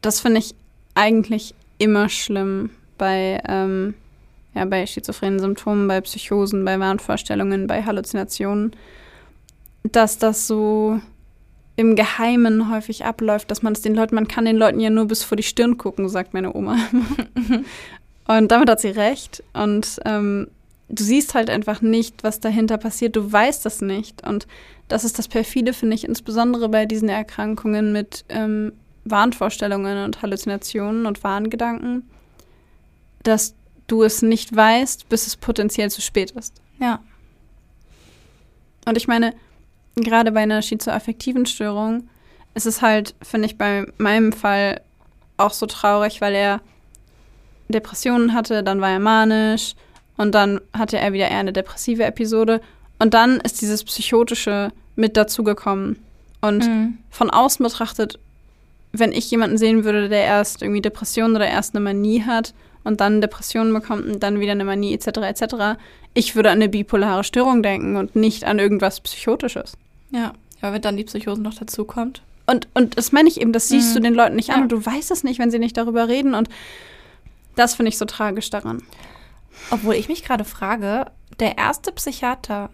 das 0.00 0.20
finde 0.20 0.38
ich 0.38 0.54
eigentlich 0.94 1.54
immer 1.78 2.08
schlimm 2.08 2.70
bei, 2.98 3.40
ähm, 3.46 3.94
ja, 4.54 4.64
bei 4.64 4.86
schizophrenen 4.86 5.40
Symptomen, 5.40 5.88
bei 5.88 6.00
Psychosen, 6.00 6.64
bei 6.64 6.78
Wahnvorstellungen, 6.78 7.66
bei 7.66 7.82
Halluzinationen, 7.82 8.72
dass 9.84 10.18
das 10.18 10.46
so 10.46 11.00
im 11.76 11.96
Geheimen 11.96 12.70
häufig 12.70 13.04
abläuft, 13.04 13.50
dass 13.50 13.62
man 13.62 13.72
es 13.72 13.80
den 13.80 13.94
Leuten, 13.94 14.14
man 14.14 14.28
kann 14.28 14.44
den 14.44 14.56
Leuten 14.56 14.80
ja 14.80 14.90
nur 14.90 15.06
bis 15.06 15.24
vor 15.24 15.36
die 15.36 15.42
Stirn 15.42 15.78
gucken, 15.78 16.08
sagt 16.08 16.34
meine 16.34 16.54
Oma. 16.54 16.76
Und 18.30 18.52
damit 18.52 18.70
hat 18.70 18.80
sie 18.80 18.90
recht. 18.90 19.42
Und 19.54 20.00
ähm, 20.04 20.46
du 20.88 21.02
siehst 21.02 21.34
halt 21.34 21.50
einfach 21.50 21.80
nicht, 21.80 22.22
was 22.22 22.38
dahinter 22.38 22.78
passiert. 22.78 23.16
Du 23.16 23.32
weißt 23.32 23.66
das 23.66 23.80
nicht. 23.80 24.24
Und 24.24 24.46
das 24.86 25.02
ist 25.02 25.18
das 25.18 25.26
perfide, 25.26 25.72
finde 25.72 25.96
ich, 25.96 26.04
insbesondere 26.04 26.68
bei 26.68 26.86
diesen 26.86 27.08
Erkrankungen 27.08 27.90
mit 27.90 28.24
ähm, 28.28 28.72
Wahnvorstellungen 29.04 30.04
und 30.04 30.22
Halluzinationen 30.22 31.06
und 31.06 31.24
Wahngedanken, 31.24 32.08
dass 33.24 33.56
du 33.88 34.04
es 34.04 34.22
nicht 34.22 34.54
weißt, 34.54 35.08
bis 35.08 35.26
es 35.26 35.36
potenziell 35.36 35.90
zu 35.90 36.00
spät 36.00 36.30
ist. 36.30 36.54
Ja. 36.78 37.00
Und 38.86 38.96
ich 38.96 39.08
meine, 39.08 39.34
gerade 39.96 40.30
bei 40.30 40.42
einer 40.42 40.62
schizoaffektiven 40.62 41.46
Störung 41.46 42.08
ist 42.54 42.66
es 42.66 42.80
halt, 42.80 43.16
finde 43.22 43.46
ich, 43.46 43.58
bei 43.58 43.86
meinem 43.98 44.32
Fall 44.32 44.82
auch 45.36 45.52
so 45.52 45.66
traurig, 45.66 46.20
weil 46.20 46.36
er 46.36 46.60
Depressionen 47.72 48.34
hatte, 48.34 48.62
dann 48.62 48.80
war 48.80 48.90
er 48.90 48.98
manisch 49.00 49.74
und 50.16 50.34
dann 50.34 50.60
hatte 50.72 50.98
er 50.98 51.12
wieder 51.12 51.28
eher 51.28 51.38
eine 51.38 51.52
depressive 51.52 52.04
Episode 52.04 52.60
und 52.98 53.14
dann 53.14 53.38
ist 53.40 53.60
dieses 53.62 53.84
Psychotische 53.84 54.70
mit 54.96 55.16
dazugekommen. 55.16 55.98
Und 56.42 56.66
Mhm. 56.66 56.98
von 57.10 57.30
außen 57.30 57.62
betrachtet, 57.62 58.18
wenn 58.92 59.12
ich 59.12 59.30
jemanden 59.30 59.58
sehen 59.58 59.84
würde, 59.84 60.08
der 60.08 60.24
erst 60.24 60.62
irgendwie 60.62 60.80
Depressionen 60.80 61.36
oder 61.36 61.46
erst 61.46 61.74
eine 61.74 61.84
Manie 61.84 62.22
hat 62.24 62.54
und 62.82 63.00
dann 63.00 63.20
Depressionen 63.20 63.72
bekommt 63.72 64.06
und 64.06 64.22
dann 64.22 64.40
wieder 64.40 64.52
eine 64.52 64.64
Manie 64.64 64.94
etc. 64.94 65.18
etc., 65.22 65.54
ich 66.14 66.34
würde 66.34 66.50
an 66.50 66.56
eine 66.56 66.68
bipolare 66.68 67.22
Störung 67.22 67.62
denken 67.62 67.96
und 67.96 68.16
nicht 68.16 68.44
an 68.44 68.58
irgendwas 68.58 69.00
Psychotisches. 69.00 69.74
Ja. 70.10 70.32
Ja, 70.62 70.72
wenn 70.72 70.82
dann 70.82 70.96
die 70.96 71.04
Psychose 71.04 71.40
noch 71.40 71.54
dazu 71.54 71.84
kommt. 71.84 72.20
Und, 72.46 72.66
und 72.74 72.98
das 72.98 73.12
meine 73.12 73.28
ich 73.28 73.40
eben, 73.40 73.52
das 73.52 73.68
siehst 73.68 73.90
Mhm. 73.90 73.94
du 73.94 74.00
den 74.08 74.14
Leuten 74.14 74.34
nicht 74.36 74.50
an 74.50 74.56
Ja. 74.56 74.62
und 74.64 74.72
du 74.72 74.84
weißt 74.84 75.10
es 75.12 75.22
nicht, 75.24 75.38
wenn 75.38 75.50
sie 75.52 75.58
nicht 75.60 75.76
darüber 75.76 76.08
reden. 76.08 76.34
Und 76.34 76.48
das 77.60 77.74
finde 77.74 77.90
ich 77.90 77.98
so 77.98 78.06
tragisch 78.06 78.50
daran. 78.50 78.82
Obwohl 79.70 79.94
ich 79.94 80.08
mich 80.08 80.24
gerade 80.24 80.44
frage, 80.44 81.06
der 81.38 81.58
erste 81.58 81.92
Psychiater, 81.92 82.70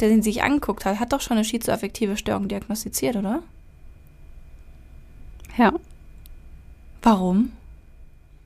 der 0.00 0.08
den 0.08 0.22
sich 0.22 0.42
angeguckt 0.42 0.84
hat, 0.84 0.98
hat 0.98 1.12
doch 1.12 1.20
schon 1.20 1.36
eine 1.36 1.44
schizoaffektive 1.44 2.16
Störung 2.16 2.48
diagnostiziert, 2.48 3.16
oder? 3.16 3.42
Ja. 5.56 5.72
Warum? 7.02 7.52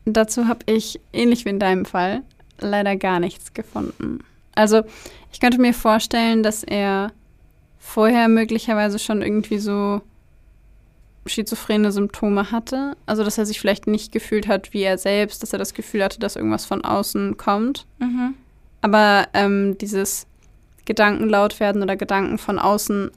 Dazu 0.04 0.48
habe 0.48 0.60
ich, 0.66 1.00
ähnlich 1.12 1.44
wie 1.44 1.50
in 1.50 1.58
deinem 1.58 1.86
Fall, 1.86 2.22
leider 2.58 2.96
gar 2.96 3.18
nichts 3.18 3.54
gefunden. 3.54 4.20
Also, 4.54 4.82
ich 5.32 5.40
könnte 5.40 5.60
mir 5.60 5.72
vorstellen, 5.72 6.42
dass 6.42 6.62
er 6.62 7.12
vorher 7.78 8.28
möglicherweise 8.28 8.98
schon 8.98 9.22
irgendwie 9.22 9.58
so 9.58 10.02
schizophrene 11.28 11.92
Symptome 11.92 12.50
hatte. 12.50 12.96
Also, 13.06 13.24
dass 13.24 13.38
er 13.38 13.46
sich 13.46 13.60
vielleicht 13.60 13.86
nicht 13.86 14.12
gefühlt 14.12 14.48
hat 14.48 14.72
wie 14.72 14.82
er 14.82 14.98
selbst, 14.98 15.42
dass 15.42 15.52
er 15.52 15.58
das 15.58 15.74
Gefühl 15.74 16.02
hatte, 16.04 16.18
dass 16.20 16.36
irgendwas 16.36 16.64
von 16.66 16.84
außen 16.84 17.36
kommt. 17.36 17.86
Mhm. 17.98 18.34
Aber 18.80 19.26
ähm, 19.34 19.76
dieses 19.78 20.26
Gedanken 20.84 21.28
laut 21.28 21.60
werden 21.60 21.82
oder 21.82 21.96
Gedanken 21.96 22.38
von 22.38 22.58
außen 22.58 23.10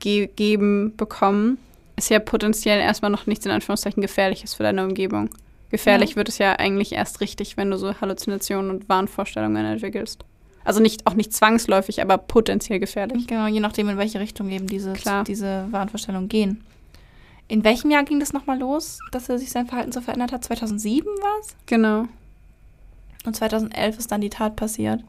eingegeben 0.00 0.94
bekommen, 0.96 1.58
ist 1.96 2.10
ja 2.10 2.18
potenziell 2.18 2.80
erstmal 2.80 3.10
noch 3.10 3.26
nichts 3.26 3.46
in 3.46 3.52
Anführungszeichen 3.52 4.00
Gefährliches 4.02 4.54
für 4.54 4.62
deine 4.62 4.84
Umgebung. 4.84 5.30
Gefährlich 5.70 6.10
Ja. 6.10 6.16
wird 6.16 6.28
es 6.28 6.38
ja 6.38 6.52
eigentlich 6.58 6.92
erst 6.92 7.20
richtig, 7.20 7.56
wenn 7.56 7.70
du 7.70 7.78
so 7.78 7.94
Halluzinationen 8.00 8.70
und 8.70 8.88
Wahnvorstellungen 8.88 9.64
entwickelst. 9.64 10.24
Also 10.64 10.80
nicht, 10.80 11.06
auch 11.06 11.14
nicht 11.14 11.32
zwangsläufig, 11.32 12.02
aber 12.02 12.18
potenziell 12.18 12.80
gefährlich. 12.80 13.26
Genau, 13.26 13.46
je 13.46 13.60
nachdem, 13.60 13.88
in 13.88 13.98
welche 13.98 14.20
Richtung 14.20 14.50
eben 14.50 14.66
diese, 14.66 14.92
Klar. 14.94 15.24
diese 15.24 15.66
Wahnvorstellungen 15.70 16.28
gehen. 16.28 16.60
In 17.48 17.62
welchem 17.64 17.90
Jahr 17.90 18.02
ging 18.04 18.18
das 18.18 18.32
nochmal 18.32 18.58
los, 18.58 18.98
dass 19.12 19.28
er 19.28 19.38
sich 19.38 19.50
sein 19.50 19.66
Verhalten 19.66 19.92
so 19.92 20.00
verändert 20.00 20.32
hat? 20.32 20.44
2007 20.44 21.06
war 21.06 21.40
es? 21.40 21.54
Genau. 21.66 22.06
Und 23.24 23.36
2011 23.36 23.98
ist 23.98 24.10
dann 24.10 24.20
die 24.20 24.30
Tat 24.30 24.56
passiert. 24.56 25.02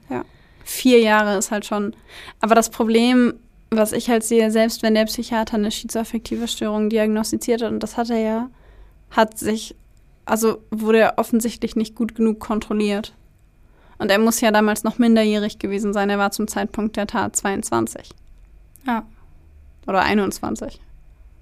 Vier 0.63 0.99
Jahre 0.99 1.37
ist 1.37 1.49
halt 1.51 1.65
schon. 1.65 1.95
Aber 2.41 2.53
das 2.55 2.69
Problem, 2.69 3.33
was 3.69 3.91
ich 3.91 4.09
halt 4.09 4.23
sehe, 4.23 4.51
selbst 4.51 4.83
wenn 4.83 4.95
der 4.95 5.05
Psychiater 5.05 5.55
eine 5.55 5.71
schizoaffektive 5.71 6.47
Störung 6.47 6.89
diagnostiziert 6.89 7.61
hat, 7.61 7.71
und 7.71 7.81
das 7.81 7.97
hat 7.97 8.09
er 8.09 8.19
ja, 8.19 8.49
hat 9.11 9.37
sich, 9.37 9.75
also 10.25 10.61
wurde 10.71 10.99
er 10.99 11.17
offensichtlich 11.17 11.75
nicht 11.75 11.95
gut 11.95 12.15
genug 12.15 12.39
kontrolliert. 12.39 13.13
Und 13.97 14.11
er 14.11 14.19
muss 14.19 14.41
ja 14.41 14.51
damals 14.51 14.83
noch 14.83 14.99
minderjährig 14.99 15.57
gewesen 15.57 15.91
sein. 15.93 16.09
Er 16.09 16.19
war 16.19 16.31
zum 16.31 16.47
Zeitpunkt 16.47 16.97
der 16.97 17.07
Tat 17.07 17.35
22 17.35 18.09
Ja. 18.85 19.05
oder 19.87 20.01
21. 20.01 20.79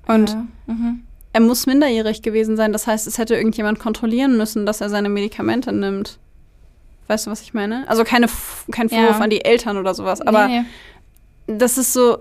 Und 0.08 0.32
ja. 0.32 0.46
Mhm. 0.68 1.04
er 1.34 1.42
muss 1.42 1.66
minderjährig 1.66 2.22
gewesen 2.22 2.58
sein. 2.58 2.74
Das 2.74 2.88
heißt, 2.88 3.08
es 3.08 3.18
hätte 3.18 3.36
irgendjemand 3.36 3.80
kontrollieren 3.80 4.38
müssen, 4.38 4.66
dass 4.66 4.82
er 4.82 4.90
seine 4.90 5.10
Medikamente 5.10 5.72
nimmt. 5.72 6.20
Weißt 7.08 7.28
du, 7.28 7.32
was 7.32 7.42
ich 7.42 7.54
meine? 7.54 7.88
Also 7.88 8.04
keine, 8.04 8.28
kein 8.72 8.88
Ja. 8.90 8.98
Vorwurf 8.98 9.22
an 9.22 9.30
die 9.30 9.46
Eltern 9.46 9.78
oder 9.78 9.94
sowas, 9.94 10.22
aber 10.22 10.48
nee, 10.48 10.62
nee. 11.48 11.58
das 11.58 11.78
ist 11.78 11.94
so, 11.94 12.18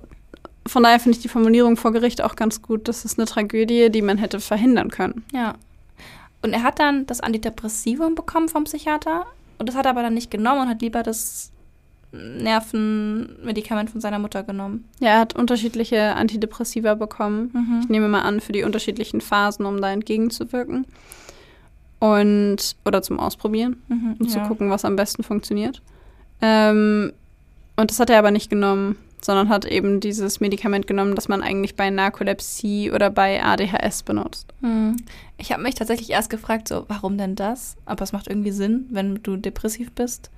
von 0.66 0.82
daher 0.82 1.00
finde 1.00 1.16
ich 1.16 1.22
die 1.22 1.28
Formulierung 1.28 1.76
vor 1.76 1.92
Gericht 1.92 2.22
auch 2.22 2.36
ganz 2.36 2.60
gut. 2.60 2.88
Das 2.88 3.04
ist 3.04 3.18
eine 3.18 3.26
Tragödie, 3.26 3.90
die 3.90 4.02
man 4.02 4.18
hätte 4.18 4.40
verhindern 4.40 4.90
können. 4.90 5.24
Ja. 5.32 5.54
Und 6.42 6.52
er 6.52 6.62
hat 6.62 6.78
dann 6.78 7.06
das 7.06 7.20
Antidepressivum 7.20 8.14
bekommen 8.14 8.50
vom 8.50 8.64
Psychiater 8.64 9.24
und 9.58 9.68
das 9.68 9.76
hat 9.76 9.86
er 9.86 9.92
aber 9.92 10.02
dann 10.02 10.12
nicht 10.12 10.30
genommen 10.30 10.62
und 10.62 10.68
hat 10.68 10.82
lieber 10.82 11.02
das 11.02 11.50
Nervenmedikament 12.38 13.90
von 13.90 14.00
seiner 14.00 14.18
Mutter 14.18 14.42
genommen. 14.42 14.84
Ja, 15.00 15.10
er 15.10 15.18
hat 15.20 15.34
unterschiedliche 15.36 16.14
Antidepressiva 16.14 16.94
bekommen. 16.94 17.80
Ich 17.82 17.88
nehme 17.88 18.08
mal 18.08 18.22
an, 18.22 18.40
für 18.40 18.52
die 18.52 18.62
unterschiedlichen 18.62 19.20
Phasen, 19.20 19.66
um 19.66 19.80
da 19.80 19.90
entgegenzuwirken. 19.92 20.86
Und, 22.00 22.76
oder 22.84 23.02
zum 23.02 23.18
Ausprobieren, 23.18 23.76
Mhm. 23.88 24.16
um 24.18 24.28
zu 24.28 24.38
ja. 24.38 24.46
gucken, 24.46 24.68
was 24.70 24.84
am 24.84 24.96
besten 24.96 25.22
funktioniert. 25.22 25.80
Ähm, 26.42 27.12
und 27.76 27.90
das 27.90 27.98
hat 27.98 28.10
er 28.10 28.18
aber 28.18 28.30
nicht 28.30 28.50
genommen, 28.50 28.96
sondern 29.22 29.48
hat 29.48 29.64
eben 29.64 30.00
dieses 30.00 30.38
Medikament 30.40 30.86
genommen, 30.86 31.14
das 31.14 31.28
man 31.28 31.42
eigentlich 31.42 31.76
bei 31.76 31.88
Narkolepsie 31.88 32.90
oder 32.92 33.08
bei 33.08 33.42
ADHS 33.42 34.02
benutzt. 34.02 34.52
Hm. 34.60 34.96
Ich 35.38 35.50
habe 35.50 35.62
mich 35.62 35.76
tatsächlich 35.76 36.10
erst 36.10 36.28
gefragt, 36.28 36.68
so, 36.68 36.84
warum 36.88 37.16
denn 37.16 37.36
das? 37.36 37.76
Aber 37.86 38.02
es 38.02 38.12
macht 38.12 38.28
irgendwie 38.28 38.50
Sinn, 38.50 38.86
wenn 38.90 39.22
du 39.22 39.36
depressiv 39.38 39.90
bist. 39.92 40.30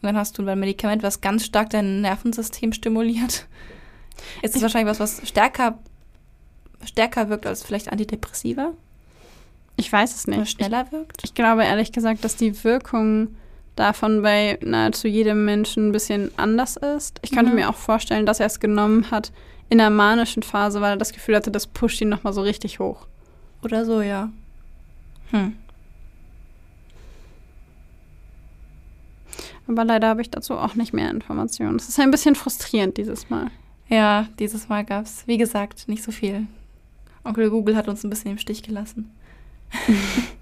Und 0.00 0.06
dann 0.06 0.16
hast 0.16 0.38
du 0.38 0.46
ein 0.46 0.58
Medikament, 0.60 1.02
was 1.02 1.20
ganz 1.20 1.44
stark 1.44 1.70
dein 1.70 2.00
Nervensystem 2.00 2.72
stimuliert. 2.72 3.46
Ist 4.42 4.54
es 4.56 4.62
wahrscheinlich 4.62 4.90
was, 4.90 5.00
was 5.00 5.28
stärker, 5.28 5.78
stärker 6.84 7.28
wirkt 7.28 7.46
als 7.46 7.62
vielleicht 7.62 7.90
Antidepressiva? 7.90 8.72
Ich 9.76 9.92
weiß 9.92 10.14
es 10.14 10.26
Oder 10.28 10.38
nicht. 10.38 10.52
schneller 10.52 10.90
wirkt? 10.92 11.22
Ich 11.24 11.34
glaube 11.34 11.64
ehrlich 11.64 11.92
gesagt, 11.92 12.24
dass 12.24 12.36
die 12.36 12.64
Wirkung 12.64 13.36
davon 13.76 14.22
bei 14.22 14.58
nahezu 14.60 15.06
jedem 15.06 15.44
Menschen 15.44 15.88
ein 15.88 15.92
bisschen 15.92 16.32
anders 16.36 16.76
ist. 16.76 17.20
Ich 17.22 17.30
könnte 17.30 17.50
Mhm. 17.50 17.56
mir 17.56 17.70
auch 17.70 17.76
vorstellen, 17.76 18.26
dass 18.26 18.40
er 18.40 18.46
es 18.46 18.58
genommen 18.58 19.10
hat 19.12 19.30
in 19.68 19.80
einer 19.80 19.90
manischen 19.90 20.42
Phase, 20.42 20.80
weil 20.80 20.94
er 20.94 20.96
das 20.96 21.12
Gefühl 21.12 21.36
hatte, 21.36 21.52
das 21.52 21.66
pusht 21.68 22.00
ihn 22.00 22.08
nochmal 22.08 22.32
so 22.32 22.40
richtig 22.40 22.80
hoch. 22.80 23.06
Oder 23.62 23.84
so, 23.84 24.00
ja. 24.00 24.30
Hm. 25.30 25.56
Aber 29.68 29.84
leider 29.84 30.08
habe 30.08 30.22
ich 30.22 30.30
dazu 30.30 30.54
auch 30.54 30.74
nicht 30.74 30.92
mehr 30.92 31.10
Informationen. 31.10 31.76
Es 31.76 31.88
ist 31.88 32.00
ein 32.00 32.10
bisschen 32.10 32.34
frustrierend 32.34 32.96
dieses 32.96 33.30
Mal. 33.30 33.50
Ja, 33.88 34.26
dieses 34.38 34.68
Mal 34.68 34.84
gab 34.84 35.04
es, 35.04 35.26
wie 35.26 35.38
gesagt, 35.38 35.88
nicht 35.88 36.02
so 36.02 36.10
viel. 36.10 36.46
Onkel 37.22 37.50
Google 37.50 37.76
hat 37.76 37.88
uns 37.88 38.02
ein 38.02 38.10
bisschen 38.10 38.32
im 38.32 38.38
Stich 38.38 38.62
gelassen. 38.62 39.10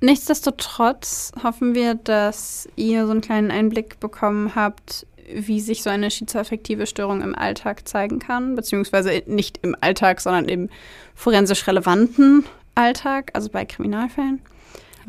Nichtsdestotrotz 0.00 1.32
hoffen 1.42 1.74
wir, 1.74 1.94
dass 1.94 2.68
ihr 2.76 3.04
so 3.04 3.10
einen 3.10 3.20
kleinen 3.20 3.50
Einblick 3.50 4.00
bekommen 4.00 4.54
habt, 4.54 5.06
wie 5.34 5.60
sich 5.60 5.82
so 5.82 5.90
eine 5.90 6.10
schizoaffektive 6.10 6.86
Störung 6.86 7.20
im 7.20 7.34
Alltag 7.34 7.86
zeigen 7.88 8.18
kann, 8.20 8.54
beziehungsweise 8.54 9.22
nicht 9.26 9.58
im 9.62 9.76
Alltag, 9.80 10.20
sondern 10.20 10.46
im 10.46 10.70
forensisch 11.14 11.66
relevanten 11.66 12.44
Alltag, 12.74 13.32
also 13.34 13.50
bei 13.50 13.64
Kriminalfällen. 13.64 14.40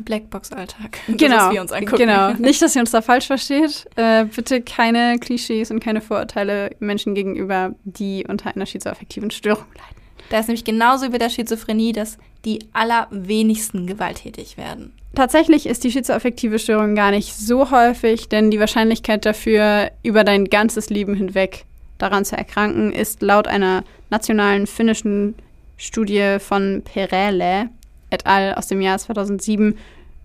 Blackbox-Alltag. 0.04 0.98
Genau, 1.08 1.50
wir 1.52 1.60
uns 1.60 1.72
angucken. 1.72 1.96
genau. 1.96 2.32
Nicht, 2.38 2.62
dass 2.62 2.74
ihr 2.74 2.80
uns 2.80 2.90
da 2.90 3.02
falsch 3.02 3.26
versteht. 3.26 3.86
Äh, 3.96 4.24
bitte 4.24 4.62
keine 4.62 5.18
Klischees 5.18 5.70
und 5.70 5.80
keine 5.80 6.00
Vorurteile 6.00 6.70
Menschen 6.80 7.14
gegenüber, 7.14 7.74
die 7.84 8.24
unter 8.28 8.54
einer 8.54 8.66
schizoaffektiven 8.66 9.30
Störung 9.30 9.66
leiden. 9.74 10.00
Da 10.30 10.38
ist 10.38 10.46
nämlich 10.46 10.64
genauso 10.64 11.06
wie 11.06 11.10
bei 11.10 11.18
der 11.18 11.28
Schizophrenie, 11.28 11.92
dass 11.92 12.18
die 12.44 12.60
allerwenigsten 12.72 13.86
gewalttätig 13.86 14.56
werden. 14.56 14.92
Tatsächlich 15.14 15.66
ist 15.66 15.82
die 15.82 15.90
schizoaffektive 15.90 16.58
Störung 16.58 16.94
gar 16.94 17.10
nicht 17.10 17.34
so 17.34 17.70
häufig, 17.70 18.28
denn 18.28 18.50
die 18.50 18.60
Wahrscheinlichkeit 18.60 19.26
dafür, 19.26 19.90
über 20.04 20.22
dein 20.22 20.44
ganzes 20.44 20.88
Leben 20.88 21.14
hinweg 21.14 21.64
daran 21.98 22.24
zu 22.24 22.36
erkranken, 22.36 22.92
ist 22.92 23.20
laut 23.20 23.48
einer 23.48 23.84
nationalen 24.08 24.66
finnischen 24.68 25.34
Studie 25.76 26.36
von 26.38 26.82
Perele 26.84 27.70
et 28.10 28.26
al. 28.26 28.54
aus 28.54 28.66
dem 28.66 28.80
Jahr 28.80 28.98
2007 28.98 29.76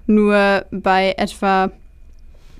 nur 0.07 0.65
bei 0.71 1.13
etwa 1.17 1.71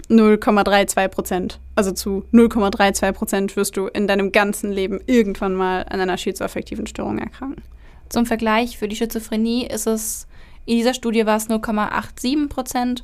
0,32 0.09 1.07
Prozent. 1.07 1.59
Also 1.75 1.91
zu 1.91 2.25
0,32 2.33 3.11
Prozent 3.11 3.55
wirst 3.55 3.77
du 3.77 3.87
in 3.87 4.07
deinem 4.07 4.31
ganzen 4.31 4.71
Leben 4.71 4.99
irgendwann 5.05 5.55
mal 5.55 5.85
an 5.89 5.99
einer 5.99 6.17
schizoaffektiven 6.17 6.87
Störung 6.87 7.17
erkranken. 7.17 7.63
Zum 8.09 8.25
Vergleich 8.25 8.77
für 8.77 8.87
die 8.87 8.95
Schizophrenie 8.95 9.65
ist 9.67 9.87
es, 9.87 10.27
in 10.65 10.77
dieser 10.77 10.93
Studie 10.93 11.25
war 11.25 11.37
es 11.37 11.49
0,87 11.49 12.49
Prozent. 12.49 13.03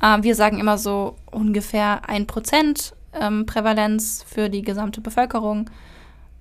Äh, 0.00 0.22
wir 0.22 0.34
sagen 0.34 0.58
immer 0.58 0.78
so 0.78 1.16
ungefähr 1.30 2.08
1 2.08 2.26
Prozent 2.26 2.94
ähm, 3.12 3.46
Prävalenz 3.46 4.24
für 4.26 4.48
die 4.48 4.62
gesamte 4.62 5.00
Bevölkerung. 5.00 5.68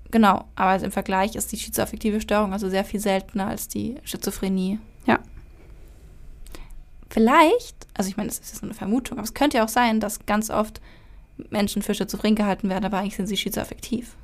Genau, 0.09 0.45
aber 0.55 0.83
im 0.83 0.91
Vergleich 0.91 1.35
ist 1.35 1.51
die 1.51 1.57
schizoaffektive 1.57 2.21
Störung 2.21 2.53
also 2.53 2.69
sehr 2.69 2.83
viel 2.83 2.99
seltener 2.99 3.47
als 3.47 3.67
die 3.67 3.95
Schizophrenie. 4.03 4.79
Ja. 5.05 5.19
Vielleicht, 7.09 7.75
also 7.93 8.09
ich 8.09 8.17
meine, 8.17 8.29
das 8.29 8.39
ist 8.39 8.53
jetzt 8.53 8.63
eine 8.63 8.73
Vermutung, 8.73 9.17
aber 9.17 9.25
es 9.25 9.33
könnte 9.33 9.57
ja 9.57 9.65
auch 9.65 9.69
sein, 9.69 9.99
dass 9.99 10.25
ganz 10.25 10.49
oft 10.49 10.81
Menschen 11.49 11.81
für 11.81 11.93
schizophren 11.93 12.35
gehalten 12.35 12.69
werden, 12.69 12.85
aber 12.85 12.99
eigentlich 12.99 13.15
sind 13.15 13.27
sie 13.27 13.37
schizoaffektiv. 13.37 14.15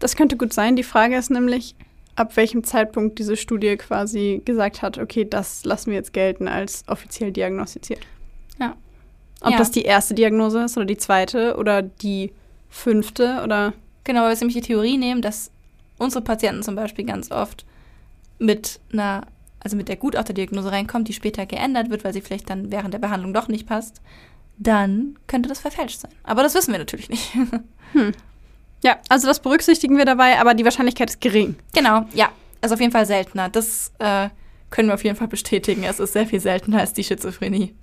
Das 0.00 0.16
könnte 0.16 0.36
gut 0.36 0.52
sein. 0.52 0.76
Die 0.76 0.82
Frage 0.82 1.16
ist 1.16 1.30
nämlich, 1.30 1.74
ab 2.16 2.36
welchem 2.36 2.64
Zeitpunkt 2.64 3.18
diese 3.18 3.36
Studie 3.36 3.76
quasi 3.76 4.42
gesagt 4.44 4.82
hat, 4.82 4.98
okay, 4.98 5.24
das 5.28 5.64
lassen 5.64 5.90
wir 5.90 5.96
jetzt 5.96 6.12
gelten 6.12 6.46
als 6.48 6.84
offiziell 6.88 7.32
diagnostiziert. 7.32 8.00
Ja. 8.58 8.76
Ob 9.40 9.52
Ja. 9.52 9.58
das 9.58 9.70
die 9.70 9.82
erste 9.82 10.14
Diagnose 10.14 10.64
ist 10.64 10.76
oder 10.76 10.86
die 10.86 10.96
zweite 10.96 11.56
oder 11.56 11.82
die 11.82 12.32
fünfte 12.68 13.40
oder 13.42 13.72
Genau, 14.04 14.20
weil 14.20 14.32
wir 14.32 14.36
nämlich 14.36 14.56
die 14.56 14.60
Theorie 14.68 14.98
nehmen, 14.98 15.22
dass 15.22 15.50
unsere 15.96 16.22
Patienten 16.22 16.62
zum 16.62 16.74
Beispiel 16.76 17.06
ganz 17.06 17.30
oft 17.30 17.64
mit 18.38 18.78
einer, 18.92 19.26
also 19.64 19.76
mit 19.76 19.88
der 19.88 19.96
Gutachterdiagnose 19.96 20.70
reinkommen, 20.70 21.04
die 21.04 21.12
später 21.12 21.46
geändert 21.46 21.90
wird, 21.90 22.04
weil 22.04 22.12
sie 22.12 22.20
vielleicht 22.20 22.48
dann 22.50 22.70
während 22.70 22.94
der 22.94 22.98
Behandlung 22.98 23.32
doch 23.32 23.48
nicht 23.48 23.66
passt, 23.66 24.00
dann 24.58 25.18
könnte 25.26 25.48
das 25.48 25.58
verfälscht 25.58 26.00
sein. 26.00 26.12
Aber 26.22 26.42
das 26.42 26.54
wissen 26.54 26.72
wir 26.72 26.78
natürlich 26.78 27.08
nicht. 27.08 27.32
ja, 28.84 28.98
also 29.08 29.26
das 29.26 29.40
berücksichtigen 29.40 29.96
wir 29.96 30.04
dabei, 30.04 30.38
aber 30.38 30.54
die 30.54 30.64
Wahrscheinlichkeit 30.64 31.10
ist 31.10 31.20
gering. 31.20 31.56
genau, 31.72 32.06
ja. 32.14 32.28
Also 32.60 32.76
auf 32.76 32.80
jeden 32.80 32.92
Fall 32.92 33.04
seltener. 33.04 33.50
Das 33.50 33.92
äh, 33.98 34.30
können 34.70 34.88
wir 34.88 34.94
auf 34.94 35.04
jeden 35.04 35.16
Fall 35.16 35.28
bestätigen. 35.28 35.84
Es 35.84 36.00
ist 36.00 36.14
sehr 36.14 36.26
viel 36.26 36.40
seltener 36.40 36.80
als 36.80 36.94
die 36.94 37.04
Schizophrenie. 37.04 37.74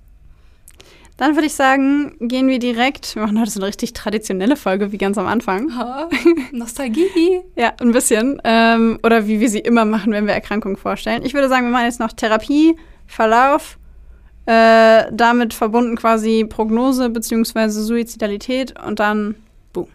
Dann 1.22 1.36
würde 1.36 1.46
ich 1.46 1.54
sagen, 1.54 2.16
gehen 2.18 2.48
wir 2.48 2.58
direkt. 2.58 3.14
Wir 3.14 3.22
machen 3.22 3.38
heute 3.38 3.52
so 3.52 3.60
eine 3.60 3.68
richtig 3.68 3.92
traditionelle 3.92 4.56
Folge, 4.56 4.90
wie 4.90 4.98
ganz 4.98 5.16
am 5.18 5.28
Anfang. 5.28 5.70
Nostalgie. 6.50 7.42
Ja, 7.54 7.74
ein 7.80 7.92
bisschen. 7.92 8.42
Ähm, 8.42 8.98
oder 9.04 9.28
wie 9.28 9.38
wir 9.38 9.48
sie 9.48 9.60
immer 9.60 9.84
machen, 9.84 10.12
wenn 10.12 10.26
wir 10.26 10.34
Erkrankungen 10.34 10.76
vorstellen. 10.76 11.24
Ich 11.24 11.32
würde 11.32 11.48
sagen, 11.48 11.66
wir 11.66 11.70
machen 11.70 11.84
jetzt 11.84 12.00
noch 12.00 12.10
Therapie, 12.10 12.74
Verlauf, 13.06 13.78
äh, 14.46 15.04
damit 15.12 15.54
verbunden 15.54 15.94
quasi 15.94 16.44
Prognose 16.44 17.08
bzw. 17.08 17.68
Suizidalität 17.68 18.74
und 18.84 18.98
dann 18.98 19.36
boom. 19.72 19.86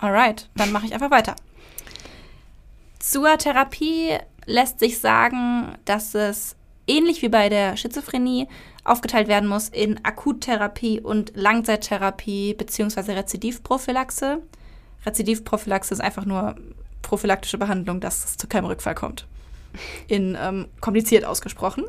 Alright, 0.00 0.48
dann 0.56 0.72
mache 0.72 0.86
ich 0.86 0.94
einfach 0.94 1.10
weiter. 1.10 1.36
Zur 3.00 3.36
Therapie 3.36 4.16
lässt 4.46 4.78
sich 4.78 4.98
sagen, 4.98 5.74
dass 5.84 6.14
es 6.14 6.56
ähnlich 6.86 7.22
wie 7.22 7.28
bei 7.28 7.48
der 7.48 7.76
Schizophrenie 7.76 8.48
aufgeteilt 8.84 9.28
werden 9.28 9.48
muss 9.48 9.68
in 9.68 10.04
Akuttherapie 10.04 11.00
und 11.00 11.32
Langzeittherapie 11.34 12.54
bzw. 12.54 13.12
Rezidivprophylaxe. 13.12 14.42
Rezidivprophylaxe 15.06 15.94
ist 15.94 16.00
einfach 16.00 16.24
nur 16.24 16.56
prophylaktische 17.02 17.58
Behandlung, 17.58 18.00
dass 18.00 18.24
es 18.24 18.36
zu 18.36 18.46
keinem 18.46 18.66
Rückfall 18.66 18.94
kommt. 18.94 19.26
In 20.06 20.36
ähm, 20.40 20.68
kompliziert 20.80 21.24
ausgesprochen. 21.24 21.84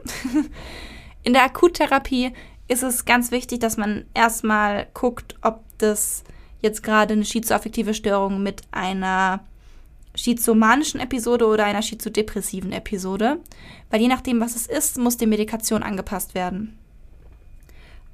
In 1.24 1.34
der 1.34 1.44
Akuttherapie 1.44 2.34
ist 2.68 2.84
es 2.84 3.06
ganz 3.06 3.32
wichtig, 3.32 3.60
dass 3.60 3.78
man 3.78 4.06
erstmal 4.14 4.88
guckt, 4.94 5.36
ob 5.42 5.64
das 5.78 6.24
jetzt 6.62 6.84
gerade 6.84 7.14
eine 7.14 7.26
schizoaffektive 7.26 7.94
Störung 7.94 8.42
mit 8.42 8.62
einer 8.72 9.42
schizomanischen 10.16 11.00
Episode 11.00 11.46
oder 11.48 11.66
einer 11.66 11.82
schizodepressiven 11.82 12.72
Episode. 12.72 13.38
Weil 13.90 14.02
je 14.02 14.08
nachdem, 14.08 14.40
was 14.40 14.56
es 14.56 14.68
ist, 14.68 14.98
muss 14.98 15.18
die 15.18 15.28
Medikation 15.28 15.84
angepasst 15.84 16.36
werden. 16.36 16.78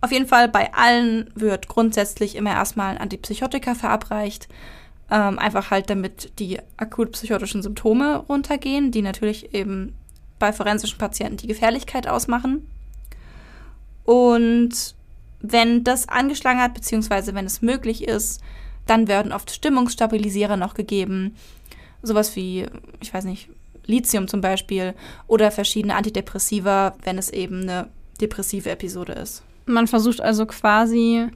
Auf 0.02 0.12
jeden 0.12 0.28
Fall 0.28 0.50
bei 0.50 0.74
allen 0.74 1.30
wird 1.36 1.68
grundsätzlich 1.68 2.36
immer 2.36 2.52
erstmal 2.52 2.98
Antipsychotika 2.98 3.76
verabreicht. 3.76 4.48
Ähm, 5.12 5.38
einfach 5.38 5.70
halt, 5.70 5.90
damit 5.90 6.40
die 6.40 6.58
akut 6.78 7.12
psychotischen 7.12 7.62
Symptome 7.62 8.18
runtergehen, 8.18 8.92
die 8.92 9.02
natürlich 9.02 9.54
eben 9.54 9.94
bei 10.40 10.52
forensischen 10.52 10.98
Patienten 10.98 11.38
die 11.38 11.48
Gefährlichkeit 11.48 12.08
ausmachen. 12.08 12.68
Und 14.06 14.96
wenn 15.42 15.84
das 15.84 16.10
angeschlagen 16.10 16.60
hat, 16.60 16.74
beziehungsweise 16.74 17.36
wenn 17.36 17.46
es 17.46 17.62
möglich 17.62 18.08
ist, 18.08 18.42
dann 18.88 19.08
werden 19.08 19.32
oft 19.32 19.52
Stimmungsstabilisierer 19.52 20.58
noch 20.58 20.74
gegeben. 20.74 21.36
Sowas 22.04 22.36
wie, 22.36 22.66
ich 23.00 23.14
weiß 23.14 23.26
nicht, 23.26 23.50
Lithium 23.86 24.28
zum 24.28 24.42
Beispiel 24.42 24.94
oder 25.28 25.52
verschiedene 25.52 25.96
Antidepressiva, 25.96 26.96
wenn 27.04 27.18
es 27.18 27.30
eben 27.30 27.62
eine 27.62 27.88
depressive 28.20 28.70
Episode 28.70 29.14
ist. 29.14 29.44
Man 29.66 29.88
versucht 29.88 30.22
also 30.22 30.46
quasi 30.46 31.28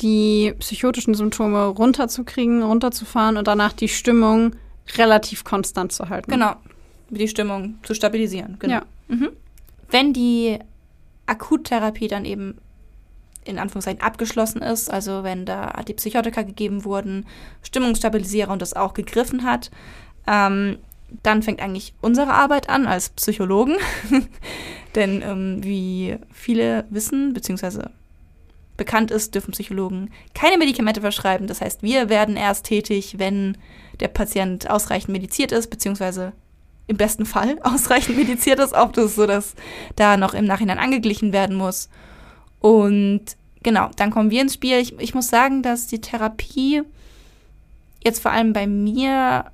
die 0.00 0.54
psychotischen 0.58 1.14
Symptome 1.14 1.64
runterzukriegen, 1.66 2.62
runterzufahren 2.62 3.36
und 3.36 3.48
danach 3.48 3.72
die 3.72 3.88
Stimmung 3.88 4.56
relativ 4.96 5.44
konstant 5.44 5.92
zu 5.92 6.08
halten. 6.08 6.30
Genau, 6.30 6.54
die 7.10 7.28
Stimmung 7.28 7.78
zu 7.82 7.94
stabilisieren. 7.94 8.56
Genau. 8.58 8.74
Ja. 8.74 8.82
Mhm. 9.08 9.30
Wenn 9.90 10.12
die 10.12 10.58
Akuttherapie 11.26 12.08
dann 12.08 12.24
eben 12.24 12.58
in 13.46 13.58
Anführungszeichen 13.58 14.00
abgeschlossen 14.00 14.62
ist, 14.62 14.90
also 14.90 15.22
wenn 15.22 15.46
da 15.46 15.66
Antipsychotika 15.66 16.42
gegeben 16.42 16.84
wurden, 16.84 17.26
Stimmungsstabilisierer 17.62 18.52
und 18.52 18.62
das 18.62 18.74
auch 18.74 18.94
gegriffen 18.94 19.44
hat, 19.44 19.70
ähm, 20.26 20.78
dann 21.22 21.42
fängt 21.42 21.60
eigentlich 21.60 21.94
unsere 22.00 22.32
Arbeit 22.32 22.68
an 22.68 22.86
als 22.86 23.10
Psychologen. 23.10 23.76
Denn 24.94 25.22
ähm, 25.22 25.62
wie 25.62 26.16
viele 26.32 26.84
wissen, 26.90 27.32
beziehungsweise 27.32 27.90
bekannt 28.76 29.10
ist, 29.10 29.34
dürfen 29.34 29.52
Psychologen 29.52 30.10
keine 30.34 30.58
Medikamente 30.58 31.00
verschreiben. 31.00 31.46
Das 31.46 31.60
heißt, 31.60 31.82
wir 31.82 32.08
werden 32.08 32.36
erst 32.36 32.66
tätig, 32.66 33.18
wenn 33.18 33.56
der 34.00 34.08
Patient 34.08 34.68
ausreichend 34.68 35.10
mediziert 35.10 35.52
ist, 35.52 35.68
beziehungsweise 35.68 36.32
im 36.86 36.96
besten 36.96 37.26
Fall 37.26 37.58
ausreichend 37.62 38.16
mediziert 38.16 38.58
ist, 38.58 38.74
ob 38.74 38.92
das 38.92 39.14
so, 39.14 39.26
dass 39.26 39.54
da 39.96 40.16
noch 40.16 40.34
im 40.34 40.44
Nachhinein 40.44 40.78
angeglichen 40.78 41.32
werden 41.32 41.56
muss. 41.56 41.88
Und 42.60 43.22
genau, 43.62 43.90
dann 43.96 44.10
kommen 44.10 44.30
wir 44.30 44.42
ins 44.42 44.54
Spiel. 44.54 44.78
Ich, 44.78 44.98
ich 44.98 45.14
muss 45.14 45.28
sagen, 45.28 45.62
dass 45.62 45.86
die 45.86 46.00
Therapie 46.00 46.82
jetzt 48.04 48.20
vor 48.20 48.30
allem 48.30 48.52
bei 48.52 48.66
mir, 48.66 49.46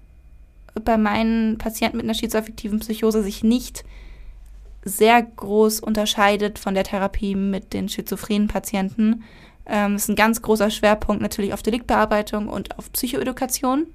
bei 0.85 0.97
meinen 0.97 1.59
Patienten 1.59 1.97
mit 1.97 2.05
einer 2.05 2.15
schizoaffektiven 2.15 2.81
Psychose 2.81 3.23
sich 3.23 3.43
nicht 3.43 3.85
sehr 4.85 5.23
groß 5.23 5.81
unterscheidet 5.81 6.59
von 6.59 6.75
der 6.75 6.85
Therapie 6.85 7.35
mit 7.35 7.73
den 7.73 7.89
schizophrenen 7.89 8.49
Patienten. 8.49 9.23
Ähm, 9.65 9.97
ist 9.97 10.09
ein 10.09 10.17
ganz 10.17 10.43
großer 10.43 10.71
Schwerpunkt 10.71 11.23
natürlich 11.23 11.53
auf 11.53 11.63
Deliktbearbeitung 11.63 12.49
und 12.49 12.79
auf 12.79 12.91
Psychoedukation. 12.93 13.87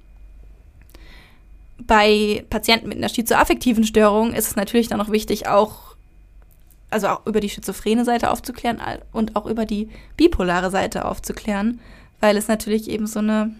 Bei 1.78 2.44
Patienten 2.48 2.88
mit 2.88 2.98
einer 2.98 3.10
schizoaffektiven 3.10 3.84
Störung 3.84 4.32
ist 4.32 4.48
es 4.48 4.56
natürlich 4.56 4.88
dann 4.88 4.98
noch 4.98 5.10
wichtig, 5.10 5.46
auch 5.46 5.87
also 6.90 7.08
auch 7.08 7.26
über 7.26 7.40
die 7.40 7.50
schizophrene 7.50 8.04
Seite 8.04 8.30
aufzuklären 8.30 8.80
und 9.12 9.36
auch 9.36 9.46
über 9.46 9.66
die 9.66 9.88
bipolare 10.16 10.70
Seite 10.70 11.04
aufzuklären, 11.04 11.80
weil 12.20 12.36
es 12.36 12.48
natürlich 12.48 12.88
eben 12.88 13.06
so 13.06 13.18
eine, 13.18 13.54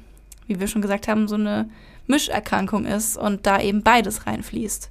wie 0.47 0.61
wir 0.61 0.69
schon 0.69 0.83
gesagt 0.83 1.09
haben, 1.09 1.29
so 1.29 1.35
eine 1.35 1.69
Mischerkrankung 2.07 2.87
ist 2.87 3.17
und 3.17 3.47
da 3.47 3.61
eben 3.61 3.83
beides 3.83 4.27
reinfließt. 4.27 4.91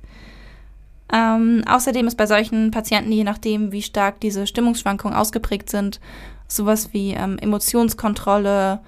Ähm, 1.12 1.64
außerdem 1.66 2.06
ist 2.08 2.18
bei 2.18 2.26
solchen 2.26 2.72
Patienten, 2.72 3.12
je 3.12 3.24
nachdem, 3.24 3.72
wie 3.72 3.82
stark 3.82 4.20
diese 4.20 4.46
Stimmungsschwankungen 4.46 5.18
ausgeprägt 5.18 5.70
sind, 5.70 6.00
sowas 6.48 6.94
wie 6.94 7.12
ähm, 7.12 7.38
Emotionskontrolle, 7.40 8.80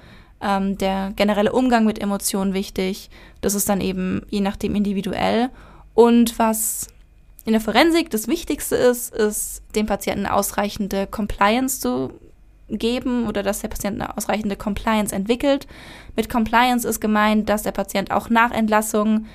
ähm, 0.42 0.78
der 0.78 1.14
generelle 1.16 1.54
Umgang 1.54 1.86
mit 1.86 2.00
Emotionen 2.00 2.54
wichtig. 2.54 3.10
Das 3.42 3.56
ist 3.56 3.70
dann 3.70 3.82
eben 3.82 4.26
je 4.30 4.42
nachdem 4.42 4.76
individuell. 4.76 5.50
Und 5.94 6.38
was 6.40 6.88
in 7.50 7.54
der 7.54 7.62
Forensik 7.62 8.12
das 8.12 8.28
Wichtigste 8.28 8.76
ist, 8.76 9.12
ist 9.12 9.64
dem 9.74 9.88
Patienten 9.88 10.28
ausreichende 10.28 11.08
Compliance 11.08 11.80
zu 11.80 12.14
geben 12.70 13.28
oder 13.28 13.42
dass 13.42 13.62
der 13.62 13.70
Patient 13.70 14.00
eine 14.00 14.16
ausreichende 14.16 14.56
Compliance 14.56 15.16
entwickelt. 15.16 15.66
Mit 16.16 16.30
Compliance 16.30 16.88
ist 16.88 17.00
gemeint, 17.00 17.50
dass 17.50 17.64
der 17.64 17.72
Patient 17.72 18.12
auch 18.12 18.30
nach 18.30 18.52
Entlassung 18.52 19.26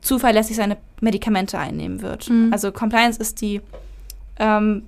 zuverlässig 0.00 0.56
seine 0.56 0.78
Medikamente 1.00 1.60
einnehmen 1.60 2.02
wird. 2.02 2.28
Mhm. 2.28 2.52
Also 2.52 2.72
Compliance 2.72 3.20
ist 3.20 3.40
die 3.40 3.60
ähm, 4.40 4.82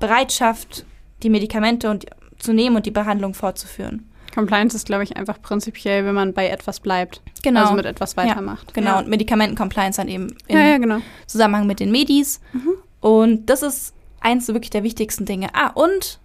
Bereitschaft, 0.00 0.86
die 1.22 1.28
Medikamente 1.28 1.90
und, 1.90 2.06
zu 2.38 2.54
nehmen 2.54 2.76
und 2.76 2.86
die 2.86 2.90
Behandlung 2.92 3.34
fortzuführen. 3.34 4.08
Compliance 4.36 4.76
ist, 4.76 4.86
glaube 4.86 5.02
ich, 5.02 5.16
einfach 5.16 5.42
prinzipiell, 5.42 6.04
wenn 6.04 6.14
man 6.14 6.32
bei 6.32 6.48
etwas 6.48 6.78
bleibt. 6.78 7.20
Genau. 7.42 7.62
Also 7.62 7.74
mit 7.74 7.86
etwas 7.86 8.16
weitermacht. 8.16 8.72
Genau, 8.74 8.90
Ja. 8.92 8.98
und 9.00 9.08
Medikamentencompliance 9.08 9.96
dann 9.96 10.08
eben 10.08 10.36
im 10.46 10.56
ja, 10.56 10.66
ja, 10.68 10.78
genau. 10.78 10.98
Zusammenhang 11.26 11.66
mit 11.66 11.80
den 11.80 11.90
Medis. 11.90 12.40
Mhm. 12.52 12.70
Und 13.00 13.46
das 13.46 13.62
ist 13.62 13.94
eins 14.20 14.46
wirklich 14.48 14.70
der 14.70 14.82
wichtigsten 14.84 15.24
Dinge. 15.24 15.48
Ah, 15.54 15.68
und 15.74 16.20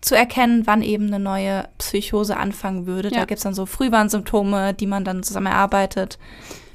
zu 0.00 0.14
erkennen, 0.14 0.62
wann 0.66 0.82
eben 0.82 1.06
eine 1.06 1.18
neue 1.18 1.64
Psychose 1.78 2.36
anfangen 2.36 2.86
würde. 2.86 3.08
Da 3.10 3.20
Ja. 3.20 3.24
gibt 3.24 3.38
es 3.38 3.44
dann 3.44 3.54
so 3.54 3.64
Frühwarnsymptome, 3.64 4.74
die 4.74 4.86
man 4.86 5.02
dann 5.04 5.22
zusammen 5.22 5.46
erarbeitet. 5.46 6.18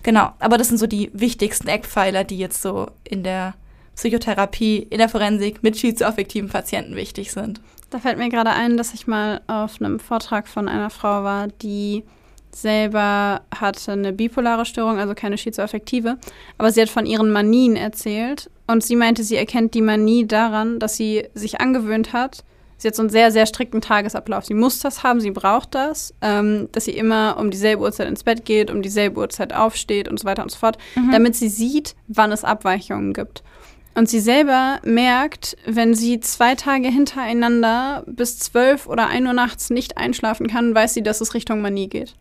Genau, 0.02 0.32
aber 0.40 0.58
das 0.58 0.70
sind 0.70 0.78
so 0.80 0.88
die 0.88 1.12
wichtigsten 1.14 1.68
Eckpfeiler, 1.68 2.24
die 2.24 2.40
jetzt 2.40 2.62
so 2.62 2.88
in 3.04 3.22
der 3.24 3.54
Psychotherapie, 3.96 4.78
in 4.90 4.98
der 4.98 5.10
Forensik 5.10 5.62
mit 5.62 5.78
schizoaffektiven 5.78 6.50
Patienten 6.50 6.96
wichtig 6.96 7.32
sind. 7.32 7.60
Da 7.90 8.00
fällt 8.00 8.18
mir 8.18 8.30
gerade 8.30 8.52
ein, 8.52 8.78
dass 8.78 8.94
ich 8.94 9.08
mal 9.08 9.42
auf 9.48 9.82
einem 9.82 10.00
Vortrag 10.00 10.48
von 10.48 10.68
einer 10.68 10.90
Frau 10.90 11.24
war, 11.24 11.48
die 11.48 12.04
selber 12.52 13.42
hatte 13.54 13.92
eine 13.92 14.14
bipolare 14.14 14.66
Störung, 14.66 15.00
also 15.00 15.14
keine 15.14 15.38
schizoaffektive, 15.38 16.18
aber 16.58 16.72
sie 16.72 16.82
hat 16.82 16.90
von 16.90 17.06
ihren 17.06 17.32
Manien 17.32 17.76
erzählt 17.76 18.50
und 18.68 18.84
sie 18.84 18.96
meinte, 18.96 19.24
sie 19.24 19.36
erkennt 19.36 19.74
die 19.74 19.82
Manie 19.82 20.28
daran, 20.28 20.80
dass 20.80 20.96
sie 20.96 21.28
sich 21.34 21.62
angewöhnt 21.62 22.14
hat. 22.14 22.44
Sie 22.78 22.88
hat 22.88 22.96
so 22.96 23.02
einen 23.02 23.10
sehr, 23.10 23.32
sehr 23.32 23.46
strikten 23.46 23.82
Tagesablauf. 23.82 24.46
Sie 24.46 24.54
muss 24.54 24.80
das 24.80 25.04
haben, 25.04 25.20
sie 25.20 25.32
braucht 25.32 25.76
das, 25.76 26.14
ähm, 26.22 26.70
dass 26.72 26.86
sie 26.86 26.92
immer 26.92 27.36
um 27.38 27.52
dieselbe 27.52 27.84
Uhrzeit 27.84 28.08
ins 28.08 28.24
Bett 28.24 28.46
geht, 28.46 28.72
um 28.72 28.82
dieselbe 28.82 29.20
Uhrzeit 29.20 29.54
aufsteht 29.54 30.08
und 30.08 30.18
so 30.18 30.26
weiter 30.26 30.44
und 30.44 30.52
so 30.52 30.58
fort, 30.58 30.78
damit 31.12 31.36
sie 31.36 31.50
sieht, 31.50 31.96
wann 32.08 32.32
es 32.32 32.46
Abweichungen 32.46 33.14
gibt. 33.14 33.44
Und 34.00 34.08
sie 34.08 34.22
selber 34.22 34.80
merkt, 34.86 35.58
wenn 35.66 35.93
sie 35.93 36.22
zwei 36.22 36.56
Tage 36.56 36.88
hintereinander 36.88 38.06
bis 38.08 38.39
zwölf 38.39 38.88
oder 38.88 39.08
ein 39.08 39.28
Uhr 39.28 39.34
nachts 39.34 39.72
nicht 39.72 39.97
einschlafen 39.97 40.47
kann, 40.47 40.74
weiß 40.74 40.93
sie, 40.93 41.04
dass 41.04 41.20
es 41.20 41.34
Richtung 41.34 41.60
Manie 41.60 41.89
geht. 41.89 42.16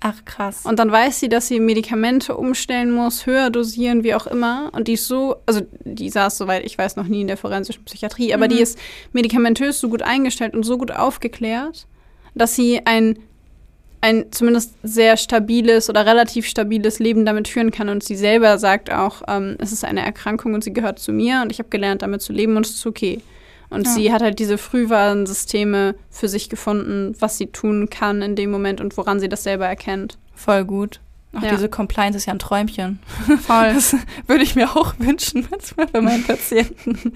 Ach, 0.00 0.24
krass. 0.24 0.60
Und 0.64 0.78
dann 0.78 0.92
weiß 0.92 1.18
sie, 1.18 1.28
dass 1.28 1.48
sie 1.48 1.58
Medikamente 1.58 2.36
umstellen 2.36 2.92
muss, 2.92 3.26
höher 3.26 3.50
dosieren, 3.50 4.04
wie 4.04 4.14
auch 4.14 4.28
immer. 4.28 4.70
Und 4.74 4.86
die 4.86 4.92
ist 4.92 5.08
so, 5.08 5.34
also 5.44 5.62
die 5.84 6.08
saß, 6.08 6.38
soweit 6.38 6.64
ich 6.64 6.78
weiß, 6.78 6.94
noch 6.94 7.08
nie 7.08 7.22
in 7.22 7.26
der 7.26 7.36
forensischen 7.36 7.82
Psychiatrie, 7.84 8.32
aber 8.32 8.44
Mhm. 8.44 8.50
die 8.50 8.60
ist 8.60 8.78
medikamentös 9.12 9.80
so 9.80 9.88
gut 9.88 10.02
eingestellt 10.02 10.54
und 10.54 10.62
so 10.62 10.78
gut 10.78 10.92
aufgeklärt, 10.92 11.88
dass 12.36 12.54
sie 12.54 12.86
ein, 12.86 13.18
ein 14.04 14.26
zumindest 14.32 14.74
sehr 14.82 15.16
stabiles 15.16 15.88
oder 15.88 16.04
relativ 16.04 16.46
stabiles 16.46 16.98
Leben 16.98 17.24
damit 17.24 17.48
führen 17.48 17.70
kann. 17.70 17.88
Und 17.88 18.04
sie 18.04 18.16
selber 18.16 18.58
sagt 18.58 18.92
auch, 18.92 19.22
ähm, 19.26 19.56
es 19.58 19.72
ist 19.72 19.84
eine 19.84 20.04
Erkrankung 20.04 20.52
und 20.54 20.62
sie 20.62 20.72
gehört 20.74 20.98
zu 20.98 21.10
mir 21.12 21.40
und 21.42 21.50
ich 21.50 21.58
habe 21.58 21.70
gelernt, 21.70 22.02
damit 22.02 22.20
zu 22.20 22.32
leben 22.32 22.56
und 22.56 22.66
es 22.66 22.72
ist 22.74 22.86
okay. 22.86 23.20
Und 23.70 23.86
Ja. 23.86 23.92
sie 23.94 24.12
hat 24.12 24.20
halt 24.22 24.38
diese 24.38 24.58
Frühwarnsysteme 24.58 25.94
für 26.10 26.28
sich 26.28 26.48
gefunden, 26.48 27.14
was 27.18 27.38
sie 27.38 27.46
tun 27.46 27.88
kann 27.90 28.20
in 28.22 28.36
dem 28.36 28.50
Moment 28.50 28.80
und 28.80 28.96
woran 28.96 29.20
sie 29.20 29.28
das 29.28 29.42
selber 29.42 29.66
erkennt. 29.66 30.18
Voll 30.34 30.64
gut. 30.64 31.00
Ach, 31.32 31.42
Ja. 31.42 31.50
diese 31.50 31.68
Compliance 31.68 32.16
ist 32.18 32.26
ja 32.26 32.34
ein 32.34 32.38
Träumchen. 32.38 33.00
Voll. 33.46 33.70
Das 33.74 33.96
würde 34.26 34.44
ich 34.44 34.54
mir 34.54 34.68
auch 34.76 34.94
wünschen, 34.98 35.48
manchmal 35.50 35.86
bei 35.86 36.00
meinen 36.00 36.24
Patienten. 36.24 37.12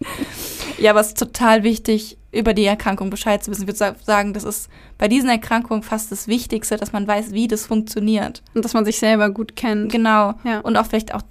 ja, 0.78 0.90
aber 0.90 1.00
es 1.00 1.08
ist 1.08 1.18
total 1.18 1.62
wichtig, 1.62 2.16
über 2.32 2.54
die 2.54 2.64
Erkrankung 2.64 3.10
Bescheid 3.10 3.42
zu 3.42 3.50
wissen. 3.50 3.62
Ich 3.62 3.68
würde 3.68 3.78
sa- 3.78 3.96
sagen, 4.04 4.32
das 4.34 4.44
ist 4.44 4.68
bei 4.98 5.08
diesen 5.08 5.28
Erkrankungen 5.28 5.82
fast 5.82 6.12
das 6.12 6.28
Wichtigste, 6.28 6.76
dass 6.76 6.92
man 6.92 7.06
weiß, 7.06 7.32
wie 7.32 7.48
das 7.48 7.66
funktioniert. 7.66 8.42
Und 8.54 8.64
dass 8.64 8.72
man 8.74 8.84
sich 8.84 8.98
selber 8.98 9.30
gut 9.30 9.56
kennt. 9.56 9.90
Genau. 9.90 10.34
Ja. 10.44 10.60
Und 10.60 10.76
auch 10.76 10.86
vielleicht 10.86 11.12
auch, 11.14 11.22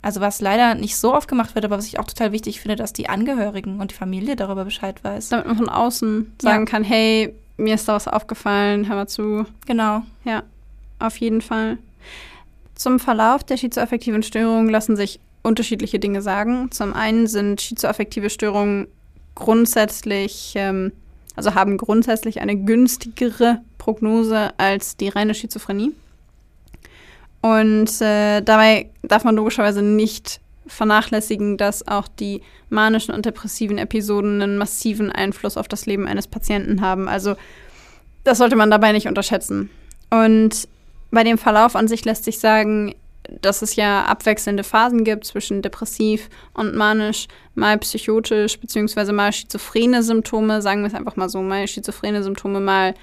also 0.00 0.20
was 0.20 0.40
leider 0.40 0.74
nicht 0.74 0.96
so 0.96 1.14
oft 1.14 1.28
gemacht 1.28 1.54
wird, 1.54 1.64
aber 1.64 1.76
was 1.78 1.86
ich 1.86 1.98
auch 1.98 2.06
total 2.06 2.32
wichtig 2.32 2.60
finde, 2.60 2.76
dass 2.76 2.92
die 2.92 3.08
Angehörigen 3.08 3.80
und 3.80 3.90
die 3.90 3.96
Familie 3.96 4.36
darüber 4.36 4.64
Bescheid 4.64 5.02
weiß. 5.02 5.30
Damit 5.30 5.46
man 5.46 5.56
von 5.56 5.68
außen 5.68 6.32
sagen 6.40 6.66
Ja. 6.66 6.70
kann, 6.70 6.84
hey, 6.84 7.34
mir 7.56 7.74
ist 7.74 7.88
da 7.88 7.94
was 7.94 8.08
aufgefallen, 8.08 8.88
hör 8.88 8.96
mal 8.96 9.08
zu. 9.08 9.44
Genau. 9.66 10.02
Ja, 10.24 10.44
auf 10.98 11.16
jeden 11.18 11.40
Fall. 11.40 11.78
Zum 12.74 12.98
Verlauf 13.00 13.44
der 13.44 13.56
schizoaffektiven 13.56 14.22
Störungen 14.22 14.68
lassen 14.68 14.96
sich 14.96 15.20
unterschiedliche 15.42 15.98
Dinge 15.98 16.22
sagen. 16.22 16.70
Zum 16.70 16.94
einen 16.94 17.26
sind 17.26 17.60
schizoaffektive 17.60 18.30
Störungen 18.30 18.86
grundsätzlich, 19.34 20.52
ähm, 20.56 20.92
also 21.36 21.54
haben 21.54 21.76
grundsätzlich 21.76 22.40
eine 22.40 22.56
günstigere 22.56 23.60
Prognose 23.78 24.52
als 24.58 24.96
die 24.96 25.08
reine 25.08 25.34
Schizophrenie. 25.34 25.92
Und 27.40 28.00
äh, 28.00 28.40
dabei 28.40 28.90
darf 29.02 29.24
man 29.24 29.34
logischerweise 29.34 29.82
nicht 29.82 30.40
vernachlässigen, 30.66 31.56
dass 31.56 31.86
auch 31.88 32.06
die 32.06 32.42
manischen 32.70 33.12
und 33.12 33.26
depressiven 33.26 33.78
Episoden 33.78 34.40
einen 34.40 34.58
massiven 34.58 35.10
Einfluss 35.10 35.56
auf 35.56 35.66
das 35.66 35.86
Leben 35.86 36.06
eines 36.06 36.28
Patienten 36.28 36.80
haben. 36.80 37.08
Also 37.08 37.34
das 38.22 38.38
sollte 38.38 38.54
man 38.54 38.70
dabei 38.70 38.92
nicht 38.92 39.08
unterschätzen. 39.08 39.70
Und 40.10 40.68
bei 41.10 41.24
dem 41.24 41.36
Verlauf 41.36 41.74
an 41.74 41.88
sich 41.88 42.04
lässt 42.04 42.24
sich 42.24 42.38
sagen, 42.38 42.94
dass 43.40 43.62
es 43.62 43.76
ja 43.76 44.04
abwechselnde 44.04 44.64
Phasen 44.64 45.04
gibt 45.04 45.24
zwischen 45.24 45.62
depressiv 45.62 46.28
und 46.54 46.74
manisch, 46.74 47.28
mal 47.54 47.78
psychotisch 47.78 48.58
beziehungsweise 48.58 49.12
mal 49.12 49.32
schizophrene 49.32 50.02
Symptome, 50.02 50.62
sagen 50.62 50.82
wir 50.82 50.88
es 50.88 50.94
einfach 50.94 51.16
mal 51.16 51.28
so, 51.28 51.40
mal 51.42 51.66
schizophrene 51.68 52.22
Symptome, 52.22 52.60
mal 52.60 52.94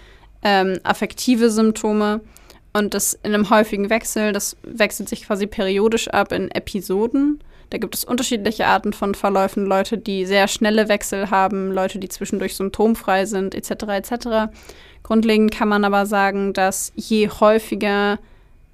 ähm, 0.44 0.80
affektive 0.84 1.50
Symptome. 1.50 2.22
Und 2.72 2.94
das 2.94 3.18
in 3.24 3.34
einem 3.34 3.50
häufigen 3.50 3.90
Wechsel, 3.90 4.32
das 4.32 4.56
wechselt 4.64 5.10
sich 5.10 5.26
quasi 5.26 5.48
periodisch 5.48 6.08
ab 6.08 6.32
in 6.32 6.52
Episoden. 6.52 7.40
Da 7.72 7.78
gibt 7.78 7.96
es 7.96 8.04
unterschiedliche 8.04 8.68
Arten 8.68 8.94
von 8.94 9.16
Verläufen, 9.16 9.66
Leute, 9.66 9.98
die 9.98 10.26
sehr 10.26 10.48
schnelle 10.48 10.88
Wechsel 10.88 11.30
haben, 11.30 11.72
Leute, 11.72 12.00
die 12.00 12.10
zwischendurch 12.10 12.56
symptomfrei 12.56 13.26
sind, 13.26 13.56
etc. 13.56 13.72
etc. 13.90 14.52
Grundlegend 15.04 15.52
kann 15.52 15.68
man 15.68 15.84
aber 15.84 16.06
sagen, 16.06 16.54
dass 16.54 16.92
je 16.96 17.30
häufiger 17.30 18.20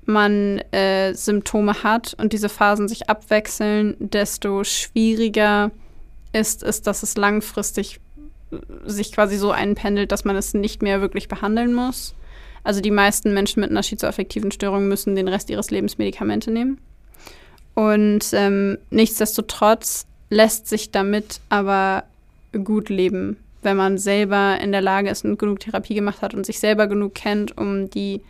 man 0.07 0.59
äh, 0.71 1.13
Symptome 1.13 1.83
hat 1.83 2.15
und 2.17 2.33
diese 2.33 2.49
Phasen 2.49 2.87
sich 2.87 3.09
abwechseln, 3.09 3.95
desto 3.99 4.63
schwieriger 4.63 5.71
ist 6.33 6.63
es, 6.63 6.81
dass 6.81 7.03
es 7.03 7.15
langfristig 7.17 7.99
äh, 8.51 8.57
sich 8.89 9.11
quasi 9.11 9.37
so 9.37 9.51
einpendelt, 9.51 10.11
dass 10.11 10.25
man 10.25 10.35
es 10.35 10.53
nicht 10.53 10.81
mehr 10.81 11.01
wirklich 11.01 11.27
behandeln 11.27 11.73
muss. 11.73 12.13
Also 12.63 12.81
die 12.81 12.91
meisten 12.91 13.33
Menschen 13.33 13.61
mit 13.61 13.69
einer 13.69 13.83
schizoaffektiven 13.83 14.51
Störung 14.51 14.87
müssen 14.87 15.15
den 15.15 15.27
Rest 15.27 15.49
ihres 15.49 15.69
Lebens 15.69 15.97
Medikamente 15.97 16.51
nehmen. 16.51 16.79
Und 17.75 18.25
ähm, 18.33 18.77
nichtsdestotrotz 18.89 20.07
lässt 20.29 20.67
sich 20.67 20.91
damit 20.91 21.41
aber 21.49 22.05
gut 22.63 22.89
leben, 22.89 23.37
wenn 23.61 23.77
man 23.77 23.97
selber 23.97 24.57
in 24.59 24.71
der 24.71 24.81
Lage 24.81 25.09
ist 25.09 25.25
und 25.25 25.37
genug 25.37 25.59
Therapie 25.59 25.93
gemacht 25.93 26.21
hat 26.21 26.33
und 26.33 26.45
sich 26.45 26.59
selber 26.59 26.87
genug 26.87 27.13
kennt, 27.13 27.57
um 27.57 27.89
die, 27.89 28.21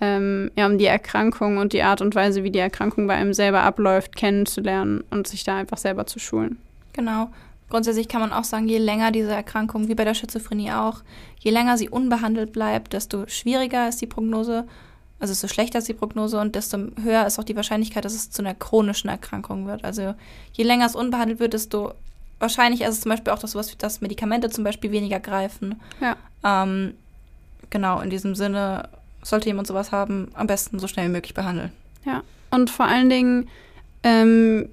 ähm, 0.00 0.50
ja, 0.56 0.66
um 0.66 0.78
die 0.78 0.86
Erkrankung 0.86 1.58
und 1.58 1.72
die 1.72 1.82
Art 1.82 2.00
und 2.00 2.14
Weise, 2.14 2.44
wie 2.44 2.50
die 2.50 2.58
Erkrankung 2.58 3.06
bei 3.06 3.14
einem 3.14 3.32
selber 3.32 3.62
abläuft, 3.62 4.14
kennenzulernen 4.16 5.04
und 5.10 5.26
sich 5.26 5.44
da 5.44 5.56
einfach 5.56 5.78
selber 5.78 6.06
zu 6.06 6.18
schulen. 6.18 6.58
Genau. 6.92 7.30
Grundsätzlich 7.68 8.08
kann 8.08 8.20
man 8.20 8.32
auch 8.32 8.44
sagen, 8.44 8.68
je 8.68 8.78
länger 8.78 9.10
diese 9.10 9.32
Erkrankung, 9.32 9.88
wie 9.88 9.94
bei 9.94 10.04
der 10.04 10.14
Schizophrenie 10.14 10.72
auch, 10.72 11.02
je 11.40 11.50
länger 11.50 11.76
sie 11.76 11.88
unbehandelt 11.88 12.52
bleibt, 12.52 12.92
desto 12.92 13.26
schwieriger 13.26 13.88
ist 13.88 14.00
die 14.00 14.06
Prognose, 14.06 14.66
also 15.18 15.32
desto 15.32 15.48
schlechter 15.48 15.78
ist 15.78 15.88
die 15.88 15.94
Prognose 15.94 16.38
und 16.38 16.54
desto 16.54 16.78
höher 17.02 17.26
ist 17.26 17.38
auch 17.38 17.44
die 17.44 17.56
Wahrscheinlichkeit, 17.56 18.04
dass 18.04 18.14
es 18.14 18.30
zu 18.30 18.42
einer 18.42 18.54
chronischen 18.54 19.10
Erkrankung 19.10 19.66
wird. 19.66 19.84
Also 19.84 20.14
je 20.52 20.64
länger 20.64 20.86
es 20.86 20.94
unbehandelt 20.94 21.40
wird, 21.40 21.54
desto 21.54 21.94
wahrscheinlicher 22.38 22.86
ist 22.86 22.96
es 22.96 23.00
zum 23.00 23.10
Beispiel 23.10 23.32
auch, 23.32 23.38
dass, 23.38 23.52
sowas, 23.52 23.76
dass 23.78 24.00
Medikamente 24.00 24.50
zum 24.50 24.62
Beispiel 24.62 24.92
weniger 24.92 25.18
greifen. 25.18 25.80
Ja. 26.00 26.16
Ähm, 26.44 26.94
genau, 27.70 28.00
in 28.00 28.10
diesem 28.10 28.34
Sinne, 28.34 28.88
sollte 29.28 29.48
jemand 29.48 29.66
sowas 29.66 29.92
haben, 29.92 30.28
am 30.34 30.46
besten 30.46 30.78
so 30.78 30.86
schnell 30.86 31.06
wie 31.08 31.12
möglich 31.12 31.34
behandeln. 31.34 31.72
Ja. 32.04 32.22
Und 32.50 32.70
vor 32.70 32.86
allen 32.86 33.10
Dingen, 33.10 33.48
ähm, 34.02 34.68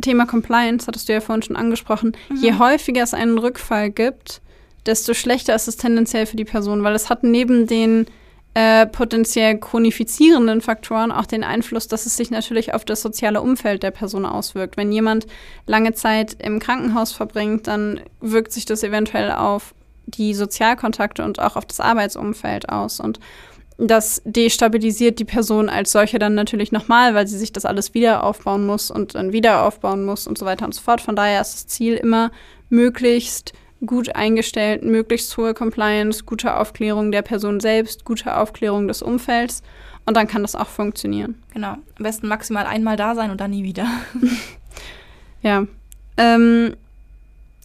Thema 0.00 0.26
Compliance, 0.26 0.86
hattest 0.86 1.08
du 1.08 1.12
ja 1.12 1.20
vorhin 1.20 1.42
schon 1.42 1.56
angesprochen, 1.56 2.16
je 2.40 2.54
häufiger 2.58 3.02
es 3.02 3.14
einen 3.14 3.38
Rückfall 3.38 3.90
gibt, 3.90 4.40
desto 4.86 5.14
schlechter 5.14 5.54
ist 5.54 5.68
es 5.68 5.76
tendenziell 5.76 6.26
für 6.26 6.36
die 6.36 6.44
Person, 6.44 6.82
weil 6.82 6.94
es 6.94 7.10
hat 7.10 7.22
neben 7.22 7.66
den 7.66 8.06
äh, 8.54 8.86
potenziell 8.86 9.58
chronifizierenden 9.58 10.60
Faktoren 10.60 11.12
auch 11.12 11.26
den 11.26 11.44
Einfluss, 11.44 11.86
dass 11.86 12.06
es 12.06 12.16
sich 12.16 12.30
natürlich 12.30 12.74
auf 12.74 12.84
das 12.84 13.00
soziale 13.00 13.42
Umfeld 13.42 13.82
der 13.82 13.92
Person 13.92 14.26
auswirkt. 14.26 14.76
Wenn 14.76 14.90
jemand 14.90 15.26
lange 15.66 15.92
Zeit 15.92 16.36
im 16.42 16.58
Krankenhaus 16.58 17.12
verbringt, 17.12 17.66
dann 17.66 18.00
wirkt 18.20 18.52
sich 18.52 18.64
das 18.64 18.82
eventuell 18.82 19.30
auf 19.30 19.74
die 20.06 20.34
Sozialkontakte 20.34 21.24
und 21.24 21.38
auch 21.38 21.56
auf 21.56 21.66
das 21.66 21.78
Arbeitsumfeld 21.78 22.68
aus. 22.68 22.98
Und 22.98 23.20
das 23.80 24.20
destabilisiert 24.24 25.18
die 25.18 25.24
Person 25.24 25.68
als 25.68 25.92
solche 25.92 26.18
dann 26.18 26.34
natürlich 26.34 26.70
nochmal, 26.70 27.14
weil 27.14 27.26
sie 27.26 27.38
sich 27.38 27.52
das 27.52 27.64
alles 27.64 27.94
wieder 27.94 28.24
aufbauen 28.24 28.66
muss 28.66 28.90
und 28.90 29.14
dann 29.14 29.32
wieder 29.32 29.64
aufbauen 29.64 30.04
muss 30.04 30.26
und 30.26 30.36
so 30.36 30.44
weiter 30.44 30.66
und 30.66 30.74
so 30.74 30.82
fort. 30.82 31.00
Von 31.00 31.16
daher 31.16 31.40
ist 31.40 31.54
das 31.54 31.66
Ziel 31.66 31.94
immer, 31.94 32.30
möglichst 32.68 33.52
gut 33.84 34.14
eingestellt, 34.14 34.84
möglichst 34.84 35.34
hohe 35.36 35.54
Compliance, 35.54 36.24
gute 36.24 36.56
Aufklärung 36.56 37.10
der 37.10 37.22
Person 37.22 37.60
selbst, 37.60 38.04
gute 38.04 38.36
Aufklärung 38.36 38.86
des 38.86 39.00
Umfelds. 39.02 39.62
Und 40.06 40.16
dann 40.16 40.26
kann 40.26 40.42
das 40.42 40.54
auch 40.54 40.66
funktionieren. 40.66 41.40
Genau. 41.52 41.72
Am 41.72 42.02
besten 42.02 42.28
maximal 42.28 42.66
einmal 42.66 42.96
da 42.96 43.14
sein 43.14 43.30
und 43.30 43.40
dann 43.40 43.50
nie 43.50 43.64
wieder. 43.64 43.86
ja. 45.42 45.66
Ähm, 46.16 46.74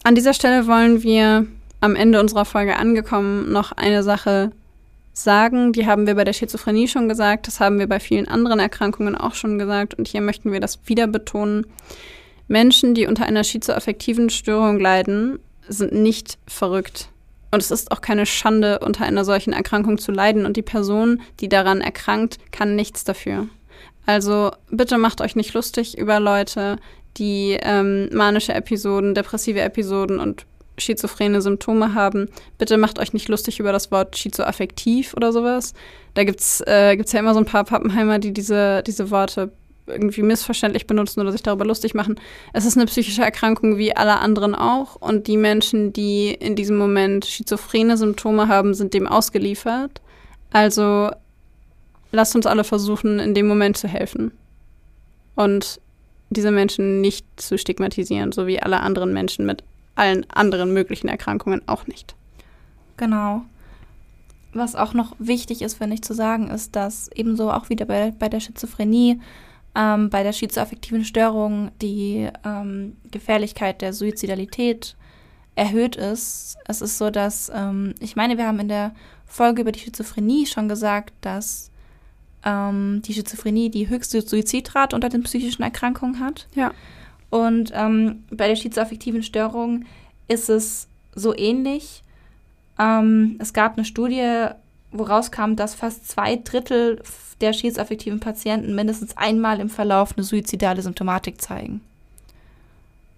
an 0.04 0.14
dieser 0.14 0.32
Stelle 0.32 0.66
wollen 0.66 1.02
wir 1.02 1.46
am 1.80 1.96
Ende 1.96 2.20
unserer 2.20 2.44
Folge 2.44 2.76
angekommen 2.76 3.52
noch 3.52 3.72
eine 3.72 4.02
Sache 4.02 4.52
sagen. 5.16 5.72
Die 5.72 5.86
haben 5.86 6.06
wir 6.06 6.14
bei 6.14 6.24
der 6.24 6.32
Schizophrenie 6.32 6.88
schon 6.88 7.08
gesagt, 7.08 7.46
das 7.46 7.60
haben 7.60 7.78
wir 7.78 7.88
bei 7.88 8.00
vielen 8.00 8.28
anderen 8.28 8.60
Erkrankungen 8.60 9.16
auch 9.16 9.34
schon 9.34 9.58
gesagt 9.58 9.94
und 9.94 10.06
hier 10.06 10.20
möchten 10.20 10.52
wir 10.52 10.60
das 10.60 10.78
wieder 10.86 11.06
betonen. 11.06 11.66
Menschen, 12.48 12.94
die 12.94 13.06
unter 13.06 13.26
einer 13.26 13.42
schizoaffektiven 13.42 14.30
Störung 14.30 14.78
leiden, 14.78 15.38
sind 15.68 15.92
nicht 15.92 16.38
verrückt. 16.46 17.08
Und 17.50 17.60
es 17.60 17.70
ist 17.70 17.90
auch 17.90 18.00
keine 18.00 18.26
Schande, 18.26 18.80
unter 18.80 19.04
einer 19.04 19.24
solchen 19.24 19.52
Erkrankung 19.52 19.98
zu 19.98 20.12
leiden. 20.12 20.46
Und 20.46 20.56
die 20.56 20.62
Person, 20.62 21.22
die 21.40 21.48
daran 21.48 21.80
erkrankt, 21.80 22.38
kann 22.52 22.76
nichts 22.76 23.04
dafür. 23.04 23.48
Also 24.04 24.52
bitte 24.70 24.98
macht 24.98 25.20
euch 25.20 25.34
nicht 25.34 25.54
lustig 25.54 25.98
über 25.98 26.20
Leute, 26.20 26.76
die 27.16 27.58
ähm, 27.60 28.10
manische 28.12 28.54
Episoden, 28.54 29.14
depressive 29.14 29.60
Episoden 29.60 30.20
und 30.20 30.46
schizophrene 30.78 31.42
Symptome 31.42 31.94
haben. 31.94 32.28
Bitte 32.58 32.76
macht 32.76 32.98
euch 32.98 33.12
nicht 33.12 33.28
lustig 33.28 33.60
über 33.60 33.72
das 33.72 33.90
Wort 33.90 34.16
schizoaffektiv 34.16 35.14
oder 35.14 35.32
sowas. 35.32 35.74
Da 36.14 36.24
gibt's 36.24 36.62
äh, 36.66 36.96
gibt's 36.96 37.12
ja 37.12 37.20
immer 37.20 37.34
so 37.34 37.40
ein 37.40 37.46
paar 37.46 37.64
Pappenheimer, 37.64 38.18
die 38.18 38.32
diese, 38.32 38.82
diese 38.82 39.10
Worte 39.10 39.52
irgendwie 39.86 40.22
missverständlich 40.22 40.86
benutzen 40.86 41.20
oder 41.20 41.32
sich 41.32 41.42
darüber 41.42 41.64
lustig 41.64 41.94
machen. 41.94 42.18
Es 42.52 42.64
ist 42.64 42.76
eine 42.76 42.86
psychische 42.86 43.22
Erkrankung 43.22 43.78
wie 43.78 43.94
alle 43.94 44.18
anderen 44.18 44.54
auch 44.54 44.96
und 44.96 45.26
die 45.26 45.36
Menschen, 45.36 45.92
die 45.92 46.30
in 46.30 46.56
diesem 46.56 46.76
Moment 46.76 47.24
schizophrene 47.24 47.96
Symptome 47.96 48.48
haben, 48.48 48.74
sind 48.74 48.94
dem 48.94 49.06
ausgeliefert. 49.06 50.00
Also 50.50 51.10
lasst 52.12 52.34
uns 52.34 52.46
alle 52.46 52.64
versuchen, 52.64 53.18
in 53.18 53.34
dem 53.34 53.46
Moment 53.46 53.76
zu 53.76 53.88
helfen 53.88 54.32
und 55.34 55.80
diese 56.30 56.50
Menschen 56.50 57.00
nicht 57.00 57.24
zu 57.36 57.56
stigmatisieren, 57.56 58.32
so 58.32 58.46
wie 58.46 58.60
alle 58.60 58.80
anderen 58.80 59.12
Menschen 59.12 59.46
mit 59.46 59.62
allen 59.96 60.28
anderen 60.30 60.72
möglichen 60.72 61.08
Erkrankungen 61.08 61.62
auch 61.66 61.86
nicht. 61.86 62.14
Genau. 62.96 63.42
Was 64.52 64.74
auch 64.74 64.94
noch 64.94 65.14
wichtig 65.18 65.60
ist, 65.62 65.74
finde 65.74 65.94
ich, 65.94 66.02
zu 66.02 66.14
sagen, 66.14 66.48
ist, 66.48 66.76
dass 66.76 67.10
ebenso 67.14 67.50
auch 67.50 67.68
wieder 67.68 67.84
bei, 67.84 68.12
bei 68.18 68.28
der 68.28 68.40
Schizophrenie 68.40 69.20
ähm, 69.76 70.08
bei 70.08 70.22
der 70.22 70.32
schizoaffektiven 70.32 71.04
Störung 71.04 71.70
die 71.82 72.28
ähm, 72.44 72.96
Gefährlichkeit 73.10 73.82
der 73.82 73.92
Suizidalität 73.92 74.96
erhöht 75.54 75.96
ist. 75.96 76.56
Es 76.66 76.80
ist 76.80 76.98
so, 76.98 77.10
dass, 77.10 77.50
ähm, 77.54 77.94
ich 78.00 78.16
meine, 78.16 78.38
wir 78.38 78.46
haben 78.46 78.58
in 78.58 78.68
der 78.68 78.94
Folge 79.26 79.62
über 79.62 79.72
die 79.72 79.80
Schizophrenie 79.80 80.46
schon 80.46 80.68
gesagt, 80.68 81.12
dass 81.20 81.70
ähm, 82.44 83.02
die 83.04 83.12
Schizophrenie 83.12 83.70
die 83.70 83.88
höchste 83.88 84.22
Suizidrate 84.22 84.96
unter 84.96 85.10
den 85.10 85.22
psychischen 85.24 85.62
Erkrankungen 85.62 86.20
hat. 86.20 86.46
Ja. 86.54 86.72
Und 87.30 87.72
ähm, 87.74 88.24
bei 88.30 88.48
der 88.48 88.56
schizoaffektiven 88.56 89.22
Störung 89.22 89.84
ist 90.28 90.48
es 90.48 90.88
so 91.14 91.36
ähnlich. 91.36 92.02
Ähm, 92.78 93.36
es 93.38 93.52
gab 93.52 93.76
eine 93.76 93.84
Studie, 93.84 94.46
wo 94.92 95.04
rauskam, 95.04 95.56
dass 95.56 95.74
fast 95.74 96.08
zwei 96.08 96.36
Drittel 96.36 97.02
der 97.40 97.52
schizoaffektiven 97.52 98.20
Patienten 98.20 98.74
mindestens 98.74 99.16
einmal 99.16 99.60
im 99.60 99.68
Verlauf 99.68 100.16
eine 100.16 100.24
suizidale 100.24 100.82
Symptomatik 100.82 101.40
zeigen. 101.40 101.80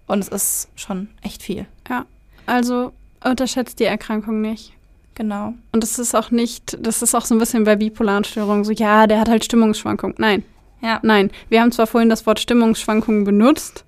Und 0.07 0.19
es 0.19 0.27
ist 0.27 0.69
schon 0.75 1.09
echt 1.21 1.43
viel. 1.43 1.65
Ja, 1.87 2.05
also 2.45 2.93
unterschätzt 3.23 3.79
die 3.79 3.85
Erkrankung 3.85 4.41
nicht. 4.41 4.73
Genau. 5.15 5.53
Und 5.71 5.83
das 5.83 5.99
ist 5.99 6.15
auch 6.15 6.31
nicht, 6.31 6.77
das 6.81 7.01
ist 7.01 7.13
auch 7.13 7.25
so 7.25 7.35
ein 7.35 7.39
bisschen 7.39 7.65
bei 7.65 7.75
bipolaren 7.75 8.23
Störungen 8.23 8.63
so, 8.63 8.71
ja, 8.71 9.05
der 9.05 9.19
hat 9.19 9.29
halt 9.29 9.43
Stimmungsschwankungen. 9.43 10.15
Nein. 10.17 10.43
Ja. 10.81 10.99
Nein. 11.03 11.29
Wir 11.49 11.61
haben 11.61 11.73
zwar 11.73 11.87
vorhin 11.87 12.09
das 12.09 12.25
Wort 12.25 12.39
Stimmungsschwankungen 12.39 13.25
benutzt, 13.25 13.83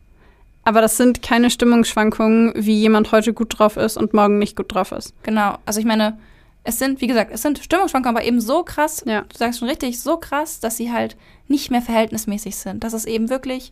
aber 0.64 0.82
das 0.82 0.98
sind 0.98 1.22
keine 1.22 1.50
Stimmungsschwankungen, 1.50 2.54
wie 2.56 2.76
jemand 2.76 3.12
heute 3.12 3.34
gut 3.34 3.58
drauf 3.58 3.78
ist 3.78 3.98
und 3.98 4.14
morgen 4.14 4.38
nicht 4.38 4.56
gut 4.56 4.74
drauf 4.74 4.92
ist. 4.92 5.14
Genau. 5.24 5.58
Also 5.66 5.80
ich 5.80 5.86
meine, 5.86 6.18
es 6.64 6.78
sind, 6.78 7.02
wie 7.02 7.08
gesagt, 7.08 7.32
es 7.34 7.42
sind 7.42 7.60
Stimmungsschwankungen, 7.60 8.16
aber 8.16 8.26
eben 8.26 8.40
so 8.40 8.64
krass, 8.64 9.04
ja. 9.06 9.22
du 9.22 9.38
sagst 9.38 9.60
schon 9.60 9.70
richtig, 9.70 10.00
so 10.00 10.18
krass, 10.18 10.60
dass 10.60 10.78
sie 10.78 10.92
halt 10.92 11.18
nicht 11.48 11.72
mehr 11.72 11.82
verhältnismäßig 11.82 12.56
sind. 12.56 12.84
Dass 12.84 12.94
es 12.94 13.06
eben 13.06 13.30
wirklich, 13.30 13.72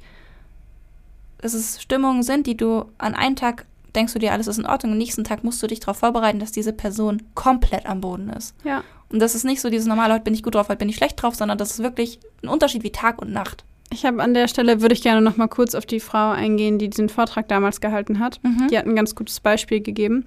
dass 1.39 1.53
es 1.53 1.81
Stimmungen 1.81 2.23
sind, 2.23 2.47
die 2.47 2.57
du 2.57 2.85
an 2.97 3.13
einem 3.13 3.35
Tag 3.35 3.65
denkst 3.95 4.13
du 4.13 4.19
dir, 4.19 4.31
alles 4.33 4.47
ist 4.47 4.57
in 4.57 4.65
Ordnung, 4.65 4.93
am 4.93 4.97
nächsten 4.97 5.23
Tag 5.23 5.43
musst 5.43 5.61
du 5.61 5.67
dich 5.67 5.79
darauf 5.79 5.97
vorbereiten, 5.97 6.39
dass 6.39 6.51
diese 6.51 6.73
Person 6.73 7.23
komplett 7.33 7.85
am 7.85 8.01
Boden 8.01 8.29
ist. 8.29 8.55
Ja. 8.63 8.83
Und 9.09 9.19
das 9.19 9.35
ist 9.35 9.43
nicht 9.43 9.61
so 9.61 9.69
dieses 9.69 9.87
normale, 9.87 10.13
heute 10.13 10.23
bin 10.23 10.33
ich 10.33 10.43
gut 10.43 10.55
drauf, 10.55 10.69
heute 10.69 10.77
bin 10.77 10.89
ich 10.89 10.95
schlecht 10.95 11.21
drauf, 11.21 11.35
sondern 11.35 11.57
das 11.57 11.71
ist 11.71 11.79
wirklich 11.79 12.19
ein 12.43 12.49
Unterschied 12.49 12.83
wie 12.83 12.91
Tag 12.91 13.21
und 13.21 13.31
Nacht. 13.31 13.63
Ich 13.91 14.05
habe 14.05 14.21
an 14.21 14.33
der 14.33 14.47
Stelle, 14.47 14.81
würde 14.81 14.93
ich 14.93 15.01
gerne 15.01 15.21
noch 15.21 15.37
mal 15.37 15.47
kurz 15.47 15.73
auf 15.73 15.85
die 15.85 15.99
Frau 15.99 16.29
eingehen, 16.31 16.77
die 16.77 16.89
diesen 16.89 17.09
Vortrag 17.09 17.47
damals 17.47 17.81
gehalten 17.81 18.19
hat. 18.19 18.39
Mhm. 18.43 18.67
Die 18.69 18.77
hat 18.77 18.85
ein 18.85 18.95
ganz 18.95 19.15
gutes 19.15 19.39
Beispiel 19.39 19.81
gegeben. 19.81 20.25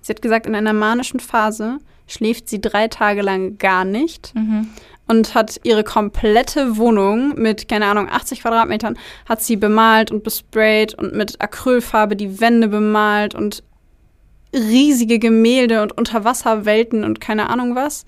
Sie 0.00 0.12
hat 0.12 0.22
gesagt, 0.22 0.46
in 0.46 0.54
einer 0.54 0.72
manischen 0.72 1.18
Phase 1.18 1.78
schläft 2.06 2.48
sie 2.48 2.60
drei 2.60 2.86
Tage 2.86 3.22
lang 3.22 3.58
gar 3.58 3.84
nicht 3.84 4.32
Mhm. 4.36 4.68
und 5.08 5.34
hat 5.34 5.58
ihre 5.64 5.82
komplette 5.82 6.76
Wohnung 6.76 7.34
mit, 7.34 7.68
keine 7.68 7.86
Ahnung, 7.86 8.08
80 8.08 8.42
Quadratmetern, 8.42 8.96
hat 9.28 9.42
sie 9.42 9.56
bemalt 9.56 10.12
und 10.12 10.22
besprayt 10.22 10.94
und 10.94 11.12
mit 11.14 11.40
Acrylfarbe 11.40 12.14
die 12.14 12.40
Wände 12.40 12.68
bemalt 12.68 13.34
und 13.34 13.64
riesige 14.54 15.18
Gemälde 15.18 15.82
und 15.82 15.90
Unterwasserwelten 15.98 17.02
und 17.02 17.20
keine 17.20 17.50
Ahnung 17.50 17.74
was. 17.74 18.06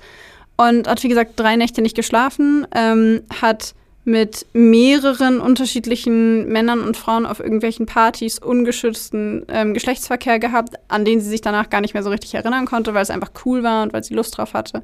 Und 0.57 0.87
hat, 0.89 1.03
wie 1.03 1.09
gesagt, 1.09 1.33
drei 1.37 1.57
Nächte 1.57 1.83
nicht 1.83 1.97
geschlafen, 1.97 2.65
ähm, 2.75 3.23
hat 3.43 3.75
mit 4.09 4.47
mehreren 4.55 5.39
unterschiedlichen 5.39 6.49
Männern 6.49 6.81
und 6.81 6.97
Frauen 6.97 7.27
auf 7.27 7.41
irgendwelchen 7.41 7.85
Partys 7.85 8.39
ungeschützten 8.39 9.45
ähm, 9.49 9.75
Geschlechtsverkehr 9.75 10.39
gehabt, 10.39 10.77
an 10.89 11.05
den 11.05 11.21
sie 11.21 11.29
sich 11.29 11.43
danach 11.43 11.69
gar 11.69 11.83
nicht 11.83 11.93
mehr 11.93 12.03
so 12.03 12.09
richtig 12.09 12.35
erinnern 12.35 12.65
konnte, 12.65 12.95
weil 12.95 13.03
es 13.03 13.11
einfach 13.11 13.31
cool 13.45 13.63
war 13.63 13.83
und 13.83 13.93
weil 13.93 14.03
sie 14.03 14.15
Lust 14.15 14.39
drauf 14.39 14.55
hatte. 14.55 14.83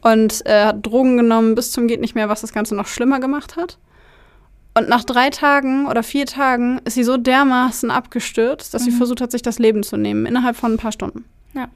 Und 0.00 0.44
äh, 0.46 0.64
hat 0.64 0.84
Drogen 0.86 1.18
genommen 1.18 1.54
bis 1.54 1.70
zum 1.70 1.86
geht 1.86 2.00
nicht 2.00 2.14
mehr, 2.14 2.30
was 2.30 2.40
das 2.40 2.54
Ganze 2.54 2.74
noch 2.74 2.86
schlimmer 2.86 3.20
gemacht 3.20 3.56
hat. 3.56 3.76
Und 4.74 4.88
nach 4.88 5.04
drei 5.04 5.28
Tagen 5.28 5.86
oder 5.86 6.02
vier 6.02 6.24
Tagen 6.24 6.80
ist 6.86 6.94
sie 6.94 7.04
so 7.04 7.18
dermaßen 7.18 7.90
abgestürzt, 7.90 8.72
dass 8.72 8.84
sie 8.84 8.90
Mhm. 8.90 8.96
versucht 8.96 9.20
hat, 9.20 9.30
sich 9.30 9.42
das 9.42 9.58
Leben 9.58 9.82
zu 9.82 9.98
nehmen, 9.98 10.24
innerhalb 10.24 10.56
von 10.56 10.72
ein 10.72 10.78
paar 10.78 10.92
Stunden. 10.92 11.26
Ja. 11.52 11.68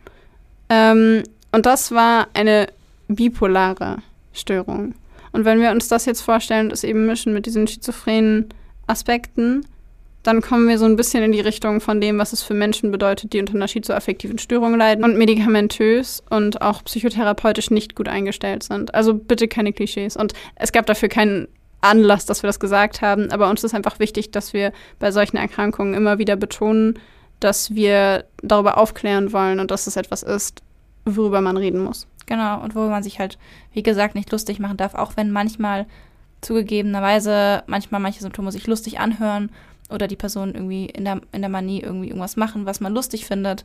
Ähm, 0.71 1.25
und 1.53 1.67
das 1.67 1.93
war 1.93 2.29
eine 2.33 2.69
bipolare 3.09 3.99
Störung. 4.33 4.95
Und 5.33 5.45
wenn 5.45 5.61
wir 5.61 5.71
uns 5.71 5.89
das 5.89 6.07
jetzt 6.07 6.23
vorstellen, 6.23 6.69
das 6.69 6.85
eben 6.85 7.07
mischen 7.07 7.33
mit 7.33 7.47
diesen 7.47 7.67
schizophrenen 7.67 8.49
Aspekten, 8.87 9.67
dann 10.27 10.41
kommen 10.41 10.69
wir 10.69 10.79
so 10.79 10.87
ein 10.87 10.97
bisschen 10.97 11.23
in 11.23 11.33
die 11.33 11.41
Richtung 11.41 11.81
von 11.81 12.01
dem, 12.01 12.19
was 12.19 12.33
es 12.33 12.43
für 12.43 12.55
Menschen 12.55 12.91
bedeutet, 12.91 13.33
die 13.33 13.39
unter 13.39 13.55
einer 13.55 13.69
schizoaffektiven 13.69 14.39
Störung 14.39 14.77
leiden 14.77 15.05
und 15.05 15.17
medikamentös 15.17 16.23
und 16.31 16.63
auch 16.63 16.83
psychotherapeutisch 16.83 17.71
nicht 17.71 17.95
gut 17.95 18.09
eingestellt 18.09 18.65
sind. 18.65 18.95
Also 18.95 19.15
bitte 19.15 19.47
keine 19.47 19.73
Klischees. 19.73 20.17
Und 20.17 20.33
es 20.57 20.73
gab 20.73 20.87
dafür 20.87 21.09
keinen 21.09 21.47
Anlass, 21.81 22.27
dass 22.27 22.43
wir 22.43 22.49
das 22.49 22.59
gesagt 22.59 23.03
haben, 23.03 23.31
aber 23.31 23.49
uns 23.49 23.63
ist 23.63 23.75
einfach 23.75 24.01
wichtig, 24.01 24.33
dass 24.33 24.53
wir 24.53 24.73
bei 24.99 25.13
solchen 25.13 25.37
Erkrankungen 25.37 25.95
immer 25.95 26.19
wieder 26.19 26.35
betonen, 26.35 26.99
dass 27.39 27.75
wir 27.75 28.25
darüber 28.43 28.79
aufklären 28.79 29.33
wollen 29.33 29.61
und 29.61 29.71
dass 29.71 29.87
es 29.87 29.97
etwas 29.97 30.23
ist, 30.23 30.63
worüber 31.05 31.41
man 31.41 31.57
reden 31.57 31.85
muss. 31.85 32.09
Genau, 32.27 32.61
und 32.63 32.75
wo 32.75 32.89
man 32.89 33.03
sich 33.03 33.19
halt, 33.19 33.39
wie 33.73 33.83
gesagt, 33.83 34.15
nicht 34.15 34.31
lustig 34.33 34.59
machen 34.59 34.77
darf, 34.77 34.95
auch 34.95 35.17
wenn 35.17 35.31
manchmal 35.31 35.87
zugegebenerweise 36.41 37.63
manchmal 37.67 38.01
manche 38.01 38.21
Symptome 38.21 38.53
sich 38.53 38.67
lustig 38.67 38.99
anhören 38.99 39.51
oder 39.91 40.07
die 40.07 40.17
Person 40.17 40.55
irgendwie 40.55 40.87
in 40.87 41.05
der, 41.05 41.21
in 41.33 41.41
der 41.41 41.49
Manie 41.49 41.81
irgendwie 41.81 42.09
irgendwas 42.09 42.37
machen, 42.37 42.67
was 42.67 42.81
man 42.81 42.95
lustig 42.95 43.27
findet. 43.27 43.65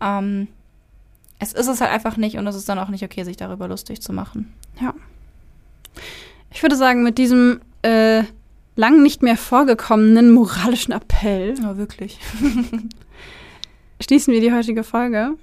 Ähm, 0.00 0.48
es 1.38 1.52
ist 1.52 1.66
es 1.66 1.80
halt 1.80 1.90
einfach 1.90 2.16
nicht 2.16 2.36
und 2.36 2.46
es 2.46 2.54
ist 2.54 2.68
dann 2.68 2.78
auch 2.78 2.88
nicht 2.88 3.02
okay, 3.02 3.24
sich 3.24 3.36
darüber 3.36 3.66
lustig 3.66 4.00
zu 4.00 4.12
machen. 4.12 4.52
Ich 6.52 6.62
würde 6.62 6.76
sagen, 6.76 7.02
mit 7.02 7.18
diesem 7.18 7.60
äh, 7.82 8.22
lang 8.76 9.02
nicht 9.02 9.22
mehr 9.22 9.36
vorgekommenen 9.36 10.30
moralischen 10.30 10.92
Appell 10.92 11.54
Ja, 11.60 11.76
wirklich. 11.76 12.18
schließen 14.02 14.32
wir 14.32 14.40
die 14.40 14.52
heutige 14.52 14.84
Folge. 14.84 15.34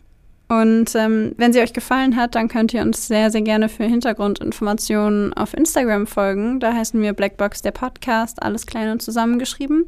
Und 0.50 0.96
ähm, 0.96 1.34
wenn 1.38 1.54
sie 1.54 1.62
euch 1.62 1.74
gefallen 1.74 2.16
hat, 2.16 2.34
dann 2.34 2.48
könnt 2.48 2.74
ihr 2.74 2.82
uns 2.82 3.08
sehr, 3.08 3.30
sehr 3.30 3.42
gerne 3.42 3.70
für 3.70 3.84
Hintergrundinformationen 3.84 5.32
auf 5.34 5.54
Instagram 5.54 6.08
folgen. 6.08 6.60
Da 6.60 6.74
heißen 6.74 7.00
wir 7.00 7.14
Blackbox 7.14 7.62
der 7.62 7.72
Podcast, 7.72 8.42
alles 8.42 8.66
klein 8.66 8.90
und 8.90 9.02
zusammengeschrieben. 9.02 9.86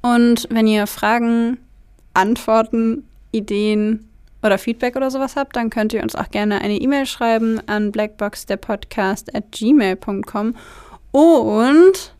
Und 0.00 0.48
wenn 0.50 0.66
ihr 0.66 0.88
Fragen, 0.88 1.58
Antworten, 2.12 3.06
Ideen 3.30 4.08
oder 4.42 4.58
Feedback 4.58 4.96
oder 4.96 5.12
sowas 5.12 5.36
habt, 5.36 5.54
dann 5.54 5.70
könnt 5.70 5.92
ihr 5.92 6.02
uns 6.02 6.16
auch 6.16 6.30
gerne 6.30 6.60
eine 6.60 6.80
E-Mail 6.80 7.06
schreiben 7.06 7.60
an 7.66 7.92
blackboxderpodcast 7.92 9.32
at 9.32 9.52
gmail.com. 9.52 10.56
Und 11.12 12.14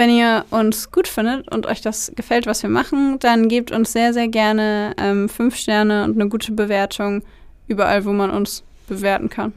Wenn 0.00 0.08
ihr 0.08 0.46
uns 0.48 0.90
gut 0.90 1.06
findet 1.06 1.52
und 1.52 1.66
euch 1.66 1.82
das 1.82 2.10
gefällt, 2.16 2.46
was 2.46 2.62
wir 2.62 2.70
machen, 2.70 3.18
dann 3.18 3.48
gebt 3.48 3.70
uns 3.70 3.92
sehr, 3.92 4.14
sehr 4.14 4.28
gerne 4.28 4.94
ähm, 4.96 5.28
fünf 5.28 5.56
Sterne 5.56 6.04
und 6.04 6.18
eine 6.18 6.30
gute 6.30 6.52
Bewertung 6.52 7.22
überall, 7.68 8.06
wo 8.06 8.12
man 8.14 8.30
uns 8.30 8.64
bewerten 8.88 9.28
kann. 9.28 9.52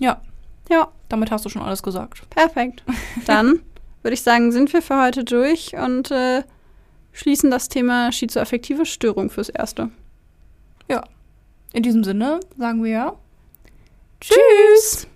Ja, 0.00 0.20
Ja, 0.68 0.88
damit 1.08 1.30
hast 1.30 1.44
du 1.44 1.50
schon 1.50 1.62
alles 1.62 1.84
gesagt. 1.84 2.28
perfekt. 2.30 2.82
Dann 3.26 3.60
würde 4.02 4.14
ich 4.14 4.22
sagen, 4.22 4.50
sind 4.50 4.72
wir 4.72 4.82
für 4.82 5.00
heute 5.00 5.22
durch 5.22 5.76
und 5.76 6.10
äh, 6.10 6.42
schließen 7.12 7.52
das 7.52 7.68
Thema 7.68 8.10
schizoaffektive 8.10 8.86
Störung 8.86 9.30
fürs 9.30 9.50
Erste. 9.50 9.90
In 11.72 11.84
diesem 11.84 12.02
Sinne 12.02 12.40
sagen 12.58 12.82
wir 12.82 13.14
Tschüss! 14.20 15.06